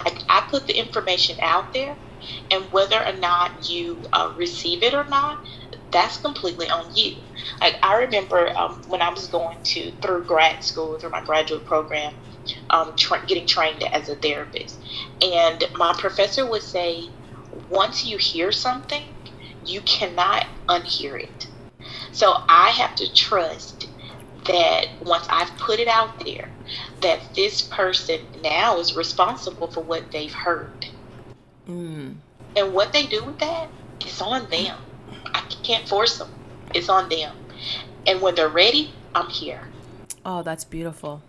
I, 0.00 0.18
I 0.28 0.46
put 0.50 0.66
the 0.66 0.78
information 0.78 1.36
out 1.42 1.72
there, 1.72 1.96
and 2.50 2.64
whether 2.72 3.04
or 3.04 3.12
not 3.14 3.68
you 3.68 4.04
uh, 4.12 4.32
receive 4.36 4.82
it 4.82 4.94
or 4.94 5.04
not, 5.04 5.38
that's 5.92 6.16
completely 6.18 6.68
on 6.68 6.94
you. 6.94 7.16
Like 7.60 7.76
I 7.82 7.96
remember 7.96 8.50
um, 8.56 8.82
when 8.88 9.02
I 9.02 9.10
was 9.10 9.26
going 9.28 9.58
to 9.64 9.92
through 10.02 10.24
grad 10.24 10.62
school, 10.64 10.98
through 10.98 11.10
my 11.10 11.22
graduate 11.24 11.64
program, 11.66 12.12
um, 12.70 12.94
tra- 12.96 13.24
getting 13.26 13.46
trained 13.46 13.82
as 13.82 14.08
a 14.08 14.16
therapist, 14.16 14.78
and 15.22 15.64
my 15.74 15.94
professor 15.98 16.46
would 16.46 16.62
say, 16.62 17.08
once 17.70 18.04
you 18.04 18.18
hear 18.18 18.52
something, 18.52 19.02
you 19.64 19.80
cannot 19.82 20.46
unhear 20.68 21.20
it. 21.20 21.46
So 22.12 22.34
I 22.48 22.70
have 22.70 22.94
to 22.96 23.12
trust 23.12 23.88
that 24.46 24.86
once 25.04 25.26
I've 25.28 25.56
put 25.58 25.80
it 25.80 25.88
out 25.88 26.24
there, 26.24 26.48
that 27.00 27.34
this 27.34 27.62
person 27.62 28.20
now 28.42 28.78
is 28.78 28.96
responsible 28.96 29.68
for 29.68 29.82
what 29.82 30.12
they've 30.12 30.32
heard. 30.32 30.86
Mm. 31.68 32.16
And 32.56 32.72
what 32.72 32.92
they 32.92 33.06
do 33.06 33.24
with 33.24 33.38
that 33.40 33.68
is 34.04 34.20
on 34.20 34.48
them. 34.50 34.78
I 35.26 35.40
can't 35.62 35.88
force 35.88 36.18
them. 36.18 36.28
It's 36.74 36.88
on 36.88 37.08
them. 37.08 37.34
And 38.06 38.22
when 38.22 38.34
they're 38.34 38.48
ready, 38.48 38.92
I'm 39.14 39.28
here. 39.28 39.60
Oh, 40.24 40.42
that's 40.42 40.64
beautiful. 40.64 41.22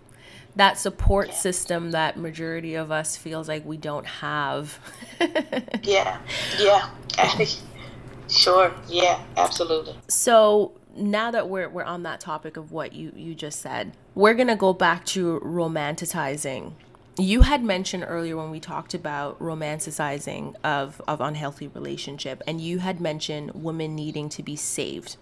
That 0.58 0.76
support 0.76 1.28
yeah. 1.28 1.34
system 1.34 1.92
that 1.92 2.16
majority 2.16 2.74
of 2.74 2.90
us 2.90 3.16
feels 3.16 3.48
like 3.48 3.64
we 3.64 3.76
don't 3.76 4.06
have. 4.06 4.78
yeah. 5.82 6.18
Yeah. 6.58 6.90
sure. 8.28 8.74
Yeah, 8.88 9.22
absolutely. 9.36 9.96
So, 10.08 10.72
now 10.96 11.30
that 11.30 11.48
we're 11.48 11.68
we're 11.68 11.84
on 11.84 12.02
that 12.02 12.20
topic 12.20 12.56
of 12.56 12.72
what 12.72 12.92
you 12.92 13.12
you 13.14 13.34
just 13.34 13.60
said, 13.60 13.92
we're 14.14 14.34
going 14.34 14.48
to 14.48 14.56
go 14.56 14.72
back 14.72 15.04
to 15.06 15.40
romanticizing 15.40 16.72
you 17.18 17.42
had 17.42 17.64
mentioned 17.64 18.04
earlier 18.06 18.36
when 18.36 18.50
we 18.50 18.60
talked 18.60 18.94
about 18.94 19.38
romanticizing 19.40 20.54
of, 20.62 21.02
of 21.08 21.20
unhealthy 21.20 21.66
relationship 21.66 22.42
and 22.46 22.60
you 22.60 22.78
had 22.78 23.00
mentioned 23.00 23.50
women 23.54 23.96
needing 23.96 24.28
to 24.28 24.42
be 24.42 24.54
saved 24.54 25.16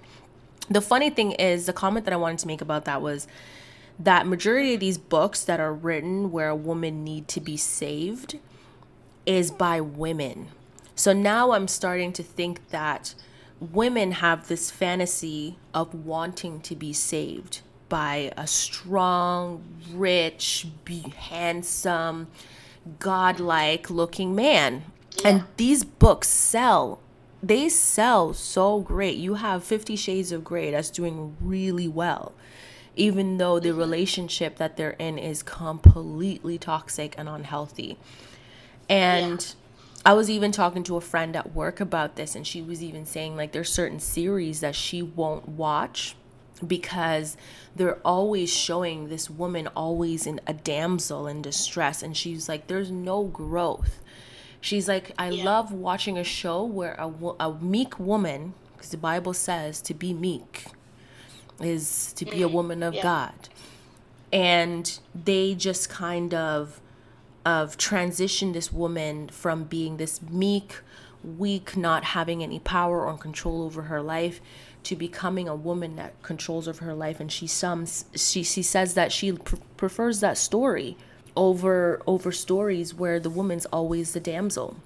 the 0.68 0.80
funny 0.80 1.08
thing 1.08 1.32
is 1.32 1.66
the 1.66 1.72
comment 1.72 2.04
that 2.04 2.12
i 2.12 2.16
wanted 2.16 2.38
to 2.38 2.46
make 2.46 2.60
about 2.60 2.84
that 2.84 3.00
was 3.00 3.26
that 3.98 4.26
majority 4.26 4.74
of 4.74 4.80
these 4.80 4.98
books 4.98 5.42
that 5.44 5.60
are 5.60 5.72
written 5.72 6.30
where 6.30 6.48
a 6.48 6.56
woman 6.56 7.02
need 7.02 7.28
to 7.28 7.40
be 7.40 7.56
saved 7.56 8.38
is 9.24 9.50
by 9.50 9.80
women 9.80 10.48
so 10.94 11.12
now 11.12 11.52
i'm 11.52 11.68
starting 11.68 12.12
to 12.12 12.22
think 12.22 12.68
that 12.70 13.14
women 13.60 14.12
have 14.12 14.48
this 14.48 14.70
fantasy 14.70 15.58
of 15.72 15.94
wanting 15.94 16.60
to 16.60 16.76
be 16.76 16.92
saved 16.92 17.60
by 17.88 18.32
a 18.36 18.46
strong, 18.46 19.62
rich, 19.92 20.66
handsome, 21.16 22.28
godlike 22.98 23.90
looking 23.90 24.34
man. 24.34 24.84
Yeah. 25.18 25.28
And 25.28 25.44
these 25.56 25.84
books 25.84 26.28
sell. 26.28 27.00
They 27.42 27.68
sell 27.68 28.34
so 28.34 28.80
great. 28.80 29.16
You 29.16 29.34
have 29.34 29.62
50 29.62 29.96
Shades 29.96 30.32
of 30.32 30.42
Grey 30.42 30.70
that's 30.70 30.90
doing 30.90 31.36
really 31.40 31.88
well. 31.88 32.32
Even 32.96 33.36
though 33.36 33.60
the 33.60 33.72
relationship 33.72 34.56
that 34.56 34.76
they're 34.76 34.90
in 34.92 35.18
is 35.18 35.42
completely 35.42 36.58
toxic 36.58 37.14
and 37.18 37.28
unhealthy. 37.28 37.98
And 38.88 39.40
yeah. 39.40 40.10
I 40.10 40.14
was 40.14 40.30
even 40.30 40.50
talking 40.52 40.82
to 40.84 40.96
a 40.96 41.00
friend 41.00 41.36
at 41.36 41.54
work 41.54 41.80
about 41.80 42.16
this, 42.16 42.34
and 42.34 42.46
she 42.46 42.62
was 42.62 42.82
even 42.82 43.04
saying, 43.04 43.36
like, 43.36 43.52
there's 43.52 43.72
certain 43.72 44.00
series 44.00 44.60
that 44.60 44.74
she 44.74 45.02
won't 45.02 45.48
watch 45.48 46.16
because 46.66 47.36
they're 47.74 47.98
always 48.04 48.52
showing 48.52 49.08
this 49.08 49.28
woman 49.28 49.68
always 49.76 50.26
in 50.26 50.40
a 50.46 50.54
damsel 50.54 51.26
in 51.26 51.42
distress 51.42 52.02
and 52.02 52.16
she's 52.16 52.48
like 52.48 52.66
there's 52.66 52.90
no 52.90 53.24
growth 53.24 54.00
she's 54.60 54.88
like 54.88 55.12
i 55.18 55.28
yeah. 55.28 55.44
love 55.44 55.72
watching 55.72 56.16
a 56.16 56.24
show 56.24 56.64
where 56.64 56.94
a, 56.94 57.12
a 57.40 57.54
meek 57.60 57.98
woman 57.98 58.54
because 58.74 58.90
the 58.90 58.96
bible 58.96 59.34
says 59.34 59.80
to 59.80 59.92
be 59.92 60.14
meek 60.14 60.66
is 61.60 62.12
to 62.14 62.24
be 62.24 62.42
a 62.42 62.46
mm-hmm. 62.46 62.54
woman 62.54 62.82
of 62.82 62.94
yeah. 62.94 63.02
god 63.02 63.48
and 64.32 64.98
they 65.14 65.54
just 65.54 65.88
kind 65.88 66.34
of 66.34 66.80
of 67.44 67.76
transition 67.76 68.52
this 68.52 68.72
woman 68.72 69.28
from 69.28 69.64
being 69.64 69.96
this 69.96 70.20
meek 70.22 70.80
weak 71.22 71.76
not 71.76 72.04
having 72.04 72.42
any 72.42 72.58
power 72.58 73.06
or 73.06 73.16
control 73.16 73.62
over 73.62 73.82
her 73.82 74.02
life 74.02 74.40
to 74.82 74.94
becoming 74.94 75.48
a 75.48 75.54
woman 75.56 75.96
that 75.96 76.20
controls 76.22 76.68
over 76.68 76.84
her 76.84 76.94
life 76.94 77.18
and 77.18 77.32
she 77.32 77.46
sums 77.46 78.04
she 78.14 78.42
she 78.42 78.62
says 78.62 78.94
that 78.94 79.10
she 79.10 79.32
pr- 79.32 79.56
prefers 79.76 80.20
that 80.20 80.36
story 80.36 80.96
over 81.36 82.02
over 82.06 82.32
stories 82.32 82.94
where 82.94 83.20
the 83.20 83.30
woman's 83.30 83.66
always 83.66 84.12
the 84.12 84.20
damsel. 84.20 84.76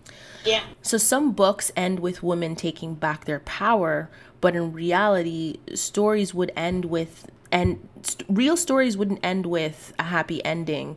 Yeah. 0.44 0.62
So 0.82 0.98
some 0.98 1.32
books 1.32 1.70
end 1.76 2.01
with 2.01 2.22
women 2.22 2.57
taking 2.57 2.94
back 2.94 3.24
their 3.24 3.40
power, 3.40 4.11
but 4.40 4.57
in 4.57 4.72
reality 4.72 5.59
stories 5.74 6.34
would 6.34 6.53
end 6.57 6.86
with 6.86 7.30
and 7.53 7.88
st- 8.03 8.26
real 8.28 8.57
stories 8.57 8.96
wouldn't 8.96 9.20
end 9.22 9.46
with 9.46 9.92
a 9.98 10.05
happy 10.05 10.44
ending 10.44 10.96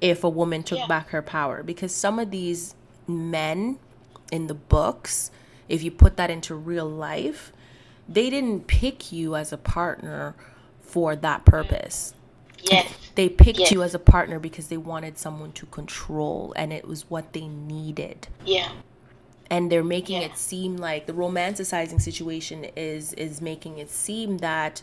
if 0.00 0.24
a 0.24 0.28
woman 0.28 0.62
took 0.62 0.78
yeah. 0.78 0.86
back 0.86 1.10
her 1.10 1.22
power 1.22 1.62
because 1.62 1.94
some 1.94 2.18
of 2.18 2.30
these 2.30 2.74
men 3.06 3.78
in 4.30 4.46
the 4.48 4.54
books 4.54 5.30
if 5.68 5.82
you 5.82 5.90
put 5.90 6.16
that 6.16 6.28
into 6.28 6.54
real 6.54 6.88
life 6.88 7.52
they 8.08 8.30
didn't 8.30 8.66
pick 8.66 9.12
you 9.12 9.36
as 9.36 9.52
a 9.52 9.56
partner 9.56 10.34
for 10.80 11.16
that 11.16 11.44
purpose. 11.44 12.14
Yes. 12.62 12.92
They 13.14 13.28
picked 13.28 13.58
yes. 13.58 13.72
you 13.72 13.82
as 13.82 13.94
a 13.94 13.98
partner 13.98 14.38
because 14.38 14.68
they 14.68 14.76
wanted 14.76 15.18
someone 15.18 15.52
to 15.52 15.66
control 15.66 16.52
and 16.56 16.72
it 16.72 16.86
was 16.86 17.10
what 17.10 17.32
they 17.32 17.46
needed. 17.46 18.28
Yeah. 18.44 18.72
And 19.50 19.70
they're 19.70 19.84
making 19.84 20.22
yeah. 20.22 20.28
it 20.28 20.38
seem 20.38 20.76
like 20.76 21.06
the 21.06 21.12
romanticizing 21.12 22.00
situation 22.00 22.64
is 22.76 23.12
is 23.14 23.42
making 23.42 23.78
it 23.78 23.90
seem 23.90 24.38
that 24.38 24.82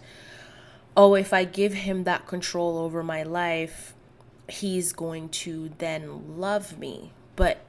oh, 0.95 1.15
if 1.15 1.34
I 1.34 1.45
give 1.45 1.73
him 1.73 2.03
that 2.03 2.27
control 2.27 2.77
over 2.77 3.01
my 3.01 3.23
life, 3.23 3.93
he's 4.49 4.91
going 4.91 5.30
to 5.30 5.71
then 5.77 6.38
love 6.38 6.77
me. 6.77 7.11
But 7.36 7.61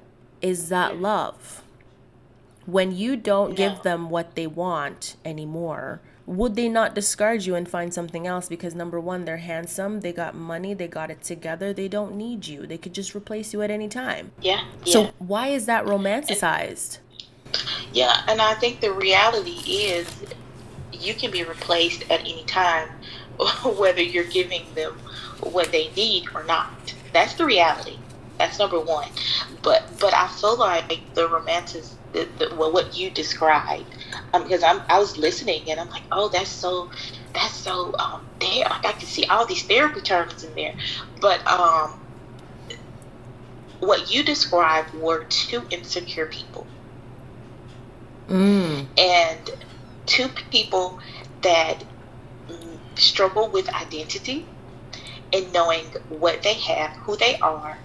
is 0.43 0.69
that 0.69 0.97
love? 0.97 1.63
when 2.67 2.93
you 2.93 3.17
don't 3.17 3.51
no. 3.51 3.57
give 3.57 3.83
them 3.83 4.11
what 4.11 4.35
they 4.35 4.47
want 4.47 5.17
anymore 5.25 6.01
would 6.27 6.55
they 6.55 6.69
not 6.69 6.95
discard 6.95 7.45
you 7.45 7.55
and 7.55 7.69
find 7.69 7.93
something 7.93 8.27
else? 8.27 8.49
Because 8.49 8.75
number 8.75 9.01
one 9.01 9.25
they're 9.25 9.39
handsome 9.39 10.01
they 10.01 10.13
got 10.13 10.35
money 10.35 10.75
they 10.75 10.89
got 10.89 11.11
it 11.11 11.23
together 11.23 11.73
they 11.73 11.89
don't 11.89 12.15
need 12.15 12.47
you. 12.47 12.67
They 12.67 12.79
could 12.79 12.95
just 12.95 13.15
replace 13.15 13.53
you 13.53 13.63
at 13.63 13.71
any 13.71 13.89
time. 13.89 14.33
Yeah, 14.41 14.63
yeah. 14.85 14.93
so 14.93 15.11
why 15.19 15.49
is 15.49 15.67
that 15.67 15.85
romanticized? 15.85 16.99
Yeah 17.93 18.23
and 18.29 18.41
i 18.41 18.55
think 18.55 18.81
the 18.81 18.93
reality 18.93 19.59
is 19.67 20.07
you 20.93 21.15
can 21.15 21.31
be 21.31 21.43
replaced 21.43 22.03
at 22.11 22.21
any 22.21 22.45
time 22.45 22.89
whether 23.77 24.03
you're 24.03 24.25
giving 24.25 24.63
them 24.75 24.93
what 25.41 25.73
they 25.73 25.91
need 25.97 26.27
or 26.35 26.45
not. 26.45 26.95
That's 27.13 27.35
the 27.35 27.45
reality. 27.45 27.99
That's 28.39 28.59
number 28.59 28.79
one. 28.79 29.09
But 29.63 29.85
but 29.99 30.15
i 30.15 30.29
feel 30.29 30.57
like 30.57 31.15
the 31.15 31.29
romantic 31.29 31.85
the, 32.13 32.29
the, 32.39 32.55
well, 32.57 32.73
what 32.73 32.97
you 32.97 33.11
described 33.11 33.85
um, 34.33 34.43
because 34.45 34.63
I'm 34.63 34.81
I 34.89 34.99
was 34.99 35.19
listening 35.19 35.71
and 35.71 35.81
I'm 35.81 35.89
like 35.89 36.03
oh 36.13 36.31
that's 36.33 36.51
so 36.51 36.91
that's 37.35 37.55
so 37.55 37.95
um 37.99 38.23
there 38.41 38.67
I 38.69 38.93
can 38.93 39.07
see 39.09 39.25
all 39.27 39.47
these 39.47 39.63
therapy 39.65 40.01
terms 40.01 40.43
in 40.45 40.55
there 40.55 40.75
but 41.21 41.47
um 41.47 41.91
what 43.81 44.13
you 44.13 44.23
described 44.23 44.95
were 44.95 45.25
two 45.29 45.63
insecure 45.71 46.27
people 46.27 46.67
mm. 48.29 48.87
and 48.99 49.51
two 50.07 50.29
people 50.51 50.99
that 51.43 51.85
struggle 52.97 53.51
with 53.51 53.69
identity 53.75 54.47
and 55.33 55.53
knowing 55.53 55.85
what 56.09 56.43
they 56.43 56.55
have, 56.55 56.91
who 57.05 57.17
they 57.17 57.39
are, 57.39 57.79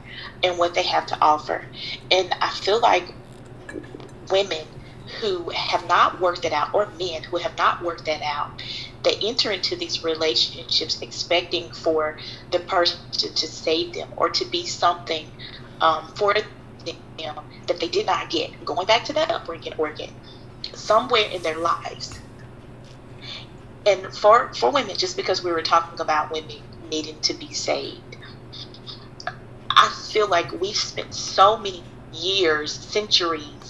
and 0.43 0.57
what 0.57 0.73
they 0.73 0.83
have 0.83 1.05
to 1.07 1.17
offer. 1.21 1.63
And 2.11 2.33
I 2.41 2.49
feel 2.49 2.79
like 2.81 3.13
women 4.31 4.65
who 5.19 5.49
have 5.49 5.87
not 5.87 6.19
worked 6.19 6.45
it 6.45 6.53
out, 6.53 6.73
or 6.73 6.87
men 6.99 7.23
who 7.23 7.37
have 7.37 7.57
not 7.57 7.83
worked 7.83 8.05
that 8.05 8.21
out, 8.21 8.61
they 9.03 9.15
enter 9.21 9.51
into 9.51 9.75
these 9.75 10.03
relationships 10.03 11.01
expecting 11.01 11.69
for 11.71 12.17
the 12.51 12.59
person 12.59 12.99
to, 13.11 13.33
to 13.33 13.47
save 13.47 13.93
them 13.93 14.09
or 14.17 14.29
to 14.29 14.45
be 14.45 14.65
something 14.65 15.25
um, 15.81 16.03
for 16.15 16.33
them 16.33 16.45
that 17.67 17.79
they 17.79 17.87
did 17.87 18.05
not 18.05 18.29
get. 18.29 18.51
Going 18.65 18.85
back 18.85 19.05
to 19.05 19.13
that 19.13 19.31
upbringing, 19.31 19.73
again, 19.73 20.09
somewhere 20.73 21.27
in 21.31 21.41
their 21.41 21.57
lives. 21.57 22.19
And 23.85 24.01
for 24.15 24.51
for 24.53 24.71
women, 24.71 24.95
just 24.97 25.15
because 25.15 25.43
we 25.43 25.51
were 25.51 25.61
talking 25.61 25.99
about 25.99 26.31
women 26.31 26.57
needing 26.89 27.19
to 27.21 27.33
be 27.33 27.53
saved, 27.53 28.17
I 29.69 29.89
feel 30.09 30.27
like 30.27 30.59
we've 30.59 30.75
spent 30.75 31.13
so 31.13 31.57
many 31.57 31.83
years, 32.11 32.73
centuries, 32.73 33.64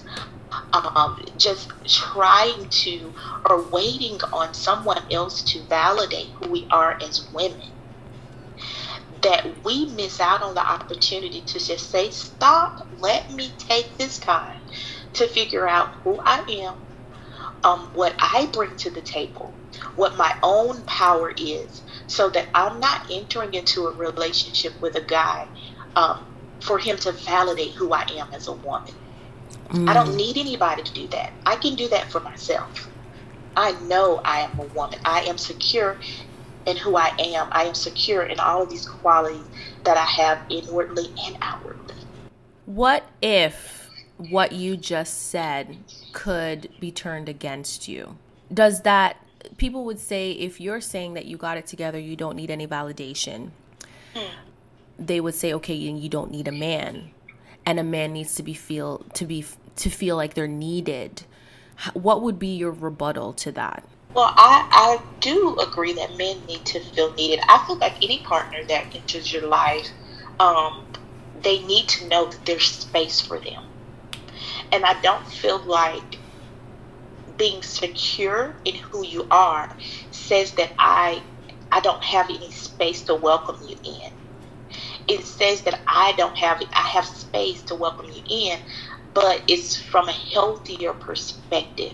um, 0.74 1.24
just 1.38 1.72
trying 1.86 2.68
to 2.70 3.14
or 3.50 3.68
waiting 3.70 4.20
on 4.34 4.54
someone 4.54 5.02
else 5.12 5.42
to 5.44 5.62
validate 5.64 6.30
who 6.40 6.52
we 6.52 6.68
are 6.72 6.98
as 7.02 7.30
women 7.34 7.62
that 9.22 9.64
we 9.64 9.88
miss 9.88 10.20
out 10.20 10.44
on 10.44 10.54
the 10.54 10.62
opportunity 10.62 11.42
to 11.42 11.54
just 11.54 11.90
say, 11.90 12.12
Stop, 12.12 12.88
let 13.00 13.32
me 13.34 13.52
take 13.58 13.98
this 13.98 14.20
time 14.20 14.60
to 15.14 15.28
figure 15.28 15.68
out 15.68 15.90
who 16.04 16.20
I 16.24 16.44
am, 16.48 16.76
um, 17.64 17.90
what 17.94 18.14
I 18.20 18.50
bring 18.54 18.76
to 18.78 18.92
the 18.92 19.02
table, 19.02 19.54
what 19.96 20.16
my 20.16 20.36
own 20.44 20.84
power 20.84 21.34
is, 21.36 21.82
so 22.08 22.30
that 22.30 22.48
I'm 22.54 22.80
not 22.80 23.08
entering 23.12 23.54
into 23.56 23.88
a 23.88 23.96
relationship 23.96 24.80
with 24.82 24.96
a 24.96 25.02
guy 25.02 25.48
um, 25.96 26.20
for 26.62 26.78
him 26.78 26.98
to 26.98 27.12
validate 27.12 27.72
who 27.72 27.94
I 27.94 28.06
am 28.12 28.28
as 28.34 28.48
a 28.48 28.54
woman. 28.54 28.94
Mm. 29.70 29.90
I 29.90 29.94
don't 29.94 30.10
mm. 30.10 30.16
need 30.16 30.38
anybody 30.38 30.84
to 30.84 30.94
do 30.94 31.08
that. 31.08 31.34
I 31.46 31.56
can 31.56 31.76
do 31.76 31.88
that 31.90 32.12
for 32.12 32.20
myself. 32.20 32.90
I 33.58 33.72
know 33.84 34.22
I 34.26 34.42
am 34.42 34.60
a 34.60 34.64
woman. 34.74 35.00
I 35.06 35.22
am 35.22 35.38
secure 35.38 35.98
in 36.66 36.78
who 36.78 36.96
I 36.98 37.14
am. 37.20 37.48
I 37.52 37.64
am 37.64 37.74
secure 37.74 38.24
in 38.24 38.40
all 38.40 38.64
of 38.64 38.70
these 38.70 38.88
qualities 38.88 39.46
that 39.84 39.98
I 39.98 40.04
have 40.04 40.40
inwardly 40.50 41.14
and 41.26 41.38
outwardly. 41.42 41.96
What 42.66 43.06
if 43.22 43.90
what 44.18 44.52
you 44.52 44.78
just 44.78 45.30
said 45.30 45.78
could 46.14 46.70
be 46.80 46.92
turned 46.92 47.30
against 47.30 47.88
you? 47.88 48.18
Does 48.54 48.82
that, 48.82 49.18
people 49.58 49.86
would 49.86 50.00
say, 50.00 50.32
if 50.32 50.60
you're 50.60 50.82
saying 50.82 51.14
that 51.14 51.26
you 51.26 51.38
got 51.38 51.58
it 51.58 51.68
together, 51.68 52.00
you 52.00 52.16
don't 52.16 52.36
need 52.36 52.50
any 52.50 52.68
validation, 52.68 53.52
hmm. 54.16 54.32
they 54.98 55.20
would 55.20 55.36
say, 55.36 55.54
okay, 55.54 55.74
you 55.74 56.10
don't 56.10 56.32
need 56.32 56.48
a 56.48 56.52
man. 56.52 57.12
And 57.66 57.80
a 57.80 57.84
man 57.84 58.14
needs 58.14 58.36
to 58.36 58.44
be 58.44 58.54
feel 58.54 59.00
to 59.14 59.26
be 59.26 59.46
to 59.78 59.90
feel 59.90 60.16
like 60.16 60.34
they're 60.34 60.48
needed. 60.48 61.24
What 61.94 62.22
would 62.22 62.40
be 62.40 62.56
your 62.56 62.72
rebuttal 62.72 63.34
to 63.34 63.52
that? 63.54 63.84
Well, 64.14 64.32
I, 64.34 64.68
I 64.72 65.02
do 65.20 65.58
agree 65.60 65.92
that 65.94 66.16
men 66.16 66.46
need 66.46 66.64
to 66.68 66.80
feel 66.80 67.14
needed. 67.16 67.42
I 67.50 67.64
feel 67.68 67.76
like 67.76 67.98
any 68.02 68.20
partner 68.20 68.64
that 68.64 68.96
enters 68.96 69.34
your 69.34 69.46
life, 69.46 69.90
um, 70.40 70.86
they 71.42 71.60
need 71.64 71.90
to 71.90 72.08
know 72.08 72.26
that 72.26 72.46
there's 72.46 72.64
space 72.64 73.20
for 73.20 73.40
them. 73.40 73.64
And 74.72 74.86
I 74.86 75.00
don't 75.02 75.28
feel 75.28 75.60
like 75.60 76.18
being 77.38 77.62
secure 77.62 78.56
in 78.64 78.76
who 78.76 79.06
you 79.06 79.28
are 79.30 79.76
says 80.12 80.52
that 80.54 80.72
I 80.80 81.22
I 81.72 81.82
don't 81.82 82.04
have 82.04 82.30
any 82.30 82.52
space 82.52 83.02
to 83.04 83.16
welcome 83.16 83.58
you 83.68 83.78
in. 83.84 84.12
It 85.08 85.26
says 85.26 85.64
that 85.64 85.82
I 85.88 86.14
don't 86.18 86.38
have 86.38 86.62
I 86.76 86.82
have 86.90 87.06
space 87.06 87.64
to 87.66 87.76
welcome 87.76 88.08
you 88.12 88.24
in, 88.30 88.60
but 89.14 89.44
it's 89.48 89.78
from 89.78 90.10
a 90.10 90.14
healthier 90.14 90.94
perspective 90.94 91.94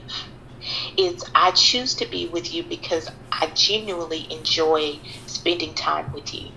It's 0.97 1.23
I 1.35 1.51
choose 1.51 1.95
to 1.95 2.05
be 2.05 2.27
with 2.27 2.53
you 2.53 2.63
because 2.69 3.09
I 3.31 3.47
genuinely 3.55 4.27
enjoy 4.31 5.01
spending 5.25 5.73
time 5.75 6.11
with 6.13 6.33
you. 6.33 6.51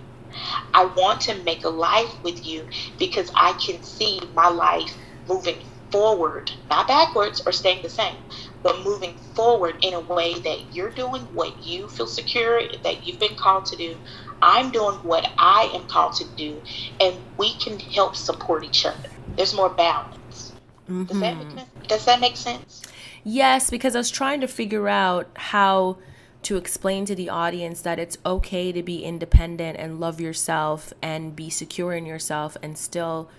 I 0.73 0.85
want 0.85 1.21
to 1.23 1.43
make 1.43 1.63
a 1.65 1.69
life 1.69 2.13
with 2.23 2.45
you 2.45 2.67
because 2.99 3.31
I 3.35 3.53
can 3.53 3.83
see 3.83 4.21
my 4.35 4.49
life 4.49 4.97
moving 5.27 5.57
forward, 5.91 6.51
not 6.69 6.87
backwards 6.87 7.41
or 7.45 7.51
staying 7.53 7.83
the 7.83 7.89
same, 7.89 8.17
but 8.65 8.83
moving 8.83 9.15
forward 9.35 9.77
in 9.85 9.93
a 9.93 9.99
way 9.99 10.33
that 10.39 10.73
you're 10.73 10.89
doing 10.89 11.21
what 11.35 11.63
you 11.63 11.87
feel 11.87 12.07
secure 12.07 12.63
that 12.81 13.05
you've 13.05 13.19
been 13.19 13.35
called 13.35 13.63
to 13.67 13.75
do. 13.75 13.95
I'm 14.41 14.71
doing 14.71 14.95
what 15.03 15.29
I 15.37 15.69
am 15.75 15.87
called 15.87 16.15
to 16.15 16.25
do, 16.35 16.59
and 16.99 17.15
we 17.37 17.53
can 17.59 17.77
help 17.79 18.15
support 18.15 18.63
each 18.63 18.83
other. 18.87 19.11
There's 19.35 19.53
more 19.53 19.69
balance. 19.69 20.51
Mm-hmm. 20.89 21.03
Does, 21.03 21.19
that 21.19 21.37
make, 21.37 21.87
does 21.87 22.05
that 22.05 22.19
make 22.19 22.35
sense? 22.35 22.81
Yes, 23.23 23.69
because 23.69 23.95
I 23.95 23.99
was 23.99 24.09
trying 24.09 24.41
to 24.41 24.47
figure 24.47 24.89
out 24.89 25.29
how 25.35 25.99
to 26.41 26.57
explain 26.57 27.05
to 27.05 27.13
the 27.13 27.29
audience 27.29 27.81
that 27.81 27.99
it's 27.99 28.17
okay 28.25 28.71
to 28.71 28.81
be 28.81 29.03
independent 29.03 29.77
and 29.77 29.99
love 29.99 30.19
yourself 30.19 30.91
and 31.03 31.35
be 31.35 31.51
secure 31.51 31.93
in 31.93 32.07
yourself 32.07 32.57
and 32.63 32.79
still 32.79 33.29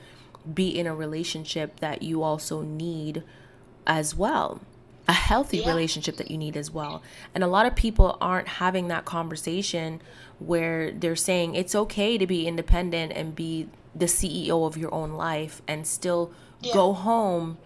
be 0.55 0.68
in 0.68 0.87
a 0.87 0.95
relationship 0.95 1.81
that 1.81 2.03
you 2.03 2.22
also 2.22 2.62
need 2.62 3.24
as 3.89 4.14
well. 4.14 4.61
A 5.09 5.12
healthy 5.12 5.59
yeah. 5.59 5.68
relationship 5.68 6.16
that 6.16 6.30
you 6.30 6.38
need 6.38 6.57
as 6.57 6.70
well. 6.70 7.02
And 7.34 7.44
a 7.44 7.46
lot 7.46 7.66
of 7.66 7.76
people 7.76 8.18
aren't 8.20 8.48
having 8.48 8.88
that 8.88 9.04
conversation 9.04 10.00
where 10.38 10.90
they're 10.90 11.16
saying 11.16 11.54
it's 11.54 11.74
okay 11.74 12.18
to 12.18 12.26
be 12.26 12.46
independent 12.46 13.12
and 13.12 13.34
be 13.34 13.68
the 13.94 14.07
CEO 14.07 14.66
of 14.66 14.76
your 14.76 14.92
own 14.92 15.12
life 15.12 15.62
and 15.66 15.86
still 15.86 16.32
yeah. 16.61 16.74
go 16.74 16.92
home 16.92 17.59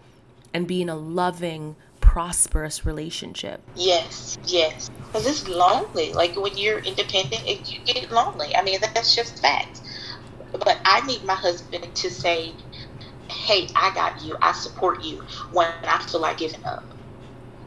and 0.53 0.67
be 0.67 0.81
in 0.81 0.89
a 0.89 0.95
loving, 0.95 1.75
prosperous 1.99 2.85
relationship. 2.85 3.61
Yes, 3.75 4.37
yes. 4.45 4.89
Because 5.07 5.27
it's 5.27 5.47
lonely. 5.47 6.13
Like 6.13 6.35
when 6.35 6.57
you're 6.57 6.79
independent, 6.79 7.45
you 7.47 7.79
get 7.85 8.11
lonely. 8.11 8.55
I 8.55 8.61
mean, 8.61 8.79
that's 8.81 9.15
just 9.15 9.41
fact. 9.41 9.81
But 10.51 10.79
I 10.83 11.05
need 11.05 11.23
my 11.23 11.35
husband 11.35 11.93
to 11.95 12.09
say, 12.09 12.53
hey, 13.29 13.67
I 13.75 13.93
got 13.93 14.21
you. 14.23 14.35
I 14.41 14.51
support 14.51 15.03
you 15.03 15.23
when 15.51 15.71
I 15.83 16.03
feel 16.03 16.21
like 16.21 16.37
giving 16.37 16.63
up. 16.65 16.83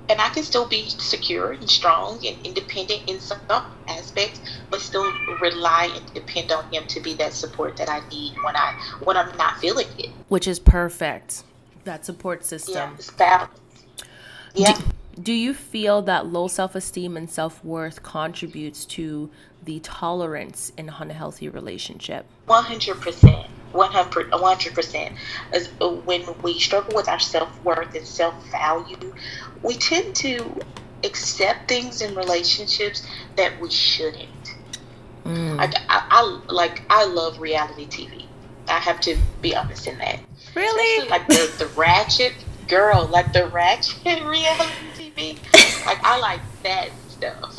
And 0.08 0.20
I 0.20 0.28
can 0.28 0.42
still 0.42 0.68
be 0.68 0.88
secure 0.88 1.52
and 1.52 1.68
strong 1.68 2.24
and 2.26 2.36
independent 2.44 3.08
in 3.08 3.20
some 3.20 3.40
aspects, 3.88 4.40
but 4.70 4.80
still 4.80 5.10
rely 5.40 5.90
and 5.94 6.14
depend 6.14 6.52
on 6.52 6.70
him 6.72 6.86
to 6.88 7.00
be 7.00 7.14
that 7.14 7.32
support 7.32 7.76
that 7.78 7.88
I 7.88 8.06
need 8.08 8.34
when 8.44 8.54
I 8.54 8.78
when 9.02 9.16
I'm 9.16 9.34
not 9.36 9.58
feeling 9.58 9.88
it. 9.98 10.10
Which 10.28 10.46
is 10.46 10.58
perfect. 10.58 11.42
That 11.84 12.04
support 12.04 12.44
system. 12.44 12.74
Yeah, 12.74 12.94
it's 12.94 13.10
balance. 13.10 13.58
Yeah. 14.54 14.76
Do, 14.76 14.84
do 15.22 15.32
you 15.32 15.54
feel 15.54 16.02
that 16.02 16.26
low 16.26 16.48
self 16.48 16.74
esteem 16.74 17.16
and 17.16 17.28
self 17.30 17.64
worth 17.64 18.02
contributes 18.02 18.84
to 18.86 19.30
the 19.62 19.80
tolerance 19.80 20.72
in 20.76 20.88
an 20.88 20.94
unhealthy 20.98 21.48
relationship? 21.48 22.26
100%. 22.48 23.48
100%. 23.74 25.16
As, 25.52 25.68
uh, 25.80 25.88
when 25.88 26.22
we 26.42 26.58
struggle 26.58 26.94
with 26.94 27.08
our 27.08 27.18
self 27.18 27.62
worth 27.64 27.94
and 27.94 28.06
self 28.06 28.34
value, 28.50 29.14
we 29.62 29.74
tend 29.74 30.14
to 30.16 30.60
accept 31.02 31.68
things 31.68 32.00
in 32.00 32.14
relationships 32.14 33.06
that 33.36 33.60
we 33.60 33.70
shouldn't. 33.70 34.54
Mm. 35.24 35.58
I, 35.58 35.64
I, 35.88 36.06
I, 36.10 36.52
like 36.52 36.82
I 36.88 37.04
love 37.04 37.40
reality 37.40 37.86
TV. 37.86 38.26
I 38.68 38.78
have 38.78 39.00
to 39.02 39.16
be 39.42 39.54
honest 39.54 39.86
in 39.86 39.98
that. 39.98 40.20
Really? 40.54 41.02
Especially 41.02 41.10
like 41.10 41.26
the, 41.28 41.64
the 41.64 41.70
ratchet 41.74 42.32
girl, 42.68 43.06
like 43.06 43.32
the 43.32 43.46
ratchet 43.48 44.22
reality 44.24 44.72
TV. 44.96 45.38
Like 45.86 45.98
I 46.02 46.18
like 46.18 46.40
that 46.62 46.90
stuff. 47.08 47.56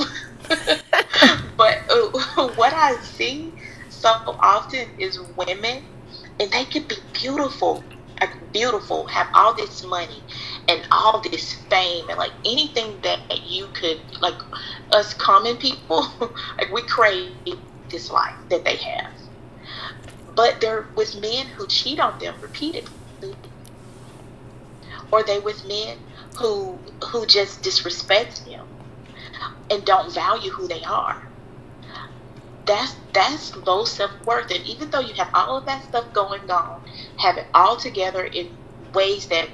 but 1.57 1.79
uh, 1.89 2.47
what 2.55 2.73
I 2.73 2.95
see 3.01 3.51
so 3.89 4.09
often 4.39 4.87
is 4.99 5.19
women, 5.35 5.83
and 6.39 6.51
they 6.51 6.65
could 6.65 6.87
be 6.87 6.95
beautiful, 7.13 7.83
uh, 8.21 8.27
beautiful, 8.51 9.07
have 9.07 9.27
all 9.33 9.53
this 9.53 9.83
money 9.83 10.21
and 10.67 10.81
all 10.91 11.21
this 11.21 11.53
fame, 11.69 12.09
and 12.09 12.17
like 12.17 12.33
anything 12.45 12.99
that 13.01 13.19
you 13.45 13.67
could, 13.67 13.99
like 14.21 14.35
us 14.91 15.13
common 15.13 15.57
people, 15.57 16.07
like 16.57 16.71
we 16.71 16.81
crave 16.83 17.31
this 17.89 18.11
life 18.11 18.35
that 18.49 18.65
they 18.65 18.75
have. 18.77 19.11
But 20.35 20.59
they're 20.59 20.85
with 20.95 21.19
men 21.21 21.47
who 21.47 21.67
cheat 21.67 21.99
on 21.99 22.19
them 22.19 22.35
repeatedly 22.41 22.89
or 25.11 25.23
they 25.23 25.39
with 25.39 25.65
men 25.65 25.97
who 26.37 26.77
who 27.11 27.25
just 27.25 27.63
disrespect 27.63 28.45
them 28.45 28.67
and 29.69 29.85
don't 29.85 30.13
value 30.13 30.51
who 30.51 30.67
they 30.67 30.83
are. 30.83 31.21
That's 32.67 32.95
that's 33.13 33.55
low 33.55 33.85
self 33.85 34.11
worth. 34.25 34.51
And 34.51 34.65
even 34.65 34.89
though 34.89 34.99
you 34.99 35.13
have 35.15 35.29
all 35.33 35.57
of 35.57 35.65
that 35.65 35.83
stuff 35.85 36.13
going 36.13 36.49
on, 36.49 36.79
have 37.17 37.37
it 37.37 37.47
all 37.53 37.77
together 37.77 38.23
in 38.25 38.49
ways 38.93 39.27
that 39.27 39.49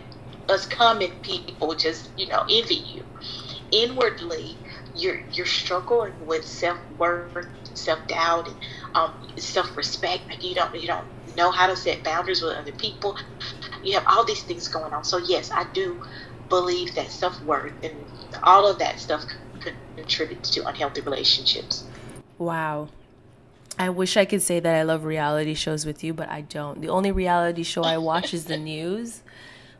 us 0.50 0.66
common 0.66 1.10
people 1.22 1.76
just 1.76 2.10
you 2.18 2.28
know 2.28 2.44
envy 2.50 2.76
you. 2.76 3.04
Inwardly, 3.72 4.58
you're 4.94 5.20
you're 5.34 5.46
struggling 5.46 6.14
with 6.20 6.46
self 6.46 6.80
worth, 6.98 7.48
self 7.74 8.00
doubt, 8.08 8.48
and 8.48 8.56
um, 8.96 9.12
self-respect. 9.38 10.24
Like 10.30 10.44
you 10.44 10.56
don't 10.56 10.74
you 10.80 10.88
don't 10.88 11.06
know 11.38 11.52
how 11.52 11.68
to 11.68 11.76
set 11.76 12.04
boundaries 12.04 12.42
with 12.42 12.56
other 12.56 12.74
people. 12.74 13.16
You 13.84 13.96
have 13.96 14.06
all 14.08 14.26
these 14.26 14.44
things 14.44 14.68
going 14.68 14.94
on. 14.94 15.04
So 15.04 15.18
yes, 15.18 15.50
I 15.56 15.66
do 15.74 16.02
believe 16.50 16.94
that 16.96 17.10
self-worth 17.12 17.74
and 17.84 17.94
all 18.44 18.70
of 18.70 18.78
that 18.80 19.00
stuff 19.00 19.26
contributes 19.96 20.52
to 20.52 20.66
unhealthy 20.68 21.02
relationships. 21.02 21.90
Wow. 22.38 22.90
I 23.80 23.90
wish 23.90 24.18
I 24.18 24.26
could 24.26 24.42
say 24.42 24.60
that 24.60 24.76
I 24.76 24.84
love 24.84 25.06
reality 25.06 25.54
shows 25.54 25.86
with 25.86 26.04
you, 26.04 26.14
but 26.14 26.30
I 26.30 26.42
don't. 26.42 26.82
The 26.82 26.90
only 26.90 27.12
reality 27.12 27.64
show 27.64 27.84
I 27.84 27.98
watch 27.98 28.34
is 28.34 28.46
the 28.46 28.58
news. 28.58 29.24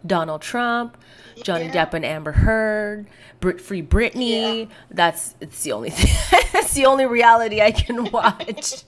Donald 0.06 0.42
Trump, 0.42 0.98
Johnny 1.44 1.66
yeah. 1.66 1.86
Depp 1.86 1.94
and 1.94 2.04
Amber 2.04 2.32
Heard, 2.32 3.08
Brit 3.40 3.62
Free 3.62 3.84
Britney. 3.84 4.62
Yeah. 4.62 4.76
That's 4.90 5.36
it's 5.40 5.62
the 5.64 5.74
only 5.74 5.92
thing. 5.92 6.42
that's 6.54 6.74
the 6.74 6.86
only 6.86 7.06
reality 7.06 7.62
I 7.62 7.72
can 7.72 8.06
watch. 8.12 8.84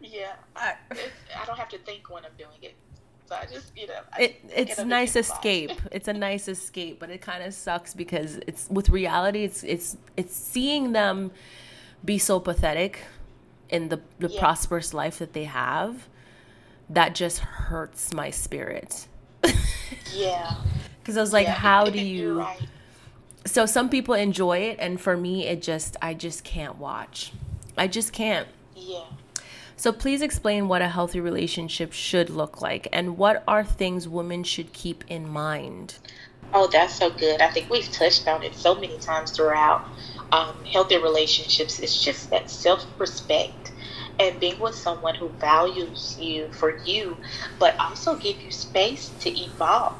yeah, 0.00 0.32
I, 0.56 0.74
I 0.90 1.44
don't 1.46 1.58
have 1.58 1.68
to 1.70 1.78
think 1.78 2.10
when 2.10 2.24
I'm 2.24 2.32
doing 2.36 2.58
it. 2.62 2.74
So 3.26 3.36
I 3.36 3.46
just, 3.46 3.72
you 3.76 3.86
know, 3.86 4.00
it, 4.18 4.40
it's 4.54 4.78
a 4.78 4.84
nice 4.84 5.16
escape. 5.16 5.70
it's 5.92 6.08
a 6.08 6.12
nice 6.12 6.46
escape, 6.48 7.00
but 7.00 7.10
it 7.10 7.22
kind 7.22 7.42
of 7.42 7.54
sucks 7.54 7.94
because 7.94 8.36
it's 8.46 8.68
with 8.68 8.90
reality. 8.90 9.44
It's 9.44 9.62
it's 9.62 9.96
it's 10.16 10.36
seeing 10.36 10.92
them 10.92 11.30
be 12.04 12.18
so 12.18 12.38
pathetic 12.38 13.00
in 13.68 13.88
the 13.88 14.00
the 14.18 14.28
yeah. 14.28 14.40
prosperous 14.40 14.94
life 14.94 15.18
that 15.18 15.32
they 15.32 15.44
have. 15.44 16.08
That 16.90 17.14
just 17.14 17.38
hurts 17.38 18.12
my 18.12 18.30
spirit. 18.30 19.08
yeah. 20.14 20.56
Because 21.00 21.16
I 21.16 21.20
was 21.20 21.32
like, 21.32 21.46
yeah. 21.46 21.54
how 21.54 21.86
do 21.86 22.00
you? 22.00 22.40
Right. 22.40 22.60
So 23.46 23.66
some 23.66 23.88
people 23.88 24.14
enjoy 24.14 24.58
it, 24.58 24.78
and 24.80 25.00
for 25.00 25.16
me, 25.16 25.46
it 25.46 25.62
just 25.62 25.96
I 26.00 26.14
just 26.14 26.44
can't 26.44 26.78
watch. 26.78 27.32
I 27.76 27.88
just 27.88 28.12
can't. 28.12 28.48
Yeah. 28.74 29.04
So 29.76 29.92
please 29.92 30.22
explain 30.22 30.68
what 30.68 30.82
a 30.82 30.88
healthy 30.88 31.20
relationship 31.20 31.92
should 31.92 32.30
look 32.30 32.62
like, 32.62 32.88
and 32.92 33.18
what 33.18 33.42
are 33.48 33.64
things 33.64 34.08
women 34.08 34.44
should 34.44 34.72
keep 34.72 35.04
in 35.08 35.28
mind. 35.28 35.96
Oh, 36.52 36.68
that's 36.68 36.94
so 36.94 37.10
good. 37.10 37.40
I 37.40 37.50
think 37.50 37.68
we've 37.68 37.90
touched 37.90 38.28
on 38.28 38.42
it 38.42 38.54
so 38.54 38.74
many 38.74 38.98
times 38.98 39.32
throughout. 39.32 39.86
Um, 40.32 40.56
healthy 40.70 40.96
relationships 40.98 41.78
It's 41.78 41.98
just 42.02 42.30
that 42.30 42.50
self 42.50 42.84
respect 42.98 43.72
and 44.18 44.40
being 44.40 44.58
with 44.60 44.74
someone 44.74 45.14
who 45.14 45.32
values 45.40 46.16
you 46.18 46.50
for 46.52 46.78
you, 46.84 47.18
but 47.58 47.76
also 47.80 48.16
give 48.16 48.40
you 48.42 48.50
space 48.50 49.10
to 49.20 49.30
evolve 49.30 49.94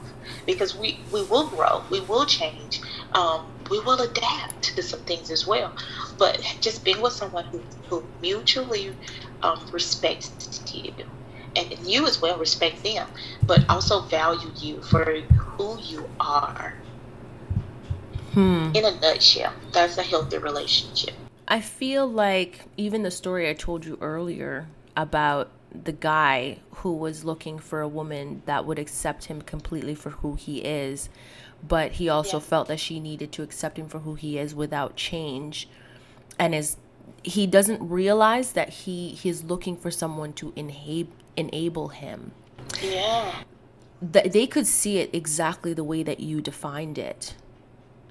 because 0.46 0.74
we, 0.76 1.00
we 1.12 1.22
will 1.22 1.48
grow, 1.50 1.84
we 1.90 2.00
will 2.00 2.26
change, 2.26 2.80
um, 3.14 3.40
we 3.70 3.80
will 3.80 4.00
adapt 4.00 4.74
to 4.76 4.82
some 4.82 5.02
things 5.04 5.30
as 5.30 5.46
well. 5.46 5.72
But 6.18 6.40
just 6.60 6.84
being 6.84 7.00
with 7.00 7.12
someone 7.14 7.44
who, 7.50 7.64
who 7.88 8.10
mutually 8.20 8.96
um, 9.42 9.58
respects 9.72 10.62
you 10.72 10.92
and 11.56 11.72
you 11.80 12.06
as 12.06 12.20
well 12.20 12.38
respect 12.38 12.82
them, 12.84 13.08
but 13.46 13.64
also 13.68 14.06
value 14.06 14.52
you 14.60 14.82
for 14.82 15.04
who 15.58 15.78
you 15.80 16.10
are. 16.20 16.83
Hmm. 18.34 18.72
In 18.74 18.84
a 18.84 19.00
nutshell, 19.00 19.52
that's 19.72 19.96
a 19.96 20.02
healthy 20.02 20.38
relationship. 20.38 21.14
I 21.46 21.60
feel 21.60 22.06
like 22.06 22.66
even 22.76 23.02
the 23.02 23.10
story 23.10 23.48
I 23.48 23.54
told 23.54 23.84
you 23.84 23.96
earlier 24.00 24.66
about 24.96 25.50
the 25.70 25.92
guy 25.92 26.58
who 26.76 26.92
was 26.92 27.24
looking 27.24 27.58
for 27.58 27.80
a 27.80 27.88
woman 27.88 28.42
that 28.46 28.64
would 28.64 28.78
accept 28.78 29.26
him 29.26 29.40
completely 29.42 29.94
for 29.94 30.10
who 30.10 30.34
he 30.34 30.58
is, 30.58 31.08
but 31.66 31.92
he 31.92 32.08
also 32.08 32.38
yeah. 32.38 32.44
felt 32.44 32.68
that 32.68 32.80
she 32.80 32.98
needed 32.98 33.30
to 33.32 33.42
accept 33.42 33.78
him 33.78 33.88
for 33.88 34.00
who 34.00 34.14
he 34.14 34.38
is 34.38 34.54
without 34.54 34.96
change 34.96 35.68
and 36.38 36.54
is 36.54 36.76
he 37.22 37.46
doesn't 37.46 37.86
realize 37.88 38.52
that 38.52 38.68
he 38.70 39.10
he's 39.10 39.44
looking 39.44 39.76
for 39.76 39.90
someone 39.90 40.32
to 40.32 40.52
enable 40.56 41.12
enable 41.36 41.88
him. 41.88 42.32
Yeah. 42.82 43.42
That 44.02 44.32
they 44.32 44.46
could 44.46 44.66
see 44.66 44.98
it 44.98 45.10
exactly 45.12 45.72
the 45.72 45.84
way 45.84 46.02
that 46.02 46.20
you 46.20 46.40
defined 46.40 46.98
it 46.98 47.34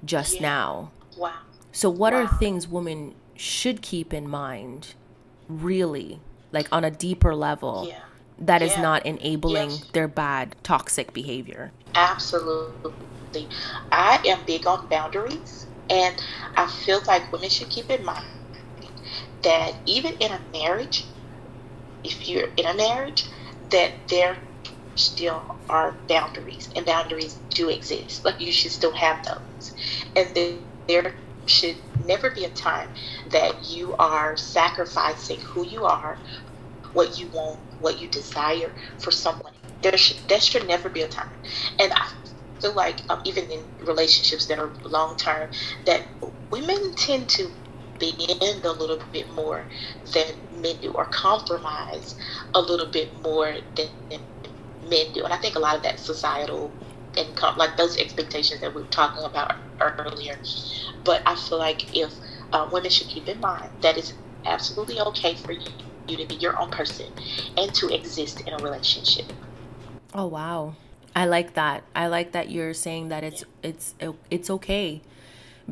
just 0.04 0.36
yeah. 0.36 0.42
now. 0.42 0.90
Wow. 1.16 1.32
So 1.72 1.90
what 1.90 2.12
wow. 2.12 2.22
are 2.22 2.38
things 2.38 2.68
women 2.68 3.14
should 3.36 3.82
keep 3.82 4.12
in 4.12 4.28
mind 4.28 4.94
really 5.48 6.20
like 6.52 6.68
on 6.72 6.84
a 6.84 6.90
deeper 6.90 7.34
level 7.34 7.86
yeah. 7.88 8.00
that 8.38 8.62
is 8.62 8.72
yeah. 8.72 8.82
not 8.82 9.04
enabling 9.04 9.70
yes. 9.70 9.84
their 9.92 10.08
bad 10.08 10.54
toxic 10.62 11.12
behavior 11.12 11.72
absolutely 11.94 13.48
i 13.92 14.20
am 14.24 14.38
big 14.46 14.66
on 14.66 14.86
boundaries 14.88 15.66
and 15.90 16.22
i 16.56 16.66
feel 16.66 17.00
like 17.06 17.30
women 17.32 17.48
should 17.48 17.68
keep 17.68 17.90
in 17.90 18.04
mind 18.04 18.24
that 19.42 19.74
even 19.84 20.14
in 20.14 20.32
a 20.32 20.40
marriage 20.52 21.04
if 22.02 22.28
you're 22.28 22.48
in 22.56 22.66
a 22.66 22.74
marriage 22.74 23.26
that 23.70 23.92
there 24.08 24.36
still 24.94 25.53
are 25.68 25.96
boundaries 26.08 26.68
and 26.76 26.86
boundaries 26.86 27.38
do 27.54 27.68
exist 27.68 28.24
like 28.24 28.40
you 28.40 28.52
should 28.52 28.72
still 28.72 28.92
have 28.92 29.18
those 29.24 29.72
and 30.16 30.34
then 30.34 30.58
there 30.86 31.14
should 31.46 31.76
never 32.04 32.30
be 32.30 32.44
a 32.44 32.48
time 32.48 32.88
that 33.30 33.68
you 33.68 33.94
are 33.96 34.36
sacrificing 34.36 35.38
who 35.40 35.66
you 35.66 35.84
are, 35.84 36.18
what 36.92 37.18
you 37.18 37.28
want, 37.28 37.60
what 37.78 38.00
you 38.00 38.08
desire 38.08 38.72
for 38.98 39.10
someone. 39.10 39.52
There 39.82 39.96
should, 39.96 40.18
there 40.28 40.40
should 40.40 40.66
never 40.66 40.88
be 40.88 41.02
a 41.02 41.08
time. 41.08 41.26
And 41.78 41.92
I 41.92 42.06
feel 42.60 42.74
like 42.74 43.02
um, 43.08 43.20
even 43.24 43.44
in 43.44 43.60
relationships 43.86 44.46
that 44.46 44.58
are 44.58 44.72
long 44.84 45.16
term, 45.16 45.48
that 45.86 46.02
women 46.50 46.92
tend 46.96 47.28
to 47.30 47.50
bend 48.00 48.64
a 48.64 48.72
little 48.72 48.98
bit 49.12 49.30
more 49.34 49.66
than 50.14 50.26
men 50.50 50.76
do, 50.82 50.92
or 50.92 51.06
compromise 51.06 52.16
a 52.54 52.60
little 52.60 52.88
bit 52.90 53.12
more 53.22 53.54
than 53.76 54.20
men 54.88 55.12
do. 55.12 55.24
And 55.24 55.32
I 55.32 55.36
think 55.36 55.56
a 55.56 55.58
lot 55.58 55.76
of 55.76 55.82
that 55.82 55.98
societal 55.98 56.70
and 57.16 57.28
like 57.56 57.76
those 57.76 57.96
expectations 57.96 58.60
that 58.60 58.74
we 58.74 58.82
were 58.82 58.88
talking 58.88 59.24
about 59.24 59.56
earlier. 59.80 60.38
But 61.04 61.22
I 61.26 61.36
feel 61.36 61.58
like 61.58 61.96
if 61.96 62.12
uh, 62.52 62.68
women 62.72 62.90
should 62.90 63.08
keep 63.08 63.28
in 63.28 63.40
mind 63.40 63.70
that 63.82 63.96
it's 63.96 64.14
absolutely 64.44 65.00
okay 65.00 65.34
for 65.36 65.52
you, 65.52 65.70
you 66.08 66.16
to 66.16 66.26
be 66.26 66.34
your 66.36 66.58
own 66.58 66.70
person 66.70 67.06
and 67.56 67.72
to 67.74 67.88
exist 67.94 68.40
in 68.40 68.52
a 68.52 68.58
relationship. 68.58 69.32
Oh 70.12 70.26
wow. 70.26 70.74
I 71.16 71.26
like 71.26 71.54
that. 71.54 71.84
I 71.94 72.08
like 72.08 72.32
that 72.32 72.50
you're 72.50 72.74
saying 72.74 73.08
that 73.08 73.22
it's 73.22 73.42
yeah. 73.62 73.70
it's 73.70 73.94
it's 74.30 74.50
okay. 74.50 75.00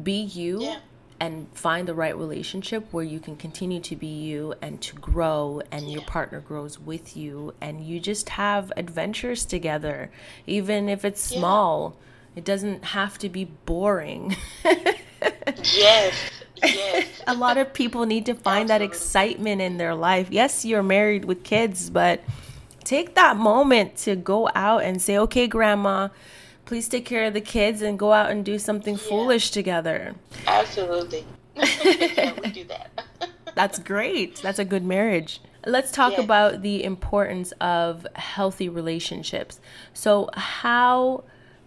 Be 0.00 0.22
you. 0.22 0.62
Yeah 0.62 0.78
and 1.23 1.47
find 1.55 1.87
the 1.87 1.95
right 1.95 2.18
relationship 2.18 2.85
where 2.93 3.05
you 3.05 3.20
can 3.20 3.37
continue 3.37 3.79
to 3.79 3.95
be 3.95 4.09
you 4.09 4.53
and 4.61 4.81
to 4.81 4.97
grow 4.97 5.62
and 5.70 5.89
your 5.89 6.03
partner 6.03 6.41
grows 6.41 6.81
with 6.81 7.16
you 7.16 7.55
and 7.61 7.81
you 7.87 8.01
just 8.01 8.31
have 8.31 8.73
adventures 8.77 9.45
together 9.45 10.11
even 10.49 10.89
if 10.89 11.05
it's 11.05 11.23
small 11.23 11.95
yeah. 12.35 12.39
it 12.41 12.45
doesn't 12.45 12.87
have 12.87 13.18
to 13.18 13.29
be 13.29 13.45
boring 13.45 14.35
yes 15.62 16.12
yes 16.57 17.07
a 17.29 17.35
lot 17.35 17.57
of 17.57 17.73
people 17.73 18.05
need 18.05 18.27
to 18.27 18.35
find 18.35 18.68
Absolutely. 18.68 18.87
that 18.89 18.93
excitement 18.93 19.61
in 19.62 19.77
their 19.77 19.95
life 19.95 20.27
yes 20.33 20.64
you're 20.64 20.83
married 20.83 21.25
with 21.25 21.45
kids 21.45 21.89
but 21.89 22.20
take 22.83 23.14
that 23.14 23.37
moment 23.37 23.97
to 23.97 24.16
go 24.16 24.51
out 24.57 24.83
and 24.83 25.01
say 25.01 25.16
okay 25.18 25.47
grandma 25.47 26.09
please 26.73 26.89
take 26.89 27.05
care 27.05 27.27
of 27.27 27.35
the 27.35 27.41
kids 27.43 27.83
and 27.83 27.99
go 27.99 28.14
out 28.14 28.31
and 28.31 28.47
do 28.47 28.59
something 28.59 28.95
yeah. 28.95 29.09
foolish 29.11 29.51
together. 29.51 30.14
Absolutely. 30.47 31.23
yeah, 31.55 32.33
we 32.43 32.51
do 32.51 32.64
that. 32.64 33.05
That's 33.55 33.79
great. 33.79 34.37
That's 34.37 34.59
a 34.59 34.64
good 34.64 34.83
marriage. 34.83 35.43
Let's 35.66 35.93
talk 35.93 36.12
yes. 36.12 36.25
about 36.25 36.62
the 36.62 36.83
importance 36.83 37.53
of 37.61 38.07
healthy 38.16 38.70
relationships. 38.70 39.61
So, 39.93 40.31
how 40.33 41.25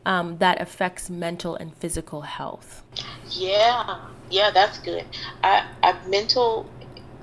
um, 0.08 0.40
that 0.40 0.60
affects 0.60 1.08
mental 1.08 1.56
and 1.56 1.78
physical 1.78 2.22
health. 2.22 2.82
Yeah, 3.30 4.00
yeah, 4.32 4.50
that's 4.50 4.80
good. 4.80 5.06
I, 5.44 5.68
I 5.84 5.94
mental 6.08 6.68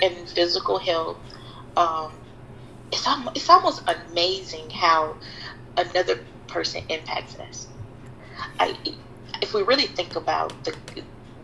and 0.00 0.28
physical 0.28 0.78
health. 0.78 1.16
Um, 1.76 2.12
it's 2.92 3.08
it's 3.34 3.50
almost 3.50 3.82
amazing 3.88 4.70
how 4.70 5.16
another 5.76 6.20
person 6.46 6.84
impacts 6.88 7.36
us. 7.40 7.66
I, 8.62 8.76
if 9.42 9.54
we 9.54 9.62
really 9.62 9.86
think 9.86 10.14
about 10.14 10.64
the 10.64 10.76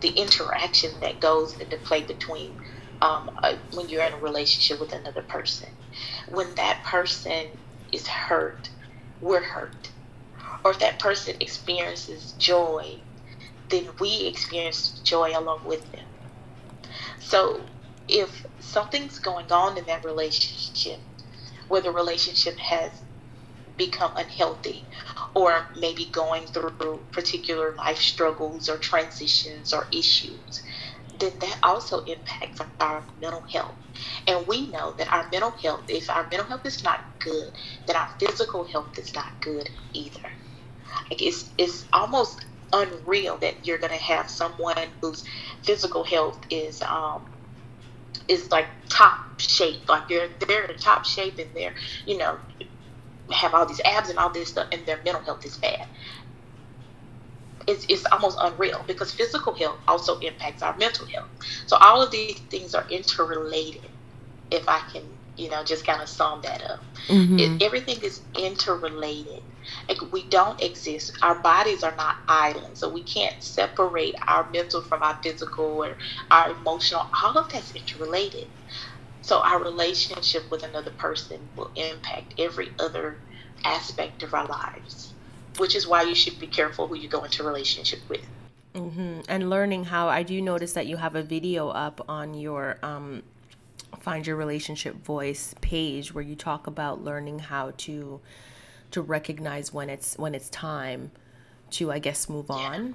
the 0.01 0.09
interaction 0.09 0.91
that 1.01 1.19
goes 1.19 1.59
into 1.59 1.75
play 1.75 2.03
between 2.03 2.55
um, 3.01 3.29
when 3.73 3.89
you're 3.89 4.03
in 4.05 4.13
a 4.13 4.17
relationship 4.17 4.79
with 4.79 4.93
another 4.93 5.21
person, 5.21 5.67
when 6.29 6.55
that 6.55 6.81
person 6.85 7.47
is 7.91 8.07
hurt, 8.07 8.69
we're 9.19 9.43
hurt, 9.43 9.89
or 10.63 10.71
if 10.71 10.79
that 10.79 10.99
person 10.99 11.35
experiences 11.41 12.33
joy, 12.39 13.01
then 13.69 13.89
we 13.99 14.25
experience 14.27 15.01
joy 15.03 15.37
along 15.37 15.59
with 15.65 15.91
them. 15.91 16.05
So 17.19 17.59
if 18.07 18.45
something's 18.59 19.19
going 19.19 19.51
on 19.51 19.77
in 19.77 19.85
that 19.85 20.05
relationship, 20.05 21.01
where 21.67 21.81
the 21.81 21.91
relationship 21.91 22.57
has 22.57 22.91
become 23.77 24.11
unhealthy 24.15 24.85
or 25.35 25.67
maybe 25.75 26.05
going 26.11 26.47
through 26.47 27.05
particular 27.11 27.75
life 27.77 27.99
struggles 27.99 28.69
or 28.69 28.77
transitions 28.77 29.73
or 29.73 29.87
issues, 29.93 30.61
then 31.19 31.31
that 31.41 31.59
also 31.63 32.03
impacts 32.05 32.61
our 32.79 33.03
mental 33.21 33.43
health. 33.51 33.75
And 34.27 34.47
we 34.47 34.69
know 34.71 34.93
that 34.97 35.11
our 35.11 35.27
mental 35.31 35.51
health, 35.51 35.85
if 35.89 36.09
our 36.09 36.23
mental 36.29 36.47
health 36.47 36.65
is 36.65 36.83
not 36.83 36.99
good, 37.19 37.51
then 37.87 37.95
our 37.95 38.09
physical 38.19 38.65
health 38.65 38.97
is 38.97 39.13
not 39.15 39.25
good 39.41 39.69
either. 39.93 40.29
Like 41.11 41.21
it's 41.21 41.51
it's 41.57 41.85
almost 41.93 42.45
unreal 42.73 43.37
that 43.39 43.65
you're 43.65 43.79
gonna 43.79 43.95
have 43.97 44.29
someone 44.29 44.75
whose 45.01 45.23
physical 45.63 46.03
health 46.03 46.39
is 46.49 46.81
um 46.83 47.25
is 48.27 48.51
like 48.51 48.67
top 48.89 49.15
shape, 49.39 49.87
like 49.89 50.07
they're 50.07 50.29
they're 50.47 50.65
in 50.65 50.77
top 50.77 51.05
shape 51.05 51.39
and 51.39 51.49
they're 51.55 51.73
you 52.05 52.17
know 52.17 52.37
have 53.31 53.53
all 53.53 53.65
these 53.65 53.81
abs 53.85 54.09
and 54.09 54.19
all 54.19 54.29
this 54.29 54.49
stuff, 54.49 54.67
and 54.71 54.85
their 54.85 54.99
mental 55.03 55.21
health 55.21 55.45
is 55.45 55.57
bad 55.57 55.87
it's, 57.69 57.85
it's 57.87 58.05
almost 58.11 58.37
unreal 58.41 58.83
because 58.87 59.11
physical 59.11 59.53
health 59.53 59.77
also 59.87 60.19
impacts 60.19 60.61
our 60.61 60.75
mental 60.77 61.05
health. 61.05 61.27
So 61.67 61.77
all 61.77 62.01
of 62.01 62.11
these 62.11 62.39
things 62.49 62.73
are 62.73 62.85
interrelated. 62.89 63.89
If 64.51 64.67
I 64.67 64.79
can, 64.91 65.03
you 65.37 65.49
know, 65.49 65.63
just 65.63 65.85
kind 65.85 66.01
of 66.01 66.09
sum 66.09 66.41
that 66.41 66.63
up, 66.63 66.79
mm-hmm. 67.07 67.37
it, 67.37 67.61
everything 67.61 68.01
is 68.01 68.21
interrelated. 68.35 69.43
Like 69.87 70.11
we 70.11 70.23
don't 70.23 70.59
exist. 70.61 71.17
Our 71.21 71.35
bodies 71.35 71.83
are 71.83 71.95
not 71.95 72.15
islands, 72.27 72.79
so 72.79 72.89
we 72.89 73.03
can't 73.03 73.41
separate 73.43 74.15
our 74.27 74.49
mental 74.49 74.81
from 74.81 75.03
our 75.03 75.19
physical 75.21 75.83
or 75.83 75.95
our 76.31 76.51
emotional. 76.51 77.05
All 77.23 77.37
of 77.37 77.51
that's 77.51 77.75
interrelated. 77.75 78.47
So 79.29 79.39
our 79.39 79.61
relationship 79.61 80.49
with 80.49 80.63
another 80.63 80.91
person 80.91 81.39
will 81.55 81.71
impact 81.75 82.33
every 82.39 82.71
other 82.79 83.17
aspect 83.63 84.23
of 84.23 84.33
our 84.33 84.45
lives 84.45 85.13
which 85.59 85.75
is 85.75 85.85
why 85.85 86.03
you 86.03 86.15
should 86.15 86.39
be 86.39 86.47
careful 86.47 86.87
who 86.87 86.95
you 86.95 87.07
go 87.07 87.23
into 87.23 87.43
relationship 87.43 87.99
with. 88.07 88.25
Mm-hmm. 88.73 89.21
And 89.27 89.49
learning 89.49 89.85
how 89.85 90.07
I 90.07 90.23
do 90.23 90.41
notice 90.41 90.73
that 90.73 90.87
you 90.87 90.97
have 90.97 91.15
a 91.15 91.23
video 91.23 91.69
up 91.69 92.03
on 92.07 92.33
your 92.33 92.77
um, 92.81 93.23
find 93.99 94.25
your 94.25 94.35
relationship 94.35 94.95
voice 95.03 95.53
page 95.59 96.13
where 96.13 96.23
you 96.23 96.35
talk 96.35 96.67
about 96.67 97.03
learning 97.03 97.39
how 97.39 97.73
to 97.77 98.21
to 98.91 99.01
recognize 99.01 99.73
when 99.73 99.89
it's 99.89 100.17
when 100.17 100.33
it's 100.33 100.49
time 100.49 101.11
to 101.71 101.91
I 101.91 101.99
guess 101.99 102.29
move 102.29 102.49
on. 102.49 102.87
Yeah. 102.87 102.93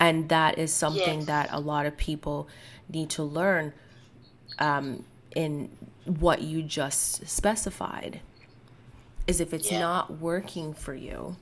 And 0.00 0.28
that 0.28 0.58
is 0.58 0.72
something 0.72 1.20
yes. 1.20 1.26
that 1.26 1.48
a 1.52 1.60
lot 1.60 1.84
of 1.84 1.96
people 1.96 2.48
need 2.88 3.10
to 3.10 3.22
learn 3.22 3.72
um, 4.58 5.04
in 5.38 5.70
what 6.04 6.42
you 6.42 6.62
just 6.62 7.28
specified. 7.28 8.20
Is 9.28 9.40
if 9.40 9.54
it's 9.54 9.70
yeah. 9.70 9.78
not 9.78 10.18
working 10.18 10.74
for 10.74 10.94
you, 10.94 11.36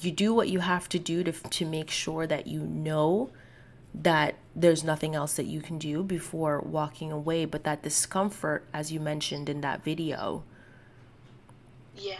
you 0.00 0.12
do 0.12 0.32
what 0.32 0.48
you 0.48 0.60
have 0.60 0.88
to 0.90 0.98
do 0.98 1.24
to 1.24 1.32
to 1.32 1.66
make 1.66 1.90
sure 1.90 2.26
that 2.26 2.46
you 2.46 2.60
know 2.60 3.30
that 3.94 4.36
there's 4.54 4.84
nothing 4.84 5.14
else 5.14 5.34
that 5.34 5.46
you 5.46 5.60
can 5.60 5.76
do 5.76 6.02
before 6.02 6.60
walking 6.60 7.10
away 7.12 7.44
but 7.44 7.64
that 7.64 7.82
discomfort 7.82 8.64
as 8.72 8.90
you 8.90 8.98
mentioned 8.98 9.50
in 9.50 9.60
that 9.60 9.84
video 9.84 10.42
yeah 11.94 12.14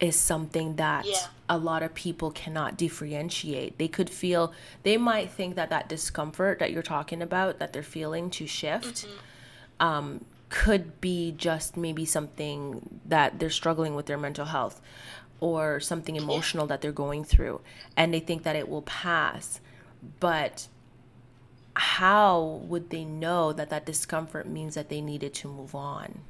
is 0.00 0.16
something 0.16 0.76
that 0.76 1.04
yeah. 1.04 1.26
a 1.48 1.58
lot 1.58 1.82
of 1.82 1.92
people 1.92 2.30
cannot 2.30 2.78
differentiate 2.78 3.76
they 3.76 3.88
could 3.88 4.08
feel 4.08 4.54
they 4.84 4.96
might 4.96 5.30
think 5.30 5.54
that 5.54 5.68
that 5.68 5.86
discomfort 5.86 6.58
that 6.58 6.72
you're 6.72 6.82
talking 6.82 7.20
about 7.20 7.58
that 7.58 7.74
they're 7.74 7.82
feeling 7.82 8.30
to 8.30 8.46
shift 8.46 9.06
mm-hmm. 9.06 9.18
Um, 9.80 10.24
could 10.48 11.00
be 11.00 11.32
just 11.32 11.76
maybe 11.76 12.04
something 12.04 13.00
that 13.04 13.38
they're 13.38 13.50
struggling 13.50 13.94
with 13.94 14.06
their 14.06 14.18
mental 14.18 14.46
health 14.46 14.80
or 15.40 15.78
something 15.78 16.16
emotional 16.16 16.66
that 16.66 16.80
they're 16.80 16.90
going 16.90 17.22
through 17.22 17.60
and 17.96 18.12
they 18.12 18.20
think 18.20 18.42
that 18.42 18.56
it 18.56 18.68
will 18.68 18.82
pass. 18.82 19.60
But 20.20 20.68
how 21.74 22.60
would 22.64 22.90
they 22.90 23.04
know 23.04 23.52
that 23.52 23.70
that 23.70 23.86
discomfort 23.86 24.48
means 24.48 24.74
that 24.74 24.88
they 24.88 25.00
needed 25.00 25.34
to 25.34 25.48
move 25.48 25.74
on? 25.74 26.20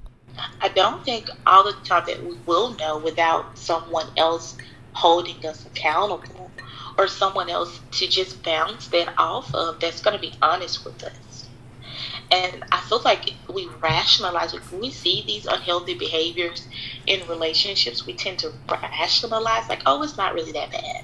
I 0.61 0.69
don't 0.69 1.05
think 1.05 1.31
all 1.47 1.65
the 1.65 1.73
time 1.85 2.05
that 2.07 2.23
we 2.23 2.37
will 2.47 2.75
know 2.75 2.99
without 2.99 3.57
someone 3.57 4.07
else 4.17 4.57
holding 4.93 5.45
us 5.47 5.65
accountable 5.67 6.51
or 6.99 7.07
someone 7.07 7.49
else 7.49 7.81
to 7.93 8.09
just 8.09 8.43
bounce 8.43 8.89
that 8.89 9.15
off 9.17 9.55
of 9.55 9.81
that's 9.81 10.03
going 10.03 10.17
to 10.17 10.21
be 10.21 10.35
honest 10.43 10.85
with 10.85 11.03
us 11.05 11.28
and 12.31 12.63
I 12.73 12.81
feel 12.81 13.01
like 13.05 13.35
we 13.53 13.69
rationalize 13.83 14.53
when 14.53 14.81
we 14.81 14.91
see 14.91 15.25
these 15.27 15.47
unhealthy 15.47 15.95
behaviors 15.95 16.69
in 17.07 17.27
relationships, 17.29 18.07
we 18.07 18.15
tend 18.15 18.39
to 18.41 18.53
rationalize 18.71 19.69
like, 19.69 19.83
oh, 19.87 20.03
it's 20.03 20.19
not 20.19 20.35
really 20.35 20.53
that 20.53 20.71
bad. 20.71 21.03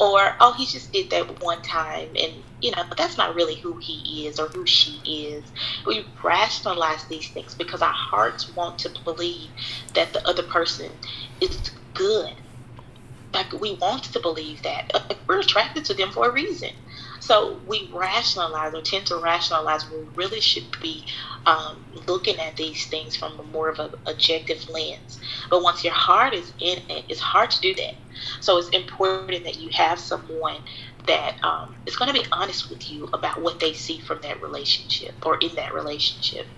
Or, 0.00 0.32
oh, 0.40 0.54
he 0.56 0.66
just 0.66 0.92
did 0.92 1.10
that 1.10 1.42
one 1.42 1.60
time 1.62 2.08
and 2.18 2.32
you 2.62 2.70
know, 2.70 2.84
but 2.88 2.96
that's 2.96 3.18
not 3.18 3.34
really 3.34 3.56
who 3.56 3.78
he 3.78 4.26
is 4.26 4.38
or 4.38 4.46
who 4.48 4.64
she 4.64 5.02
is. 5.04 5.44
We 5.86 6.06
rationalize 6.22 7.04
these 7.06 7.28
things 7.28 7.54
because 7.54 7.82
our 7.82 7.92
hearts 7.92 8.54
want 8.54 8.78
to 8.80 8.90
believe 9.04 9.50
that 9.94 10.12
the 10.12 10.26
other 10.26 10.44
person 10.44 10.90
is 11.40 11.72
good. 11.94 12.32
Like 13.34 13.52
we 13.52 13.74
want 13.74 14.04
to 14.04 14.20
believe 14.20 14.62
that. 14.62 14.92
We're 15.28 15.40
attracted 15.40 15.84
to 15.86 15.94
them 15.94 16.10
for 16.12 16.28
a 16.28 16.32
reason. 16.32 16.70
So 17.22 17.60
we 17.68 17.88
rationalize 17.92 18.74
or 18.74 18.82
tend 18.82 19.06
to 19.06 19.16
rationalize 19.16 19.88
we 19.88 19.98
really 20.16 20.40
should 20.40 20.64
be 20.82 21.04
um, 21.46 21.76
looking 22.08 22.36
at 22.40 22.56
these 22.56 22.86
things 22.86 23.14
from 23.14 23.38
a 23.38 23.44
more 23.44 23.68
of 23.68 23.78
an 23.78 23.90
objective 24.06 24.68
lens. 24.68 25.20
But 25.48 25.62
once 25.62 25.84
your 25.84 25.92
heart 25.94 26.34
is 26.34 26.52
in 26.58 26.78
it, 26.88 27.04
it's 27.08 27.20
hard 27.20 27.52
to 27.52 27.60
do 27.60 27.76
that. 27.76 27.94
So 28.40 28.58
it's 28.58 28.70
important 28.70 29.44
that 29.44 29.56
you 29.60 29.70
have 29.70 30.00
someone 30.00 30.56
that 31.06 31.36
um, 31.44 31.76
is 31.86 31.94
going 31.94 32.12
to 32.12 32.20
be 32.20 32.26
honest 32.32 32.68
with 32.68 32.90
you 32.90 33.04
about 33.12 33.40
what 33.40 33.60
they 33.60 33.72
see 33.72 34.00
from 34.00 34.20
that 34.22 34.42
relationship 34.42 35.14
or 35.24 35.38
in 35.38 35.54
that 35.54 35.72
relationship. 35.72 36.48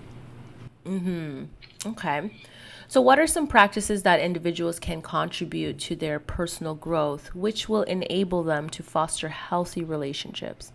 Mm-hmm. 0.83 1.43
Okay. 1.89 2.31
So, 2.87 3.01
what 3.01 3.19
are 3.19 3.27
some 3.27 3.47
practices 3.47 4.03
that 4.03 4.19
individuals 4.19 4.79
can 4.79 5.01
contribute 5.01 5.79
to 5.79 5.95
their 5.95 6.19
personal 6.19 6.75
growth, 6.75 7.33
which 7.33 7.67
will 7.67 7.83
enable 7.83 8.43
them 8.43 8.69
to 8.71 8.83
foster 8.83 9.29
healthy 9.29 9.83
relationships? 9.83 10.71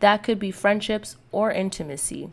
That 0.00 0.22
could 0.22 0.38
be 0.38 0.50
friendships 0.50 1.16
or 1.32 1.50
intimacy. 1.50 2.30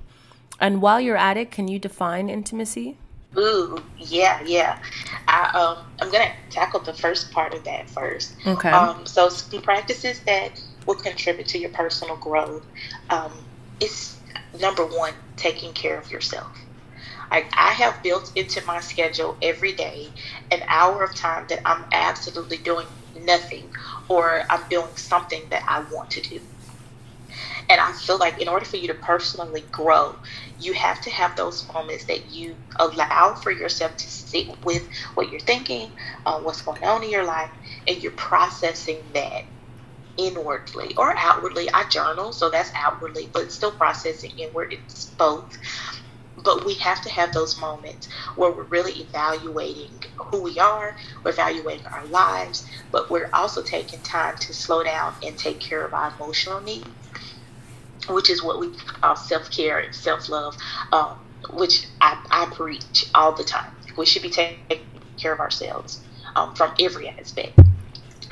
And 0.59 0.81
while 0.81 0.99
you're 0.99 1.17
at 1.17 1.37
it, 1.37 1.51
can 1.51 1.67
you 1.67 1.79
define 1.79 2.29
intimacy? 2.29 2.97
Ooh, 3.37 3.81
yeah, 3.97 4.41
yeah. 4.45 4.79
I, 5.27 5.49
um, 5.57 5.85
I'm 5.99 6.11
going 6.11 6.27
to 6.27 6.33
tackle 6.49 6.81
the 6.81 6.93
first 6.93 7.31
part 7.31 7.53
of 7.53 7.63
that 7.63 7.89
first. 7.89 8.35
Okay. 8.45 8.69
Um, 8.69 9.05
so, 9.05 9.29
some 9.29 9.61
practices 9.61 10.19
that 10.21 10.61
will 10.85 10.95
contribute 10.95 11.47
to 11.47 11.57
your 11.57 11.71
personal 11.71 12.17
growth 12.17 12.65
um, 13.09 13.31
is 13.79 14.17
number 14.59 14.85
one, 14.85 15.13
taking 15.35 15.73
care 15.73 15.97
of 15.97 16.11
yourself. 16.11 16.55
Like 17.31 17.51
I 17.57 17.71
have 17.73 18.03
built 18.03 18.31
into 18.35 18.61
my 18.65 18.79
schedule 18.79 19.37
every 19.41 19.73
day 19.73 20.13
an 20.51 20.61
hour 20.69 21.03
of 21.03 21.15
time 21.15 21.45
that 21.49 21.59
I'm 21.65 21.85
absolutely 21.93 22.57
doing 22.57 22.87
nothing 23.15 23.71
or 24.09 24.43
I'm 24.49 24.67
doing 24.69 24.95
something 24.95 25.41
that 25.51 25.63
I 25.67 25.81
want 25.91 26.11
to 26.11 26.21
do. 26.21 26.39
And 27.69 27.79
I 27.81 27.91
feel 27.93 28.17
like 28.19 28.41
in 28.41 28.47
order 28.47 28.65
for 28.65 28.77
you 28.77 28.87
to 28.89 28.93
personally 28.93 29.65
grow, 29.71 30.15
you 30.59 30.73
have 30.73 31.01
to 31.01 31.09
have 31.09 31.35
those 31.35 31.67
moments 31.73 32.05
that 32.05 32.29
you 32.31 32.57
allow 32.79 33.35
for 33.41 33.51
yourself 33.51 33.97
to 33.97 34.09
sit 34.09 34.47
with 34.65 34.87
what 35.15 35.29
you're 35.31 35.39
thinking, 35.39 35.93
uh, 36.25 36.39
what's 36.41 36.61
going 36.61 36.83
on 36.83 37.03
in 37.03 37.09
your 37.09 37.25
life, 37.25 37.49
and 37.87 37.97
you're 38.01 38.11
processing 38.13 39.01
that 39.13 39.43
inwardly 40.17 40.93
or 40.97 41.15
outwardly. 41.17 41.69
I 41.73 41.85
journal, 41.89 42.33
so 42.33 42.49
that's 42.49 42.71
outwardly, 42.75 43.29
but 43.33 43.51
still 43.51 43.71
processing 43.71 44.31
inward. 44.37 44.73
It's 44.73 45.13
both. 45.17 45.57
But 46.43 46.65
we 46.65 46.75
have 46.75 47.01
to 47.03 47.09
have 47.09 47.33
those 47.33 47.59
moments 47.59 48.07
where 48.35 48.51
we're 48.51 48.65
really 48.65 48.93
evaluating 48.93 50.01
who 50.31 50.43
we 50.43 50.59
are, 50.59 50.95
we're 51.23 51.31
evaluating 51.31 51.85
our 51.87 52.05
lives, 52.07 52.65
but 52.91 53.09
we're 53.11 53.29
also 53.33 53.63
taking 53.63 54.01
time 54.01 54.35
to 54.41 54.53
slow 54.53 54.83
down 54.83 55.13
and 55.23 55.37
take 55.37 55.59
care 55.61 55.85
of 55.85 55.93
our 55.93 56.13
emotional 56.19 56.61
needs, 56.61 56.89
which 58.09 58.29
is 58.29 58.43
what 58.43 58.59
we 58.59 58.75
call 59.01 59.15
self 59.15 59.49
care 59.51 59.79
and 59.79 59.93
self 59.95 60.29
love, 60.29 60.55
um, 60.91 61.15
which 61.53 61.87
I, 62.01 62.17
I 62.31 62.45
preach 62.53 63.05
all 63.15 63.33
the 63.35 63.43
time. 63.43 63.71
We 63.97 64.05
should 64.05 64.23
be 64.23 64.29
taking 64.29 64.59
care 64.65 65.33
of 65.33 65.39
ourselves 65.39 66.03
um, 66.35 66.53
from 66.55 66.73
every 66.79 67.09
aspect. 67.09 67.59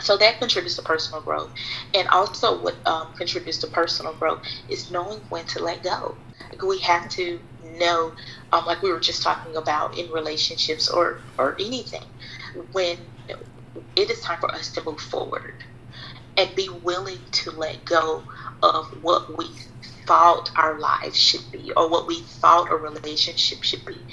So 0.01 0.17
that 0.17 0.39
contributes 0.39 0.75
to 0.77 0.81
personal 0.81 1.21
growth. 1.21 1.51
And 1.93 2.07
also, 2.09 2.61
what 2.61 2.75
um, 2.87 3.13
contributes 3.17 3.59
to 3.59 3.67
personal 3.67 4.13
growth 4.15 4.39
is 4.67 4.89
knowing 4.89 5.19
when 5.29 5.45
to 5.47 5.63
let 5.63 5.83
go. 5.83 6.17
We 6.67 6.79
have 6.81 7.07
to 7.11 7.39
know, 7.81 8.13
um, 8.53 8.65
like 8.67 8.83
we 8.83 8.93
were 8.93 9.01
just 9.01 9.23
talking 9.23 9.57
about 9.57 9.97
in 9.97 10.09
relationships 10.11 10.89
or, 10.89 11.23
or 11.37 11.57
anything, 11.59 12.03
when 12.73 12.97
it 13.97 14.09
is 14.11 14.21
time 14.21 14.39
for 14.39 14.53
us 14.55 14.71
to 14.73 14.83
move 14.85 15.01
forward 15.01 15.55
and 16.37 16.55
be 16.55 16.69
willing 16.83 17.19
to 17.31 17.51
let 17.51 17.85
go 17.85 18.23
of 18.63 18.85
what 19.01 19.37
we 19.37 19.47
thought 20.07 20.49
our 20.57 20.79
lives 20.79 21.17
should 21.17 21.41
be 21.51 21.71
or 21.77 21.89
what 21.89 22.07
we 22.07 22.23
thought 22.41 22.71
a 22.71 22.75
relationship 22.75 23.63
should 23.63 23.85
be 23.87 24.07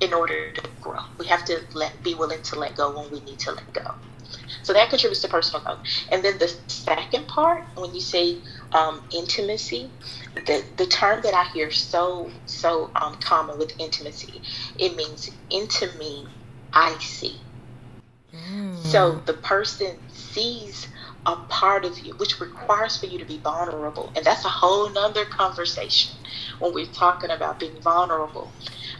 in 0.00 0.12
order 0.14 0.52
to 0.54 0.62
grow. 0.80 1.00
We 1.18 1.26
have 1.28 1.44
to 1.46 1.60
let 1.74 2.02
be 2.04 2.14
willing 2.14 2.42
to 2.44 2.58
let 2.58 2.76
go 2.76 2.96
when 3.00 3.12
we 3.12 3.20
need 3.24 3.40
to 3.40 3.52
let 3.52 3.72
go. 3.72 3.82
So 4.62 4.72
that 4.74 4.90
contributes 4.90 5.22
to 5.22 5.28
personal 5.28 5.64
growth. 5.64 5.80
And 6.10 6.24
then 6.24 6.38
the 6.38 6.52
second 6.68 7.28
part, 7.28 7.64
when 7.76 7.94
you 7.94 8.00
say 8.00 8.42
um, 8.72 9.02
intimacy, 9.12 9.94
the, 10.34 10.64
the 10.76 10.86
term 10.86 11.20
that 11.22 11.34
I 11.34 11.44
hear 11.52 11.70
so 11.70 12.30
so 12.46 12.90
um, 12.96 13.16
common 13.20 13.58
with 13.58 13.72
intimacy, 13.78 14.42
it 14.78 14.96
means 14.96 15.30
into 15.50 15.88
me, 15.98 16.26
I 16.72 16.96
see. 16.98 17.40
Mm. 18.34 18.78
So 18.78 19.20
the 19.26 19.34
person 19.34 19.96
sees 20.08 20.88
a 21.26 21.36
part 21.36 21.84
of 21.84 21.98
you, 22.00 22.14
which 22.14 22.40
requires 22.40 22.96
for 22.96 23.06
you 23.06 23.18
to 23.18 23.24
be 23.24 23.38
vulnerable. 23.38 24.12
And 24.16 24.24
that's 24.24 24.44
a 24.44 24.48
whole 24.48 24.90
nother 24.90 25.24
conversation 25.24 26.12
when 26.58 26.74
we're 26.74 26.86
talking 26.86 27.30
about 27.30 27.60
being 27.60 27.80
vulnerable. 27.80 28.50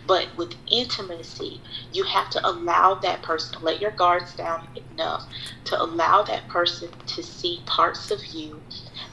But 0.06 0.28
with 0.36 0.54
intimacy, 0.70 1.60
you 1.92 2.04
have 2.04 2.30
to 2.30 2.46
allow 2.46 2.94
that 2.96 3.22
person 3.22 3.58
to 3.58 3.64
let 3.64 3.80
your 3.80 3.90
guards 3.92 4.34
down 4.34 4.60
enough 4.92 5.26
to 5.64 5.80
allow 5.82 6.22
that 6.22 6.48
person 6.48 6.90
to 7.06 7.22
see 7.22 7.62
parts 7.66 8.10
of 8.10 8.24
you 8.26 8.61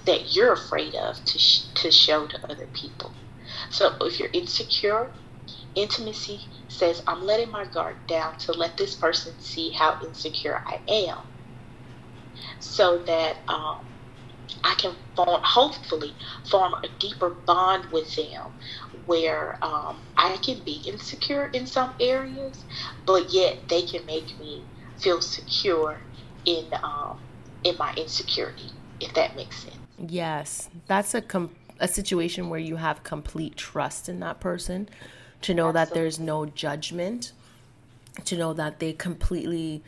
that 0.10 0.36
you're 0.36 0.53
afraid 0.53 0.95
of 0.95 1.24
to, 1.24 1.38
sh- 1.39 1.68
to 1.76 1.91
show 1.91 2.26
to 2.28 2.51
other 2.51 2.68
people. 2.74 3.12
So 3.70 3.91
if 4.01 4.20
you're 4.20 4.30
insecure, 4.34 5.12
intimacy 5.76 6.41
says, 6.68 7.03
I'm 7.07 7.24
letting 7.26 7.51
my 7.51 7.66
guard 7.66 7.97
down 8.07 8.38
to 8.39 8.53
let 8.53 8.78
this 8.78 8.95
person 8.95 9.34
see 9.39 9.72
how 9.78 9.97
insecure 10.03 10.62
I 10.66 10.80
am 10.91 11.18
so 12.60 13.03
that 13.05 13.38
um, 13.47 13.86
I 14.64 14.76
can 14.80 14.95
form, 15.16 15.41
hopefully 15.43 16.14
form 16.49 16.74
a 16.84 16.88
deeper 16.99 17.36
bond 17.45 17.86
with 17.91 18.16
them 18.16 18.47
where 19.05 19.64
um, 19.64 19.97
I 20.18 20.38
can 20.43 20.62
be 20.66 20.84
insecure 20.88 21.49
in 21.53 21.68
some 21.68 21.93
areas, 22.01 22.66
but 23.05 23.32
yet 23.32 23.70
they 23.70 23.84
can 23.84 24.05
make 24.07 24.39
me 24.39 24.66
feel 24.97 25.22
secure 25.22 25.97
in 26.45 26.66
um, 26.84 27.18
in 27.64 27.78
my 27.78 27.93
insecurity, 27.97 28.72
if 28.99 29.14
that 29.16 29.36
makes 29.36 29.57
sense. 29.64 29.79
Yes, 30.08 30.70
that's 30.88 31.14
a 31.14 31.22
com- 31.22 31.56
a 31.80 31.88
situation 31.88 32.50
where 32.50 32.60
you 32.60 32.76
have 32.76 33.04
complete 33.04 33.56
trust 33.56 34.10
in 34.10 34.20
that 34.20 34.39
person, 34.39 34.89
to 35.41 35.54
know 35.54 35.70
Absolutely. 35.70 35.89
that 35.89 35.93
there's 35.93 36.20
no 36.20 36.45
judgment, 36.45 37.32
to 38.26 38.38
know 38.38 38.54
that 38.54 38.80
they 38.80 38.93
completely 38.93 39.84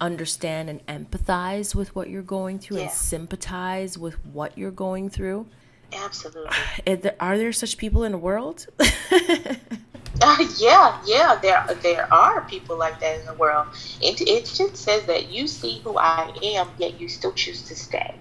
understand 0.00 0.70
and 0.70 0.86
empathize 0.86 1.74
with 1.74 1.94
what 1.94 2.08
you're 2.08 2.22
going 2.22 2.58
through 2.58 2.78
yeah. 2.78 2.84
and 2.84 2.92
sympathize 2.92 3.98
with 3.98 4.14
what 4.26 4.56
you're 4.56 4.70
going 4.70 5.10
through. 5.10 5.46
Absolutely. 5.92 7.10
Are 7.20 7.36
there 7.36 7.52
such 7.52 7.76
people 7.76 8.04
in 8.04 8.12
the 8.12 8.18
world? 8.18 8.66
uh, 8.80 10.44
yeah, 10.58 11.00
yeah, 11.04 11.38
there 11.40 11.66
there 11.82 12.12
are 12.12 12.42
people 12.42 12.78
like 12.78 13.00
that 13.00 13.20
in 13.20 13.26
the 13.26 13.34
world. 13.34 13.66
It 14.00 14.20
it 14.22 14.44
just 14.46 14.76
says 14.76 15.04
that 15.06 15.30
you 15.30 15.46
see 15.46 15.80
who 15.80 15.98
I 15.98 16.32
am, 16.42 16.68
yet 16.78 17.00
you 17.00 17.08
still 17.08 17.32
choose 17.32 17.62
to 17.62 17.74
stay. 17.74 18.14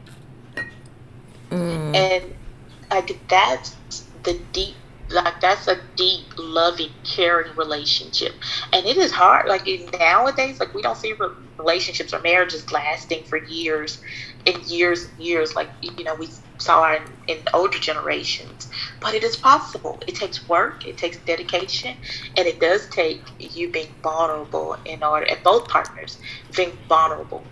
Mm. 1.52 1.96
And 1.96 2.24
like 2.92 3.20
that's 3.30 3.76
the 4.24 4.40
deep 4.54 4.76
like 5.12 5.42
that's 5.42 5.68
a 5.68 5.76
deep 5.96 6.28
loving 6.38 6.92
caring 7.04 7.56
relationship. 7.56 8.34
And 8.74 8.86
it 8.86 8.98
is 8.98 9.12
hard 9.12 9.48
like 9.48 9.68
nowadays 10.00 10.60
like 10.60 10.74
we 10.74 10.82
don't 10.82 10.98
see 10.98 11.16
relationships 11.58 12.14
or 12.14 12.22
marriages 12.22 12.72
lasting 12.72 13.24
for 13.24 13.44
years 13.46 14.00
and 14.46 14.64
years 14.66 15.06
and 15.06 15.26
years 15.26 15.56
like 15.56 15.70
you 15.82 16.04
know 16.04 16.16
we 16.16 16.30
saw 16.60 16.96
in, 16.96 17.02
in 17.28 17.38
older 17.54 17.80
generations. 17.80 18.70
But 19.02 19.16
it 19.16 19.24
is 19.24 19.36
possible. 19.36 20.00
It 20.08 20.16
takes 20.16 20.48
work 20.48 20.86
it 20.86 20.98
takes 20.98 21.18
dedication 21.26 21.96
and 22.38 22.48
it 22.48 22.60
does 22.60 22.88
take 22.90 23.24
you 23.40 23.72
being 23.72 23.90
vulnerable 24.04 24.78
in 24.86 25.04
order 25.04 25.26
and 25.26 25.40
both 25.44 25.68
partners 25.70 26.20
being 26.56 26.72
vulnerable 26.88 27.48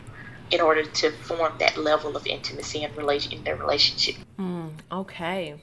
in 0.51 0.61
order 0.61 0.83
to 0.83 1.11
form 1.11 1.53
that 1.59 1.77
level 1.77 2.15
of 2.15 2.25
intimacy 2.27 2.83
in 2.83 2.95
relation 2.95 3.31
in 3.33 3.43
their 3.43 3.55
relationship 3.55 4.15
mm, 4.39 4.69
okay 4.91 5.55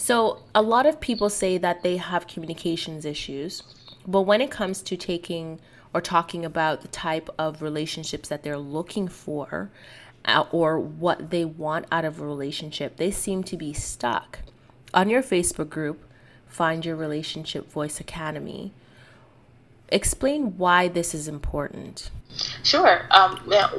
so, 0.00 0.38
a 0.54 0.62
lot 0.62 0.86
of 0.86 0.98
people 0.98 1.28
say 1.28 1.58
that 1.58 1.82
they 1.82 1.98
have 1.98 2.26
communications 2.26 3.04
issues, 3.04 3.62
but 4.06 4.22
when 4.22 4.40
it 4.40 4.50
comes 4.50 4.80
to 4.80 4.96
taking 4.96 5.60
or 5.92 6.00
talking 6.00 6.42
about 6.42 6.80
the 6.80 6.88
type 6.88 7.28
of 7.38 7.60
relationships 7.60 8.30
that 8.30 8.42
they're 8.42 8.56
looking 8.56 9.08
for 9.08 9.70
uh, 10.24 10.46
or 10.52 10.78
what 10.78 11.28
they 11.28 11.44
want 11.44 11.84
out 11.92 12.06
of 12.06 12.18
a 12.18 12.24
relationship, 12.24 12.96
they 12.96 13.10
seem 13.10 13.44
to 13.44 13.58
be 13.58 13.74
stuck. 13.74 14.38
On 14.94 15.10
your 15.10 15.22
Facebook 15.22 15.68
group, 15.68 16.02
Find 16.46 16.82
Your 16.86 16.96
Relationship 16.96 17.70
Voice 17.70 18.00
Academy, 18.00 18.72
explain 19.90 20.56
why 20.56 20.88
this 20.88 21.14
is 21.14 21.28
important. 21.28 22.10
Sure. 22.62 23.06
Um, 23.10 23.36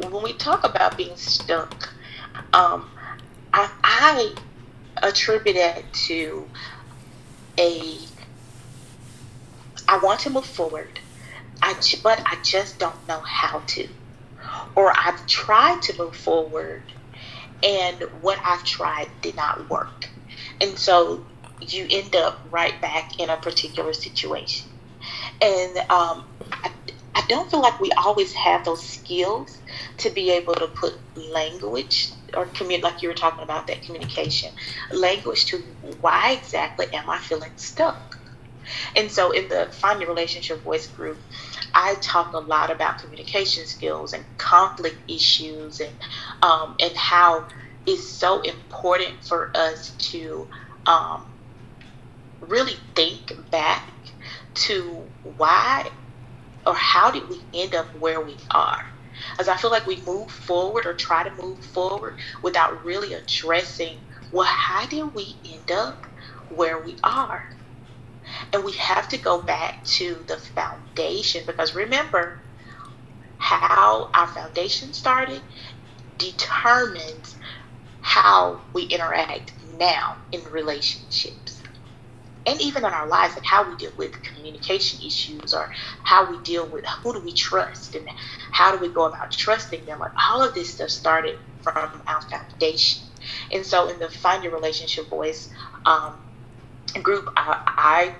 when 0.09 0.23
we 0.23 0.33
talk 0.33 0.63
about 0.63 0.97
being 0.97 1.15
stuck, 1.15 1.93
um, 2.53 2.89
I, 3.53 3.69
I 3.83 4.35
attribute 5.01 5.55
it 5.55 5.85
to 5.93 6.47
a 7.57 7.97
I 9.87 9.97
want 9.97 10.21
to 10.21 10.29
move 10.29 10.45
forward, 10.45 10.99
I 11.61 11.73
but 12.01 12.21
I 12.25 12.37
just 12.43 12.79
don't 12.79 13.07
know 13.09 13.19
how 13.19 13.59
to, 13.59 13.89
or 14.75 14.93
I've 14.97 15.27
tried 15.27 15.81
to 15.83 15.97
move 15.97 16.15
forward, 16.15 16.83
and 17.61 18.01
what 18.21 18.39
I've 18.41 18.63
tried 18.63 19.09
did 19.21 19.35
not 19.35 19.69
work, 19.69 20.07
and 20.61 20.77
so 20.77 21.25
you 21.59 21.87
end 21.89 22.15
up 22.15 22.39
right 22.51 22.79
back 22.81 23.19
in 23.19 23.29
a 23.29 23.35
particular 23.35 23.91
situation, 23.91 24.69
and 25.41 25.77
um, 25.89 26.25
I, 26.51 26.71
I 27.15 27.23
don't 27.27 27.49
feel 27.49 27.61
like 27.61 27.79
we 27.79 27.91
always 27.93 28.33
have 28.33 28.63
those 28.63 28.83
skills 28.85 29.59
to 29.97 30.09
be 30.09 30.31
able 30.31 30.53
to 30.55 30.67
put 30.67 30.93
language 31.15 32.11
or 32.35 32.45
commun- 32.45 32.81
like 32.81 33.01
you 33.01 33.09
were 33.09 33.15
talking 33.15 33.43
about 33.43 33.67
that 33.67 33.81
communication 33.83 34.49
language 34.93 35.45
to 35.47 35.57
why 36.01 36.33
exactly 36.39 36.87
am 36.93 37.09
I 37.09 37.17
feeling 37.17 37.51
stuck? 37.57 38.17
And 38.95 39.11
so 39.11 39.31
in 39.31 39.49
the 39.49 39.69
Find 39.71 39.99
Your 39.99 40.09
Relationship 40.09 40.63
Voice 40.63 40.87
group, 40.87 41.19
I 41.73 41.95
talk 42.01 42.33
a 42.33 42.39
lot 42.39 42.71
about 42.71 42.99
communication 42.99 43.65
skills 43.65 44.13
and 44.13 44.23
conflict 44.37 44.97
issues 45.09 45.79
and 45.79 45.91
um, 46.43 46.75
and 46.79 46.95
how 46.95 47.45
it's 47.85 48.07
so 48.07 48.41
important 48.41 49.23
for 49.23 49.51
us 49.55 49.95
to 50.11 50.47
um, 50.85 51.25
really 52.41 52.75
think 52.95 53.33
back 53.51 53.83
to 54.53 55.10
why 55.23 55.85
or 56.65 56.75
how 56.75 57.11
did 57.11 57.29
we 57.29 57.43
end 57.53 57.75
up 57.75 57.87
where 57.95 58.21
we 58.21 58.37
are 58.53 58.77
as 59.39 59.49
I 59.49 59.57
feel 59.57 59.71
like 59.71 59.87
we 59.87 60.03
move 60.05 60.31
forward 60.31 60.85
or 60.85 60.93
try 60.93 61.23
to 61.23 61.43
move 61.43 61.59
forward 61.59 62.15
without 62.43 62.83
really 62.85 63.13
addressing, 63.13 63.97
well, 64.31 64.47
how 64.47 64.87
did 64.87 65.13
we 65.15 65.37
end 65.45 65.71
up 65.71 66.05
where 66.49 66.83
we 66.83 66.97
are? 67.03 67.41
And 68.53 68.63
we 68.65 68.73
have 68.73 69.09
to 69.09 69.17
go 69.17 69.43
back 69.43 69.83
to 69.97 70.23
the 70.27 70.37
foundation 70.37 71.43
because 71.47 71.75
remember, 71.75 72.39
how 73.37 74.09
our 74.15 74.27
foundation 74.27 74.93
started 74.93 75.41
determines 76.17 77.37
how 78.01 78.61
we 78.73 78.83
interact 78.85 79.53
now 79.77 80.17
in 80.31 80.41
relationships 80.51 81.60
and 82.45 82.59
even 82.61 82.85
in 82.85 82.91
our 82.91 83.07
lives, 83.07 83.35
like 83.35 83.45
how 83.45 83.69
we 83.69 83.75
deal 83.75 83.91
with 83.97 84.11
communication 84.23 84.99
issues 85.05 85.53
or 85.53 85.69
how 86.03 86.29
we 86.31 86.41
deal 86.43 86.67
with 86.71 86.85
who 87.03 87.13
do 87.13 87.21
we 87.23 87.33
trust 87.33 87.95
and 87.95 88.07
how 88.51 88.75
do 88.75 88.81
we 88.81 88.93
go 88.93 89.05
about 89.05 89.31
trusting 89.31 89.85
them. 89.85 89.99
Like 89.99 90.11
all 90.29 90.41
of 90.41 90.53
this 90.53 90.73
stuff 90.73 90.89
started 90.89 91.35
from 91.61 92.01
our 92.07 92.21
foundation. 92.21 93.03
And 93.53 93.65
so 93.65 93.89
in 93.89 93.99
the 93.99 94.09
Find 94.09 94.43
Your 94.43 94.53
Relationship 94.53 95.09
Voice 95.09 95.49
um, 95.85 96.15
group, 97.03 97.25
I, 97.37 97.57
I 97.77 98.15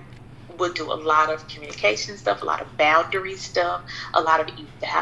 would 0.58 0.74
do 0.74 0.92
a 0.92 0.94
lot 0.94 1.32
of 1.32 1.48
communication 1.48 2.16
stuff, 2.16 2.42
a 2.42 2.44
lot 2.44 2.60
of 2.60 2.68
boundary 2.76 3.36
stuff, 3.36 3.82
a 4.14 4.20
lot 4.20 4.38
of 4.40 4.48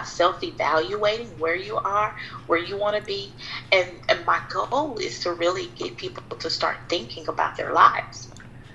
self 0.06 0.42
evaluating 0.42 1.28
where 1.38 1.56
you 1.56 1.76
are, 1.76 2.14
where 2.46 2.58
you 2.58 2.78
want 2.78 2.96
to 2.96 3.02
be. 3.02 3.34
And, 3.72 3.86
and 4.08 4.24
my 4.24 4.40
goal 4.50 4.96
is 4.98 5.20
to 5.20 5.34
really 5.34 5.68
get 5.76 5.98
people 5.98 6.22
to 6.38 6.48
start 6.48 6.76
thinking 6.88 7.26
about 7.28 7.56
their 7.56 7.74
lives 7.74 8.30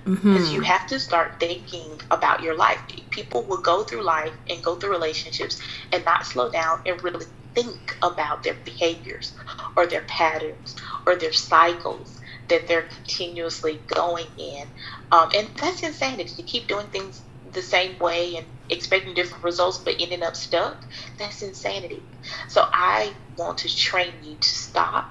because 0.06 0.24
mm-hmm. 0.24 0.54
you 0.54 0.60
have 0.60 0.86
to 0.86 1.00
start 1.00 1.40
thinking 1.40 2.00
about 2.12 2.40
your 2.40 2.54
life. 2.54 2.78
People 3.10 3.42
will 3.42 3.60
go 3.60 3.82
through 3.82 4.02
life 4.02 4.32
and 4.48 4.62
go 4.62 4.76
through 4.76 4.90
relationships 4.90 5.60
and 5.92 6.04
not 6.04 6.24
slow 6.24 6.50
down 6.50 6.80
and 6.86 7.02
really 7.02 7.26
think 7.54 7.96
about 8.02 8.44
their 8.44 8.54
behaviors 8.64 9.32
or 9.76 9.86
their 9.86 10.02
patterns 10.02 10.76
or 11.06 11.16
their 11.16 11.32
cycles 11.32 12.20
that 12.48 12.68
they're 12.68 12.82
continuously 12.82 13.80
going 13.88 14.26
in. 14.38 14.68
Um, 15.10 15.30
and 15.34 15.48
that's 15.56 15.82
insanity 15.82 16.34
to 16.36 16.42
keep 16.42 16.68
doing 16.68 16.86
things 16.88 17.20
the 17.52 17.62
same 17.62 17.98
way 17.98 18.36
and 18.36 18.46
expecting 18.70 19.14
different 19.14 19.42
results 19.42 19.78
but 19.78 19.96
ending 19.98 20.22
up 20.22 20.36
stuck. 20.36 20.76
That's 21.18 21.42
insanity. 21.42 22.02
So 22.48 22.68
I 22.72 23.12
want 23.36 23.58
to 23.58 23.76
train 23.76 24.12
you 24.22 24.36
to 24.36 24.48
stop, 24.48 25.10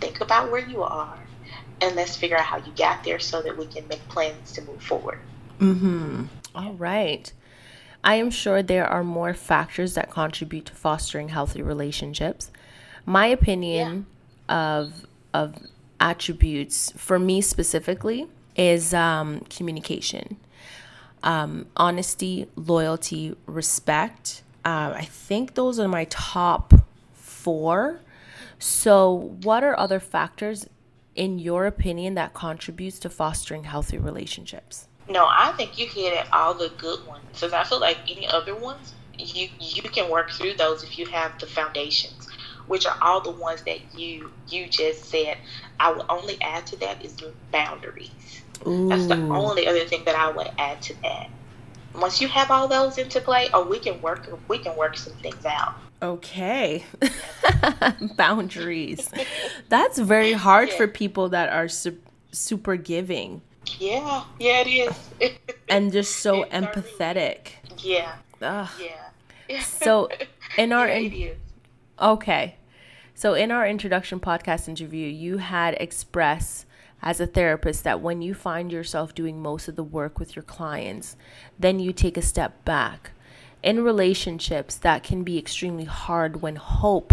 think 0.00 0.20
about 0.20 0.50
where 0.50 0.66
you 0.66 0.82
are, 0.82 1.18
and 1.80 1.96
let's 1.96 2.16
figure 2.16 2.36
out 2.36 2.44
how 2.44 2.58
you 2.58 2.72
got 2.76 3.04
there 3.04 3.18
so 3.18 3.42
that 3.42 3.56
we 3.56 3.66
can 3.66 3.86
make 3.88 4.06
plans 4.08 4.52
to 4.52 4.62
move 4.62 4.82
forward. 4.82 5.18
Mm-hmm. 5.60 6.24
All 6.54 6.74
right. 6.74 7.32
I 8.04 8.16
am 8.16 8.30
sure 8.30 8.62
there 8.62 8.86
are 8.86 9.04
more 9.04 9.32
factors 9.32 9.94
that 9.94 10.10
contribute 10.10 10.66
to 10.66 10.72
fostering 10.72 11.28
healthy 11.28 11.62
relationships. 11.62 12.50
My 13.06 13.26
opinion 13.26 14.06
yeah. 14.48 14.76
of 14.76 15.06
of 15.34 15.56
attributes 16.00 16.92
for 16.96 17.18
me 17.18 17.40
specifically 17.40 18.26
is 18.56 18.92
um, 18.92 19.40
communication, 19.48 20.36
um, 21.22 21.66
honesty, 21.76 22.46
loyalty, 22.56 23.36
respect. 23.46 24.42
Uh, 24.64 24.92
I 24.96 25.04
think 25.04 25.54
those 25.54 25.78
are 25.78 25.88
my 25.88 26.04
top 26.10 26.74
four. 27.14 28.00
So, 28.58 29.36
what 29.42 29.64
are 29.64 29.78
other 29.78 29.98
factors, 29.98 30.68
in 31.14 31.38
your 31.38 31.66
opinion, 31.66 32.14
that 32.14 32.34
contributes 32.34 32.98
to 33.00 33.10
fostering 33.10 33.64
healthy 33.64 33.98
relationships? 33.98 34.88
No, 35.08 35.26
I 35.28 35.52
think 35.56 35.78
you 35.78 35.86
hit 35.86 36.14
at 36.14 36.32
all 36.32 36.54
the 36.54 36.72
good 36.78 37.06
ones. 37.06 37.24
Because 37.32 37.52
I 37.52 37.64
feel 37.64 37.80
like 37.80 37.98
any 38.08 38.26
other 38.28 38.54
ones, 38.54 38.94
you 39.18 39.48
you 39.60 39.82
can 39.82 40.10
work 40.10 40.30
through 40.30 40.54
those 40.54 40.82
if 40.82 40.98
you 40.98 41.06
have 41.06 41.38
the 41.38 41.46
foundations, 41.46 42.28
which 42.66 42.86
are 42.86 42.96
all 43.02 43.20
the 43.20 43.30
ones 43.30 43.62
that 43.62 43.98
you 43.98 44.30
you 44.48 44.66
just 44.66 45.06
said. 45.06 45.38
I 45.80 45.92
would 45.92 46.06
only 46.08 46.40
add 46.40 46.66
to 46.68 46.76
that 46.76 47.04
is 47.04 47.16
boundaries. 47.50 48.10
Ooh. 48.66 48.88
That's 48.88 49.06
the 49.06 49.16
only 49.16 49.66
other 49.66 49.84
thing 49.84 50.04
that 50.04 50.14
I 50.14 50.30
would 50.30 50.50
add 50.58 50.80
to 50.82 51.02
that. 51.02 51.28
Once 51.94 52.20
you 52.20 52.28
have 52.28 52.50
all 52.50 52.68
those 52.68 52.96
into 52.96 53.20
play, 53.20 53.48
oh, 53.52 53.66
we 53.66 53.78
can 53.78 54.00
work 54.00 54.28
we 54.48 54.58
can 54.58 54.76
work 54.76 54.96
some 54.96 55.12
things 55.14 55.44
out. 55.44 55.74
Okay. 56.02 56.84
Boundaries. 58.16 59.08
That's 59.68 59.98
very 59.98 60.32
hard 60.32 60.70
yeah. 60.70 60.76
for 60.76 60.88
people 60.88 61.28
that 61.28 61.48
are 61.50 61.68
su- 61.68 62.00
super 62.32 62.74
giving. 62.76 63.40
Yeah, 63.78 64.24
yeah, 64.40 64.64
it 64.66 64.66
is. 65.20 65.32
and 65.68 65.92
just 65.92 66.16
so 66.16 66.42
it's 66.42 66.52
empathetic. 66.52 67.52
Yeah. 67.78 68.16
Ugh. 68.42 68.68
Yeah. 69.48 69.60
so, 69.62 70.08
in 70.58 70.72
our 70.72 70.88
in- 70.88 71.36
okay, 72.00 72.56
so 73.14 73.34
in 73.34 73.52
our 73.52 73.66
introduction 73.66 74.18
podcast 74.18 74.68
interview, 74.68 75.06
you 75.06 75.38
had 75.38 75.74
expressed 75.78 76.66
as 77.00 77.20
a 77.20 77.26
therapist 77.26 77.84
that 77.84 78.00
when 78.00 78.22
you 78.22 78.34
find 78.34 78.72
yourself 78.72 79.14
doing 79.14 79.40
most 79.40 79.68
of 79.68 79.76
the 79.76 79.84
work 79.84 80.18
with 80.18 80.34
your 80.34 80.42
clients, 80.42 81.16
then 81.58 81.78
you 81.78 81.92
take 81.92 82.16
a 82.16 82.22
step 82.22 82.64
back 82.64 83.12
in 83.62 83.84
relationships 83.84 84.76
that 84.76 85.02
can 85.02 85.22
be 85.22 85.38
extremely 85.38 85.84
hard 85.84 86.42
when 86.42 86.56
hope 86.56 87.12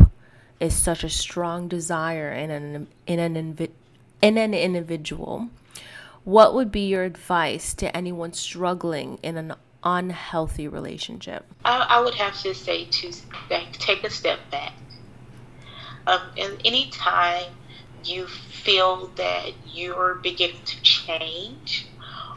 is 0.59 0.75
such 0.75 1.03
a 1.03 1.09
strong 1.09 1.67
desire 1.67 2.31
in 2.31 2.51
an 2.51 2.87
in 3.07 3.19
an 3.19 3.67
in 4.21 4.37
an 4.37 4.53
individual. 4.53 5.49
What 6.23 6.53
would 6.53 6.71
be 6.71 6.87
your 6.87 7.03
advice 7.03 7.73
to 7.75 7.95
anyone 7.95 8.33
struggling 8.33 9.19
in 9.23 9.37
an 9.37 9.53
unhealthy 9.83 10.67
relationship? 10.67 11.45
I, 11.63 11.85
I 11.89 12.01
would 12.01 12.15
have 12.15 12.39
to 12.41 12.53
say 12.53 12.85
to 12.85 13.11
take 13.73 14.03
a 14.03 14.09
step 14.09 14.39
back. 14.51 14.73
Um, 16.07 16.21
and 16.37 16.61
anytime 16.65 17.45
you 18.03 18.27
feel 18.27 19.07
that 19.15 19.51
you're 19.71 20.15
beginning 20.15 20.61
to 20.65 20.81
change 20.81 21.87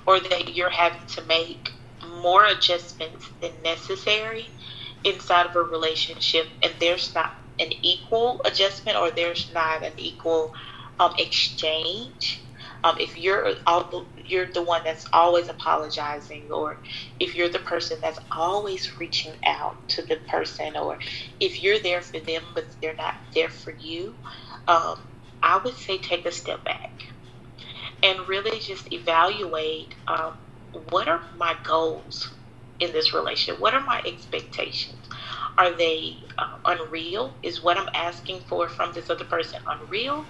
or 0.06 0.20
that 0.20 0.54
you're 0.54 0.70
having 0.70 1.06
to 1.06 1.22
make 1.24 1.72
more 2.23 2.47
adjustments 2.47 3.31
than 3.43 3.53
necessary 3.64 4.49
inside 5.05 5.47
of 5.47 5.57
a 5.57 5.61
relationship 5.61 6.47
and 6.62 6.73
there's 6.81 7.14
not 7.14 7.31
an 7.61 7.68
equal 7.83 8.41
adjustment 8.47 8.99
or 8.99 9.11
there's 9.11 9.51
not 9.55 9.85
an 9.85 9.93
equal 9.99 10.53
um, 11.01 11.12
exchange. 11.18 12.45
Um, 12.85 12.97
if 13.01 13.18
you're 13.18 13.45
the, 13.55 14.07
you're 14.27 14.47
the 14.53 14.62
one 14.62 14.83
that's 14.85 15.07
always 15.12 15.49
apologizing 15.49 16.49
or 16.53 16.79
if 17.20 17.37
you're 17.37 17.51
the 17.51 17.61
person 17.61 17.99
that's 18.03 18.20
always 18.37 18.99
reaching 19.01 19.35
out 19.47 19.89
to 19.91 20.03
the 20.03 20.18
person 20.31 20.77
or 20.77 20.99
if 21.41 21.62
you're 21.62 21.81
there 21.81 22.03
for 22.03 22.20
them 22.20 22.43
but 22.55 22.64
they're 22.83 22.97
not 22.97 23.14
there 23.35 23.49
for 23.51 23.73
you 23.81 24.16
um, 24.68 24.97
i 25.43 25.61
would 25.64 25.77
say 25.77 25.99
take 25.99 26.27
a 26.27 26.33
step 26.33 26.64
back 26.64 27.03
and 28.05 28.29
really 28.29 28.61
just 28.61 28.93
evaluate 28.93 29.95
um, 30.09 30.35
what 30.91 31.09
are 31.09 31.23
my 31.37 31.57
goals 31.64 32.33
in 32.81 32.93
this 32.93 33.14
relationship? 33.14 33.61
What 33.61 33.75
are 33.75 33.81
my 33.81 34.03
expectations? 34.07 35.09
Are 35.59 35.70
they 35.70 36.16
uh, 36.39 36.57
unreal? 36.64 37.35
Is 37.43 37.62
what 37.62 37.77
I'm 37.79 37.89
asking 37.95 38.41
for 38.41 38.68
from 38.68 38.93
this 38.93 39.11
other 39.11 39.25
person 39.25 39.61
unreal? 39.66 40.25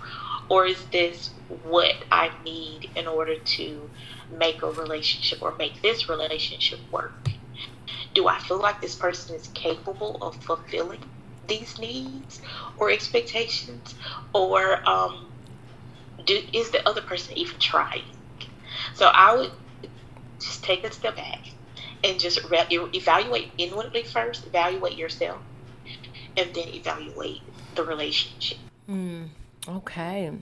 Or 0.49 0.67
is 0.67 0.85
this 0.87 1.31
what 1.63 1.95
I 2.11 2.31
need 2.45 2.91
in 2.97 3.07
order 3.07 3.37
to 3.39 3.91
make 4.31 4.63
a 4.63 4.71
relationship 4.71 5.41
or 5.43 5.57
make 5.57 5.81
this 5.81 6.09
relationship 6.09 6.81
work? 6.91 7.29
Do 8.15 8.29
I 8.29 8.39
feel 8.41 8.59
like 8.59 8.81
this 8.81 8.95
person 8.95 9.37
is 9.37 9.49
capable 9.49 10.19
of 10.21 10.37
fulfilling 10.43 11.01
these 11.47 11.79
needs 11.79 12.43
or 12.77 12.91
expectations? 12.91 13.95
Or 14.35 14.87
um, 14.89 15.31
do, 16.27 16.43
is 16.53 16.71
the 16.71 16.87
other 16.87 17.01
person 17.01 17.39
even 17.39 17.59
trying? 17.59 18.03
So 18.95 19.07
I 19.07 19.35
would 19.37 19.53
just 20.43 20.63
take 20.65 20.85
a 20.85 20.93
step 20.93 21.17
back 21.17 21.41
and 22.05 22.19
just 22.19 22.43
re- 22.51 22.67
evaluate 22.71 23.51
inwardly 23.59 24.03
first, 24.03 24.47
evaluate 24.47 24.97
yourself, 24.97 25.41
and 26.37 26.55
then 26.55 26.69
evaluate 26.69 27.41
the 27.75 27.85
relationship. 27.85 28.59
Mm, 28.89 29.29
okay. 29.69 30.33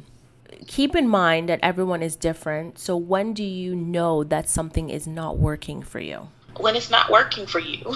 Keep 0.67 0.97
in 0.97 1.09
mind 1.09 1.49
that 1.49 1.61
everyone 1.63 2.03
is 2.03 2.17
different. 2.17 2.79
So, 2.79 2.97
when 2.97 3.35
do 3.35 3.45
you 3.45 3.77
know 3.77 4.25
that 4.25 4.49
something 4.49 4.91
is 4.91 5.07
not 5.07 5.39
working 5.39 5.83
for 5.83 6.01
you? 6.01 6.29
When 6.59 6.75
it's 6.75 6.91
not 6.91 7.11
working 7.11 7.47
for 7.47 7.61
you. 7.61 7.95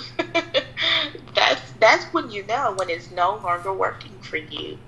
that's 1.34 1.72
that's 1.80 2.04
when 2.14 2.30
you 2.30 2.44
know 2.46 2.74
when 2.76 2.88
it's 2.88 3.10
no 3.10 3.36
longer 3.36 3.72
working 3.72 4.16
for 4.20 4.36
you 4.36 4.78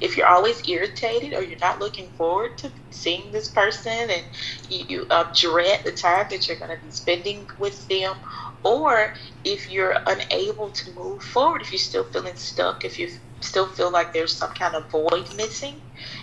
if 0.00 0.16
you're 0.16 0.26
always 0.26 0.66
irritated 0.68 1.32
or 1.32 1.42
you're 1.42 1.58
not 1.58 1.80
looking 1.80 2.08
forward 2.10 2.56
to 2.58 2.70
seeing 2.90 3.32
this 3.32 3.48
person 3.48 4.10
and 4.10 4.24
you 4.68 5.06
uh, 5.10 5.24
dread 5.34 5.80
the 5.84 5.92
time 5.92 6.26
that 6.30 6.48
you're 6.48 6.56
going 6.56 6.76
to 6.76 6.84
be 6.84 6.90
spending 6.90 7.48
with 7.58 7.86
them, 7.88 8.14
or 8.62 9.12
if 9.44 9.70
you're 9.70 9.96
unable 10.06 10.70
to 10.70 10.92
move 10.94 11.22
forward, 11.22 11.60
if 11.62 11.72
you're 11.72 11.78
still 11.78 12.04
feeling 12.04 12.34
stuck, 12.36 12.84
if 12.84 12.98
you 12.98 13.08
still 13.40 13.66
feel 13.66 13.90
like 13.90 14.12
there's 14.12 14.34
some 14.34 14.50
kind 14.50 14.74
of 14.74 14.90
void 14.90 15.26
missing 15.36 15.80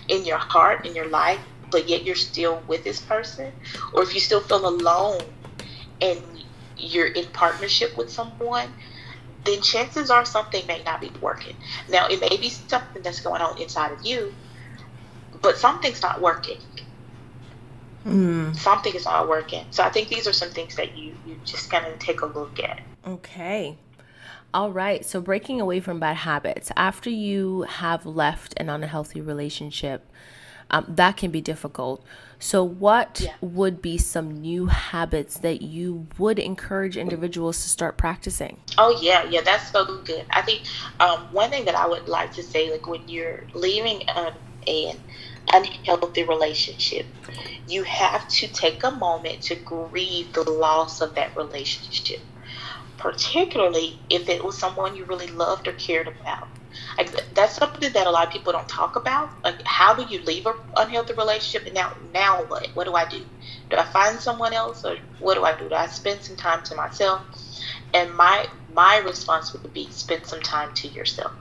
in 0.08 0.24
your 0.24 0.38
heart, 0.38 0.84
in 0.86 0.94
your 0.94 1.08
life, 1.08 1.40
but 1.70 1.88
yet 1.88 2.04
you're 2.04 2.14
still 2.14 2.62
with 2.68 2.84
this 2.84 3.00
person, 3.00 3.52
or 3.94 4.02
if 4.02 4.14
you 4.14 4.20
still 4.20 4.40
feel 4.40 4.66
alone 4.68 5.24
and 6.00 6.20
you're 6.76 7.06
in 7.06 7.24
partnership 7.32 7.96
with 7.96 8.10
someone, 8.10 8.68
then 9.44 9.60
chances 9.62 10.10
are 10.10 10.24
something 10.24 10.66
may 10.66 10.82
not 10.82 11.00
be 11.00 11.10
working. 11.20 11.56
Now, 11.88 12.08
it 12.08 12.20
may 12.20 12.36
be 12.36 12.48
something 12.48 13.02
that's 13.02 13.20
going 13.20 13.42
on 13.42 13.60
inside 13.60 13.92
of 13.92 14.04
you, 14.04 14.34
but 15.42 15.56
something's 15.58 16.02
not 16.02 16.20
working. 16.20 16.58
Mm. 18.06 18.54
Something 18.56 18.94
is 18.94 19.06
not 19.06 19.28
working. 19.28 19.64
So 19.70 19.82
I 19.82 19.90
think 19.90 20.08
these 20.08 20.26
are 20.26 20.32
some 20.32 20.50
things 20.50 20.76
that 20.76 20.96
you 20.96 21.14
you 21.26 21.40
just 21.44 21.70
kind 21.70 21.86
of 21.86 21.98
take 21.98 22.20
a 22.20 22.26
look 22.26 22.60
at. 22.60 22.80
Okay. 23.06 23.78
All 24.52 24.70
right. 24.70 25.04
So 25.04 25.20
breaking 25.20 25.60
away 25.60 25.80
from 25.80 26.00
bad 26.00 26.16
habits 26.16 26.70
after 26.76 27.10
you 27.10 27.62
have 27.62 28.04
left 28.04 28.54
an 28.58 28.68
unhealthy 28.68 29.20
relationship, 29.20 30.06
um, 30.70 30.84
that 30.88 31.16
can 31.16 31.30
be 31.30 31.40
difficult. 31.40 32.04
So, 32.44 32.62
what 32.62 33.22
yeah. 33.22 33.32
would 33.40 33.80
be 33.80 33.96
some 33.96 34.42
new 34.42 34.66
habits 34.66 35.38
that 35.38 35.62
you 35.62 36.06
would 36.18 36.38
encourage 36.38 36.94
individuals 36.98 37.62
to 37.62 37.70
start 37.70 37.96
practicing? 37.96 38.60
Oh, 38.76 39.00
yeah, 39.00 39.24
yeah, 39.24 39.40
that's 39.40 39.70
so 39.70 40.02
good. 40.02 40.26
I 40.28 40.42
think 40.42 40.64
um, 41.00 41.20
one 41.32 41.48
thing 41.48 41.64
that 41.64 41.74
I 41.74 41.86
would 41.86 42.06
like 42.06 42.34
to 42.34 42.42
say, 42.42 42.70
like 42.70 42.86
when 42.86 43.08
you're 43.08 43.44
leaving 43.54 44.02
um, 44.14 44.34
an 44.66 44.98
unhealthy 45.54 46.24
relationship, 46.24 47.06
you 47.66 47.82
have 47.84 48.28
to 48.28 48.46
take 48.48 48.84
a 48.84 48.90
moment 48.90 49.40
to 49.44 49.54
grieve 49.54 50.34
the 50.34 50.42
loss 50.42 51.00
of 51.00 51.14
that 51.14 51.34
relationship, 51.38 52.20
particularly 52.98 53.98
if 54.10 54.28
it 54.28 54.44
was 54.44 54.58
someone 54.58 54.94
you 54.94 55.06
really 55.06 55.28
loved 55.28 55.66
or 55.66 55.72
cared 55.72 56.08
about. 56.08 56.48
Like 56.96 57.34
that's 57.34 57.56
something 57.56 57.92
that 57.92 58.06
a 58.06 58.10
lot 58.10 58.26
of 58.26 58.32
people 58.32 58.52
don't 58.52 58.68
talk 58.68 58.96
about. 58.96 59.30
Like 59.42 59.62
how 59.64 59.94
do 59.94 60.04
you 60.04 60.22
leave 60.22 60.46
an 60.46 60.54
unhealthy 60.76 61.14
relationship 61.14 61.66
and 61.66 61.74
now 61.74 61.94
now 62.12 62.44
what? 62.44 62.68
What 62.74 62.84
do 62.84 62.94
I 62.94 63.08
do? 63.08 63.24
Do 63.70 63.76
I 63.76 63.84
find 63.84 64.18
someone 64.20 64.52
else 64.52 64.84
or 64.84 64.96
what 65.18 65.34
do 65.34 65.44
I 65.44 65.58
do? 65.58 65.68
Do 65.68 65.74
I 65.74 65.86
spend 65.86 66.22
some 66.22 66.36
time 66.36 66.62
to 66.64 66.74
myself? 66.74 67.22
And 67.92 68.14
my 68.14 68.48
my 68.74 68.98
response 68.98 69.52
would 69.52 69.72
be 69.72 69.88
spend 69.90 70.26
some 70.26 70.40
time 70.40 70.74
to 70.74 70.88
yourself. 70.88 71.32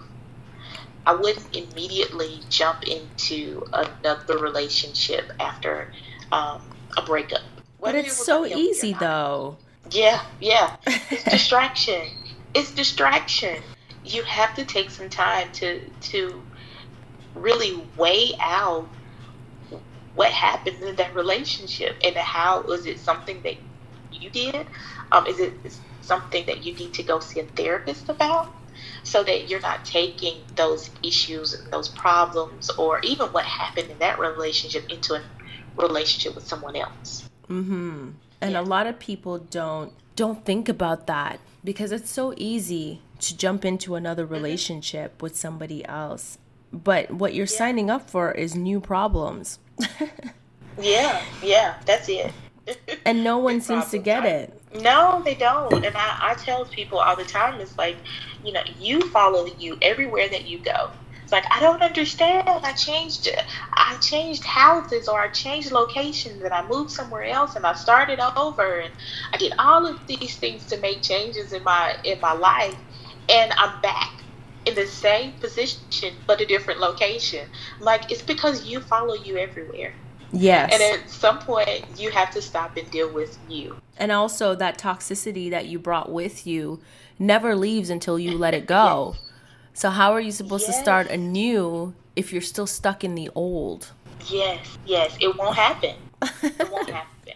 I 1.05 1.13
wouldn't 1.13 1.55
immediately 1.55 2.39
jump 2.49 2.83
into 2.83 3.65
another 3.73 4.37
relationship 4.37 5.31
after 5.39 5.91
um, 6.31 6.61
a 6.97 7.01
breakup. 7.01 7.41
But 7.81 7.95
it's 7.95 8.25
so 8.25 8.45
easy 8.45 8.93
though. 8.93 9.57
Yeah, 9.91 10.23
yeah. 10.39 10.77
It's 10.87 11.23
distraction. 11.29 12.07
It's 12.53 12.71
distraction 12.71 13.61
you 14.05 14.23
have 14.23 14.55
to 14.55 14.65
take 14.65 14.89
some 14.89 15.09
time 15.09 15.51
to 15.53 15.81
to 16.01 16.41
really 17.35 17.81
weigh 17.97 18.31
out 18.39 18.87
what 20.15 20.31
happened 20.31 20.81
in 20.83 20.95
that 20.95 21.15
relationship 21.15 21.95
and 22.03 22.15
how 22.15 22.61
was 22.61 22.85
it 22.85 22.99
something 22.99 23.41
that 23.41 23.55
you 24.11 24.29
did 24.29 24.67
um, 25.11 25.25
is 25.25 25.39
it 25.39 25.53
something 26.01 26.45
that 26.45 26.63
you 26.63 26.73
need 26.75 26.93
to 26.93 27.03
go 27.03 27.19
see 27.19 27.39
a 27.39 27.43
therapist 27.43 28.09
about 28.09 28.53
so 29.03 29.23
that 29.23 29.49
you're 29.49 29.59
not 29.61 29.85
taking 29.85 30.37
those 30.55 30.89
issues 31.01 31.53
and 31.53 31.71
those 31.71 31.89
problems 31.89 32.69
or 32.71 32.99
even 33.01 33.27
what 33.27 33.45
happened 33.45 33.89
in 33.89 33.99
that 33.99 34.19
relationship 34.19 34.89
into 34.89 35.13
a 35.15 35.21
relationship 35.77 36.35
with 36.35 36.47
someone 36.47 36.75
else. 36.75 37.29
Mm-hmm. 37.49 38.11
And 38.41 38.51
yeah. 38.51 38.59
a 38.59 38.63
lot 38.63 38.87
of 38.87 38.99
people 38.99 39.39
don't 39.39 39.93
don't 40.15 40.45
think 40.45 40.69
about 40.69 41.07
that 41.07 41.39
because 41.63 41.91
it's 41.91 42.09
so 42.09 42.33
easy 42.37 43.01
to 43.19 43.37
jump 43.37 43.65
into 43.65 43.95
another 43.95 44.23
mm-hmm. 44.23 44.33
relationship 44.33 45.21
with 45.21 45.35
somebody 45.35 45.85
else. 45.85 46.37
But 46.71 47.11
what 47.11 47.33
you're 47.33 47.45
yeah. 47.45 47.57
signing 47.57 47.89
up 47.89 48.09
for 48.09 48.31
is 48.31 48.55
new 48.55 48.79
problems. 48.79 49.59
yeah, 50.79 51.21
yeah, 51.41 51.75
that's 51.85 52.09
it. 52.09 52.31
and 53.05 53.23
no 53.23 53.37
one 53.49 53.61
seems 53.61 53.89
to 53.91 53.97
get 53.97 54.25
it. 54.25 54.59
No, 54.81 55.21
they 55.23 55.35
don't. 55.35 55.85
And 55.85 55.95
I, 55.95 56.31
I 56.31 56.33
tell 56.35 56.65
people 56.65 56.97
all 56.97 57.15
the 57.15 57.23
time, 57.25 57.61
it's 57.61 57.77
like, 57.77 57.97
you 58.43 58.51
know, 58.51 58.63
you 58.79 59.01
follow 59.09 59.45
you 59.59 59.77
everywhere 59.81 60.27
that 60.29 60.47
you 60.47 60.59
go. 60.59 60.89
Like 61.33 61.45
I 61.49 61.59
don't 61.59 61.81
understand. 61.81 62.47
I 62.47 62.73
changed 62.73 63.27
I 63.73 63.97
changed 63.97 64.43
houses 64.43 65.09
or 65.09 65.19
I 65.19 65.29
changed 65.29 65.71
locations 65.71 66.43
and 66.43 66.53
I 66.53 66.65
moved 66.67 66.91
somewhere 66.91 67.23
else 67.23 67.55
and 67.55 67.65
I 67.65 67.73
started 67.73 68.19
over 68.37 68.81
and 68.81 68.93
I 69.33 69.37
did 69.37 69.51
all 69.57 69.87
of 69.87 70.05
these 70.05 70.35
things 70.35 70.63
to 70.67 70.77
make 70.77 71.01
changes 71.01 71.51
in 71.51 71.63
my 71.63 71.97
in 72.03 72.21
my 72.21 72.33
life 72.33 72.77
and 73.29 73.51
I'm 73.53 73.81
back 73.81 74.11
in 74.67 74.75
the 74.75 74.85
same 74.85 75.33
position 75.39 76.13
but 76.27 76.39
a 76.39 76.45
different 76.45 76.79
location. 76.79 77.49
Like 77.79 78.11
it's 78.11 78.21
because 78.21 78.67
you 78.67 78.79
follow 78.79 79.15
you 79.15 79.37
everywhere. 79.37 79.91
Yes. 80.31 80.71
And 80.71 81.01
at 81.01 81.09
some 81.09 81.39
point, 81.39 81.85
you 81.97 82.11
have 82.11 82.29
to 82.31 82.41
stop 82.43 82.77
and 82.77 82.89
deal 82.91 83.11
with 83.11 83.37
you. 83.49 83.77
And 83.97 84.11
also, 84.11 84.55
that 84.55 84.79
toxicity 84.79 85.51
that 85.51 85.67
you 85.67 85.77
brought 85.77 86.11
with 86.11 86.47
you 86.47 86.79
never 87.19 87.55
leaves 87.55 87.91
until 87.91 88.17
you 88.17 88.35
let 88.35 88.55
it 88.55 88.65
go. 88.65 89.15
yes. 89.15 89.32
So, 89.75 89.89
how 89.89 90.13
are 90.13 90.19
you 90.19 90.31
supposed 90.31 90.67
yes. 90.67 90.77
to 90.77 90.81
start 90.83 91.07
anew 91.07 91.93
if 92.15 92.31
you're 92.31 92.43
still 92.43 92.67
stuck 92.67 93.03
in 93.03 93.15
the 93.15 93.29
old? 93.33 93.91
Yes, 94.29 94.77
yes. 94.85 95.17
It 95.19 95.35
won't 95.35 95.55
happen. 95.55 95.95
it 96.21 96.71
won't 96.71 96.89
happen. 97.01 97.33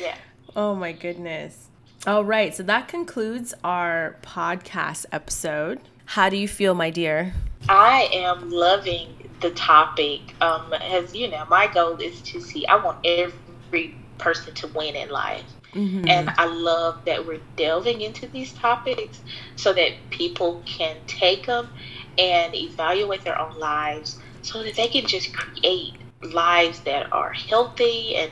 Yeah. 0.00 0.16
Oh, 0.54 0.74
my 0.74 0.92
goodness. 0.92 1.68
All 2.06 2.24
right. 2.24 2.54
So, 2.54 2.62
that 2.64 2.88
concludes 2.88 3.54
our 3.64 4.16
podcast 4.22 5.06
episode. 5.10 5.80
How 6.04 6.28
do 6.28 6.36
you 6.36 6.46
feel, 6.46 6.74
my 6.74 6.90
dear? 6.90 7.32
I 7.68 8.08
am 8.12 8.50
loving 8.50 9.30
the 9.40 9.50
topic. 9.52 10.20
Um, 10.42 10.72
as 10.74 11.14
you 11.14 11.28
know, 11.28 11.46
my 11.48 11.66
goal 11.66 11.96
is 11.96 12.20
to 12.22 12.40
see, 12.40 12.66
I 12.66 12.76
want 12.76 13.04
every 13.06 13.94
person 14.18 14.54
to 14.54 14.66
win 14.68 14.94
in 14.94 15.08
life. 15.08 15.44
Mm-hmm. 15.74 16.08
And 16.08 16.30
I 16.38 16.46
love 16.46 17.04
that 17.06 17.26
we're 17.26 17.42
delving 17.56 18.00
into 18.00 18.26
these 18.28 18.52
topics 18.54 19.22
so 19.56 19.72
that 19.74 20.10
people 20.10 20.64
can 20.66 20.96
take 21.06 21.46
them 21.46 21.70
and 22.18 22.54
evaluate 22.54 23.24
their 23.24 23.40
own 23.40 23.58
lives 23.58 24.18
so 24.42 24.62
that 24.62 24.76
they 24.76 24.88
can 24.88 25.06
just 25.06 25.32
create 25.34 25.98
lives 26.22 26.80
that 26.82 27.06
are 27.12 27.32
healthy 27.32 28.16
and 28.16 28.30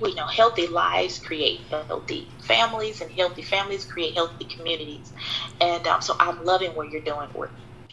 we 0.00 0.14
know 0.14 0.26
healthy 0.26 0.66
lives 0.66 1.18
create 1.18 1.60
healthy 1.70 2.30
families 2.40 3.00
and 3.00 3.10
healthy 3.12 3.42
families 3.42 3.84
create 3.84 4.14
healthy 4.14 4.44
communities 4.46 5.12
and 5.60 5.86
um, 5.86 6.00
so 6.00 6.14
i'm 6.18 6.44
loving 6.44 6.70
what 6.70 6.90
you're 6.90 7.02
doing 7.02 7.28
with 7.34 7.50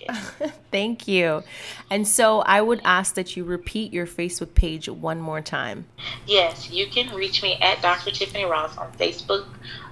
Thank 0.71 1.07
you. 1.07 1.43
And 1.89 2.07
so 2.07 2.39
I 2.41 2.61
would 2.61 2.81
ask 2.83 3.15
that 3.15 3.35
you 3.35 3.43
repeat 3.43 3.93
your 3.93 4.07
Facebook 4.07 4.53
page 4.53 4.87
one 4.87 5.19
more 5.19 5.41
time. 5.41 5.85
Yes, 6.25 6.69
you 6.69 6.87
can 6.87 7.13
reach 7.15 7.41
me 7.43 7.57
at 7.61 7.81
Dr. 7.81 8.11
Tiffany 8.11 8.45
Ross 8.45 8.77
on 8.77 8.91
Facebook 8.93 9.47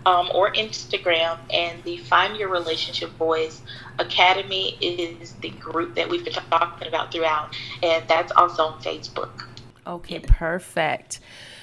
um, 0.05 0.29
or 0.34 0.51
Instagram. 0.53 1.38
And 1.51 1.84
the 1.84 1.97
Find 1.97 2.38
Your 2.38 2.49
Relationship 2.49 3.09
Voice 3.11 3.61
Academy 3.99 4.77
is 4.81 5.34
the 5.41 5.49
group 5.49 5.95
that 5.95 6.09
we've 6.09 6.23
been 6.23 6.34
talking 6.34 6.88
about 6.88 7.11
throughout. 7.11 7.55
And 7.84 8.07
that's 8.07 8.31
also 8.34 8.63
on 8.63 8.81
Facebook. 8.81 9.45
Okay, 9.85 10.19
perfect. 10.19 11.19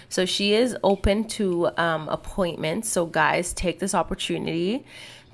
So 0.09 0.25
she 0.25 0.55
is 0.55 0.77
open 0.85 1.25
to 1.29 1.71
um, 1.77 2.09
appointments. 2.09 2.89
So, 2.89 3.05
guys, 3.07 3.53
take 3.53 3.81
this 3.81 3.95
opportunity 3.95 4.85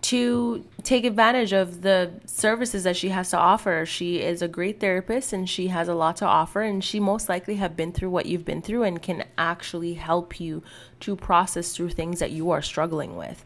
to 0.03 0.65
take 0.83 1.05
advantage 1.05 1.53
of 1.53 1.83
the 1.83 2.11
services 2.27 2.85
that 2.85 2.97
she 2.97 3.11
has 3.11 3.31
to 3.31 3.39
offer. 3.39 3.85
She 3.85 4.21
is 4.21 4.43
a 4.43 4.49
great 4.49 4.81
therapist 4.81 5.33
and 5.33 5.49
she 5.49 5.69
has 5.69 5.89
a 5.89 5.95
lot 5.95 6.17
to 6.17 6.27
offer 6.27 6.63
and 6.63 6.83
she 6.83 6.99
most 6.99 7.29
likely 7.29 7.57
have 7.57 7.77
been 7.77 7.93
through 7.93 8.11
what 8.11 8.27
you've 8.27 8.45
been 8.45 8.63
through 8.63 8.85
and 8.85 9.03
can 9.03 9.25
actually 9.37 9.95
help 9.95 10.41
you 10.41 10.63
to 11.01 11.17
process 11.17 11.75
through 11.75 11.91
things 11.91 12.19
that 12.19 12.31
you 12.31 12.51
are 12.51 12.63
struggling 12.63 13.17
with. 13.17 13.45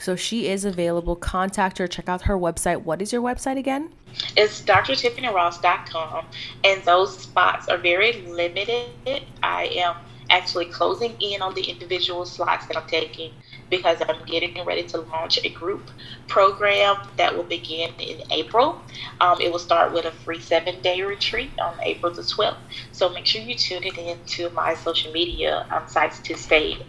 So 0.00 0.16
she 0.16 0.48
is 0.48 0.64
available. 0.64 1.14
Contact 1.14 1.78
her, 1.78 1.86
check 1.86 2.08
out 2.08 2.22
her 2.22 2.36
website. 2.36 2.82
What 2.82 3.02
is 3.02 3.12
your 3.12 3.22
website 3.22 3.58
again? 3.58 3.90
It's 4.36 4.62
drtiffanyross.com 4.62 6.26
and 6.64 6.82
those 6.82 7.18
spots 7.18 7.68
are 7.68 7.78
very 7.78 8.22
limited. 8.22 9.22
I 9.42 9.64
am 9.76 9.96
actually 10.30 10.66
closing 10.66 11.14
in 11.20 11.42
on 11.42 11.54
the 11.54 11.62
individual 11.62 12.24
slots 12.24 12.66
that 12.66 12.76
I'm 12.76 12.88
taking 12.88 13.32
because 13.72 14.02
I'm 14.06 14.22
getting 14.26 14.62
ready 14.66 14.82
to 14.88 15.00
launch 15.00 15.42
a 15.42 15.48
group 15.48 15.90
program 16.28 16.98
that 17.16 17.34
will 17.34 17.42
begin 17.42 17.90
in 17.98 18.20
April. 18.30 18.78
Um, 19.18 19.40
it 19.40 19.50
will 19.50 19.58
start 19.58 19.94
with 19.94 20.04
a 20.04 20.10
free 20.10 20.40
seven 20.40 20.82
day 20.82 21.00
retreat 21.00 21.50
on 21.58 21.74
April 21.82 22.12
the 22.12 22.20
12th. 22.20 22.58
So 22.92 23.08
make 23.08 23.24
sure 23.24 23.40
you 23.40 23.54
tune 23.54 23.82
it 23.84 23.96
into 23.96 24.50
my 24.50 24.74
social 24.74 25.10
media 25.10 25.66
um, 25.70 25.88
sites 25.88 26.20
to 26.20 26.36
stay 26.36 26.84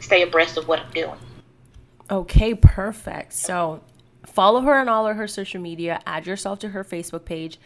stay 0.00 0.22
abreast 0.22 0.56
of 0.58 0.66
what 0.66 0.80
I'm 0.80 0.90
doing. 0.90 1.14
Okay, 2.10 2.52
perfect. 2.52 3.32
So 3.32 3.80
follow 4.26 4.60
her 4.62 4.74
on 4.74 4.88
all 4.88 5.06
of 5.06 5.16
her 5.16 5.28
social 5.28 5.60
media, 5.60 6.00
add 6.04 6.26
yourself 6.26 6.58
to 6.58 6.70
her 6.70 6.82
Facebook 6.82 7.24
page 7.24 7.60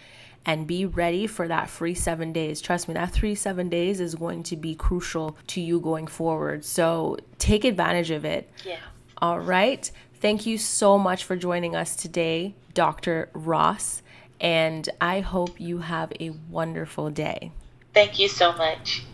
and 0.45 0.67
be 0.67 0.87
ready 0.87 1.27
for 1.27 1.49
that 1.49 1.69
free 1.69 1.95
seven 1.95 2.33
days. 2.33 2.61
Trust 2.61 2.89
me, 2.89 2.95
that 2.95 3.13
three, 3.13 3.35
seven 3.35 3.69
days 3.69 4.01
is 4.01 4.15
going 4.15 4.43
to 4.45 4.57
be 4.57 4.75
crucial 4.75 5.37
to 5.49 5.61
you 5.61 5.81
going 5.81 6.07
forward. 6.07 6.65
So 6.65 7.19
take 7.39 7.65
advantage 7.65 8.11
of 8.11 8.25
it. 8.25 8.51
Yeah. 8.65 8.79
All 9.19 9.41
right. 9.41 9.91
Thank 10.21 10.47
you 10.47 10.59
so 10.59 10.99
much 10.99 11.25
for 11.25 11.37
joining 11.37 11.77
us 11.77 11.95
today, 11.95 12.55
Dr. 12.75 13.29
Ross. 13.35 14.03
And 14.41 14.89
I 15.01 15.21
hope 15.21 15.61
you 15.61 15.79
have 15.79 16.13
a 16.21 16.31
wonderful 16.31 17.11
day. 17.11 17.53
Thank 17.93 18.19
you 18.19 18.29
so 18.29 18.53
much. 18.53 19.05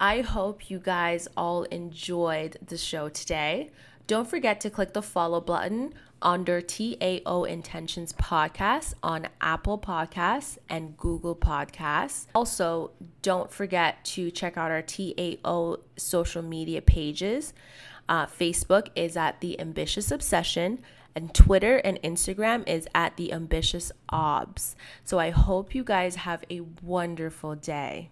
I 0.00 0.22
hope 0.22 0.70
you 0.70 0.78
guys 0.78 1.28
all 1.36 1.64
enjoyed 1.64 2.58
the 2.66 2.76
show 2.76 3.08
today. 3.08 3.70
Don't 4.06 4.28
forget 4.28 4.60
to 4.60 4.70
click 4.70 4.92
the 4.92 5.02
follow 5.02 5.40
button 5.40 5.94
under 6.22 6.60
TAO 6.60 7.44
Intentions 7.44 8.12
Podcast 8.12 8.94
on 9.02 9.28
Apple 9.40 9.78
Podcasts 9.78 10.58
and 10.68 10.96
Google 10.96 11.36
Podcasts. 11.36 12.26
Also, 12.34 12.92
don't 13.22 13.50
forget 13.50 14.04
to 14.04 14.30
check 14.30 14.56
out 14.56 14.70
our 14.70 14.82
TAO 14.82 15.76
social 15.96 16.42
media 16.42 16.80
pages. 16.80 17.52
Uh, 18.08 18.26
Facebook 18.26 18.88
is 18.94 19.16
at 19.16 19.40
The 19.40 19.58
Ambitious 19.60 20.10
Obsession, 20.10 20.80
and 21.14 21.32
Twitter 21.34 21.76
and 21.78 22.00
Instagram 22.02 22.68
is 22.68 22.88
at 22.94 23.16
The 23.16 23.32
Ambitious 23.32 23.92
Obs. 24.08 24.76
So 25.04 25.18
I 25.18 25.30
hope 25.30 25.74
you 25.74 25.84
guys 25.84 26.16
have 26.16 26.44
a 26.50 26.60
wonderful 26.82 27.54
day. 27.54 28.10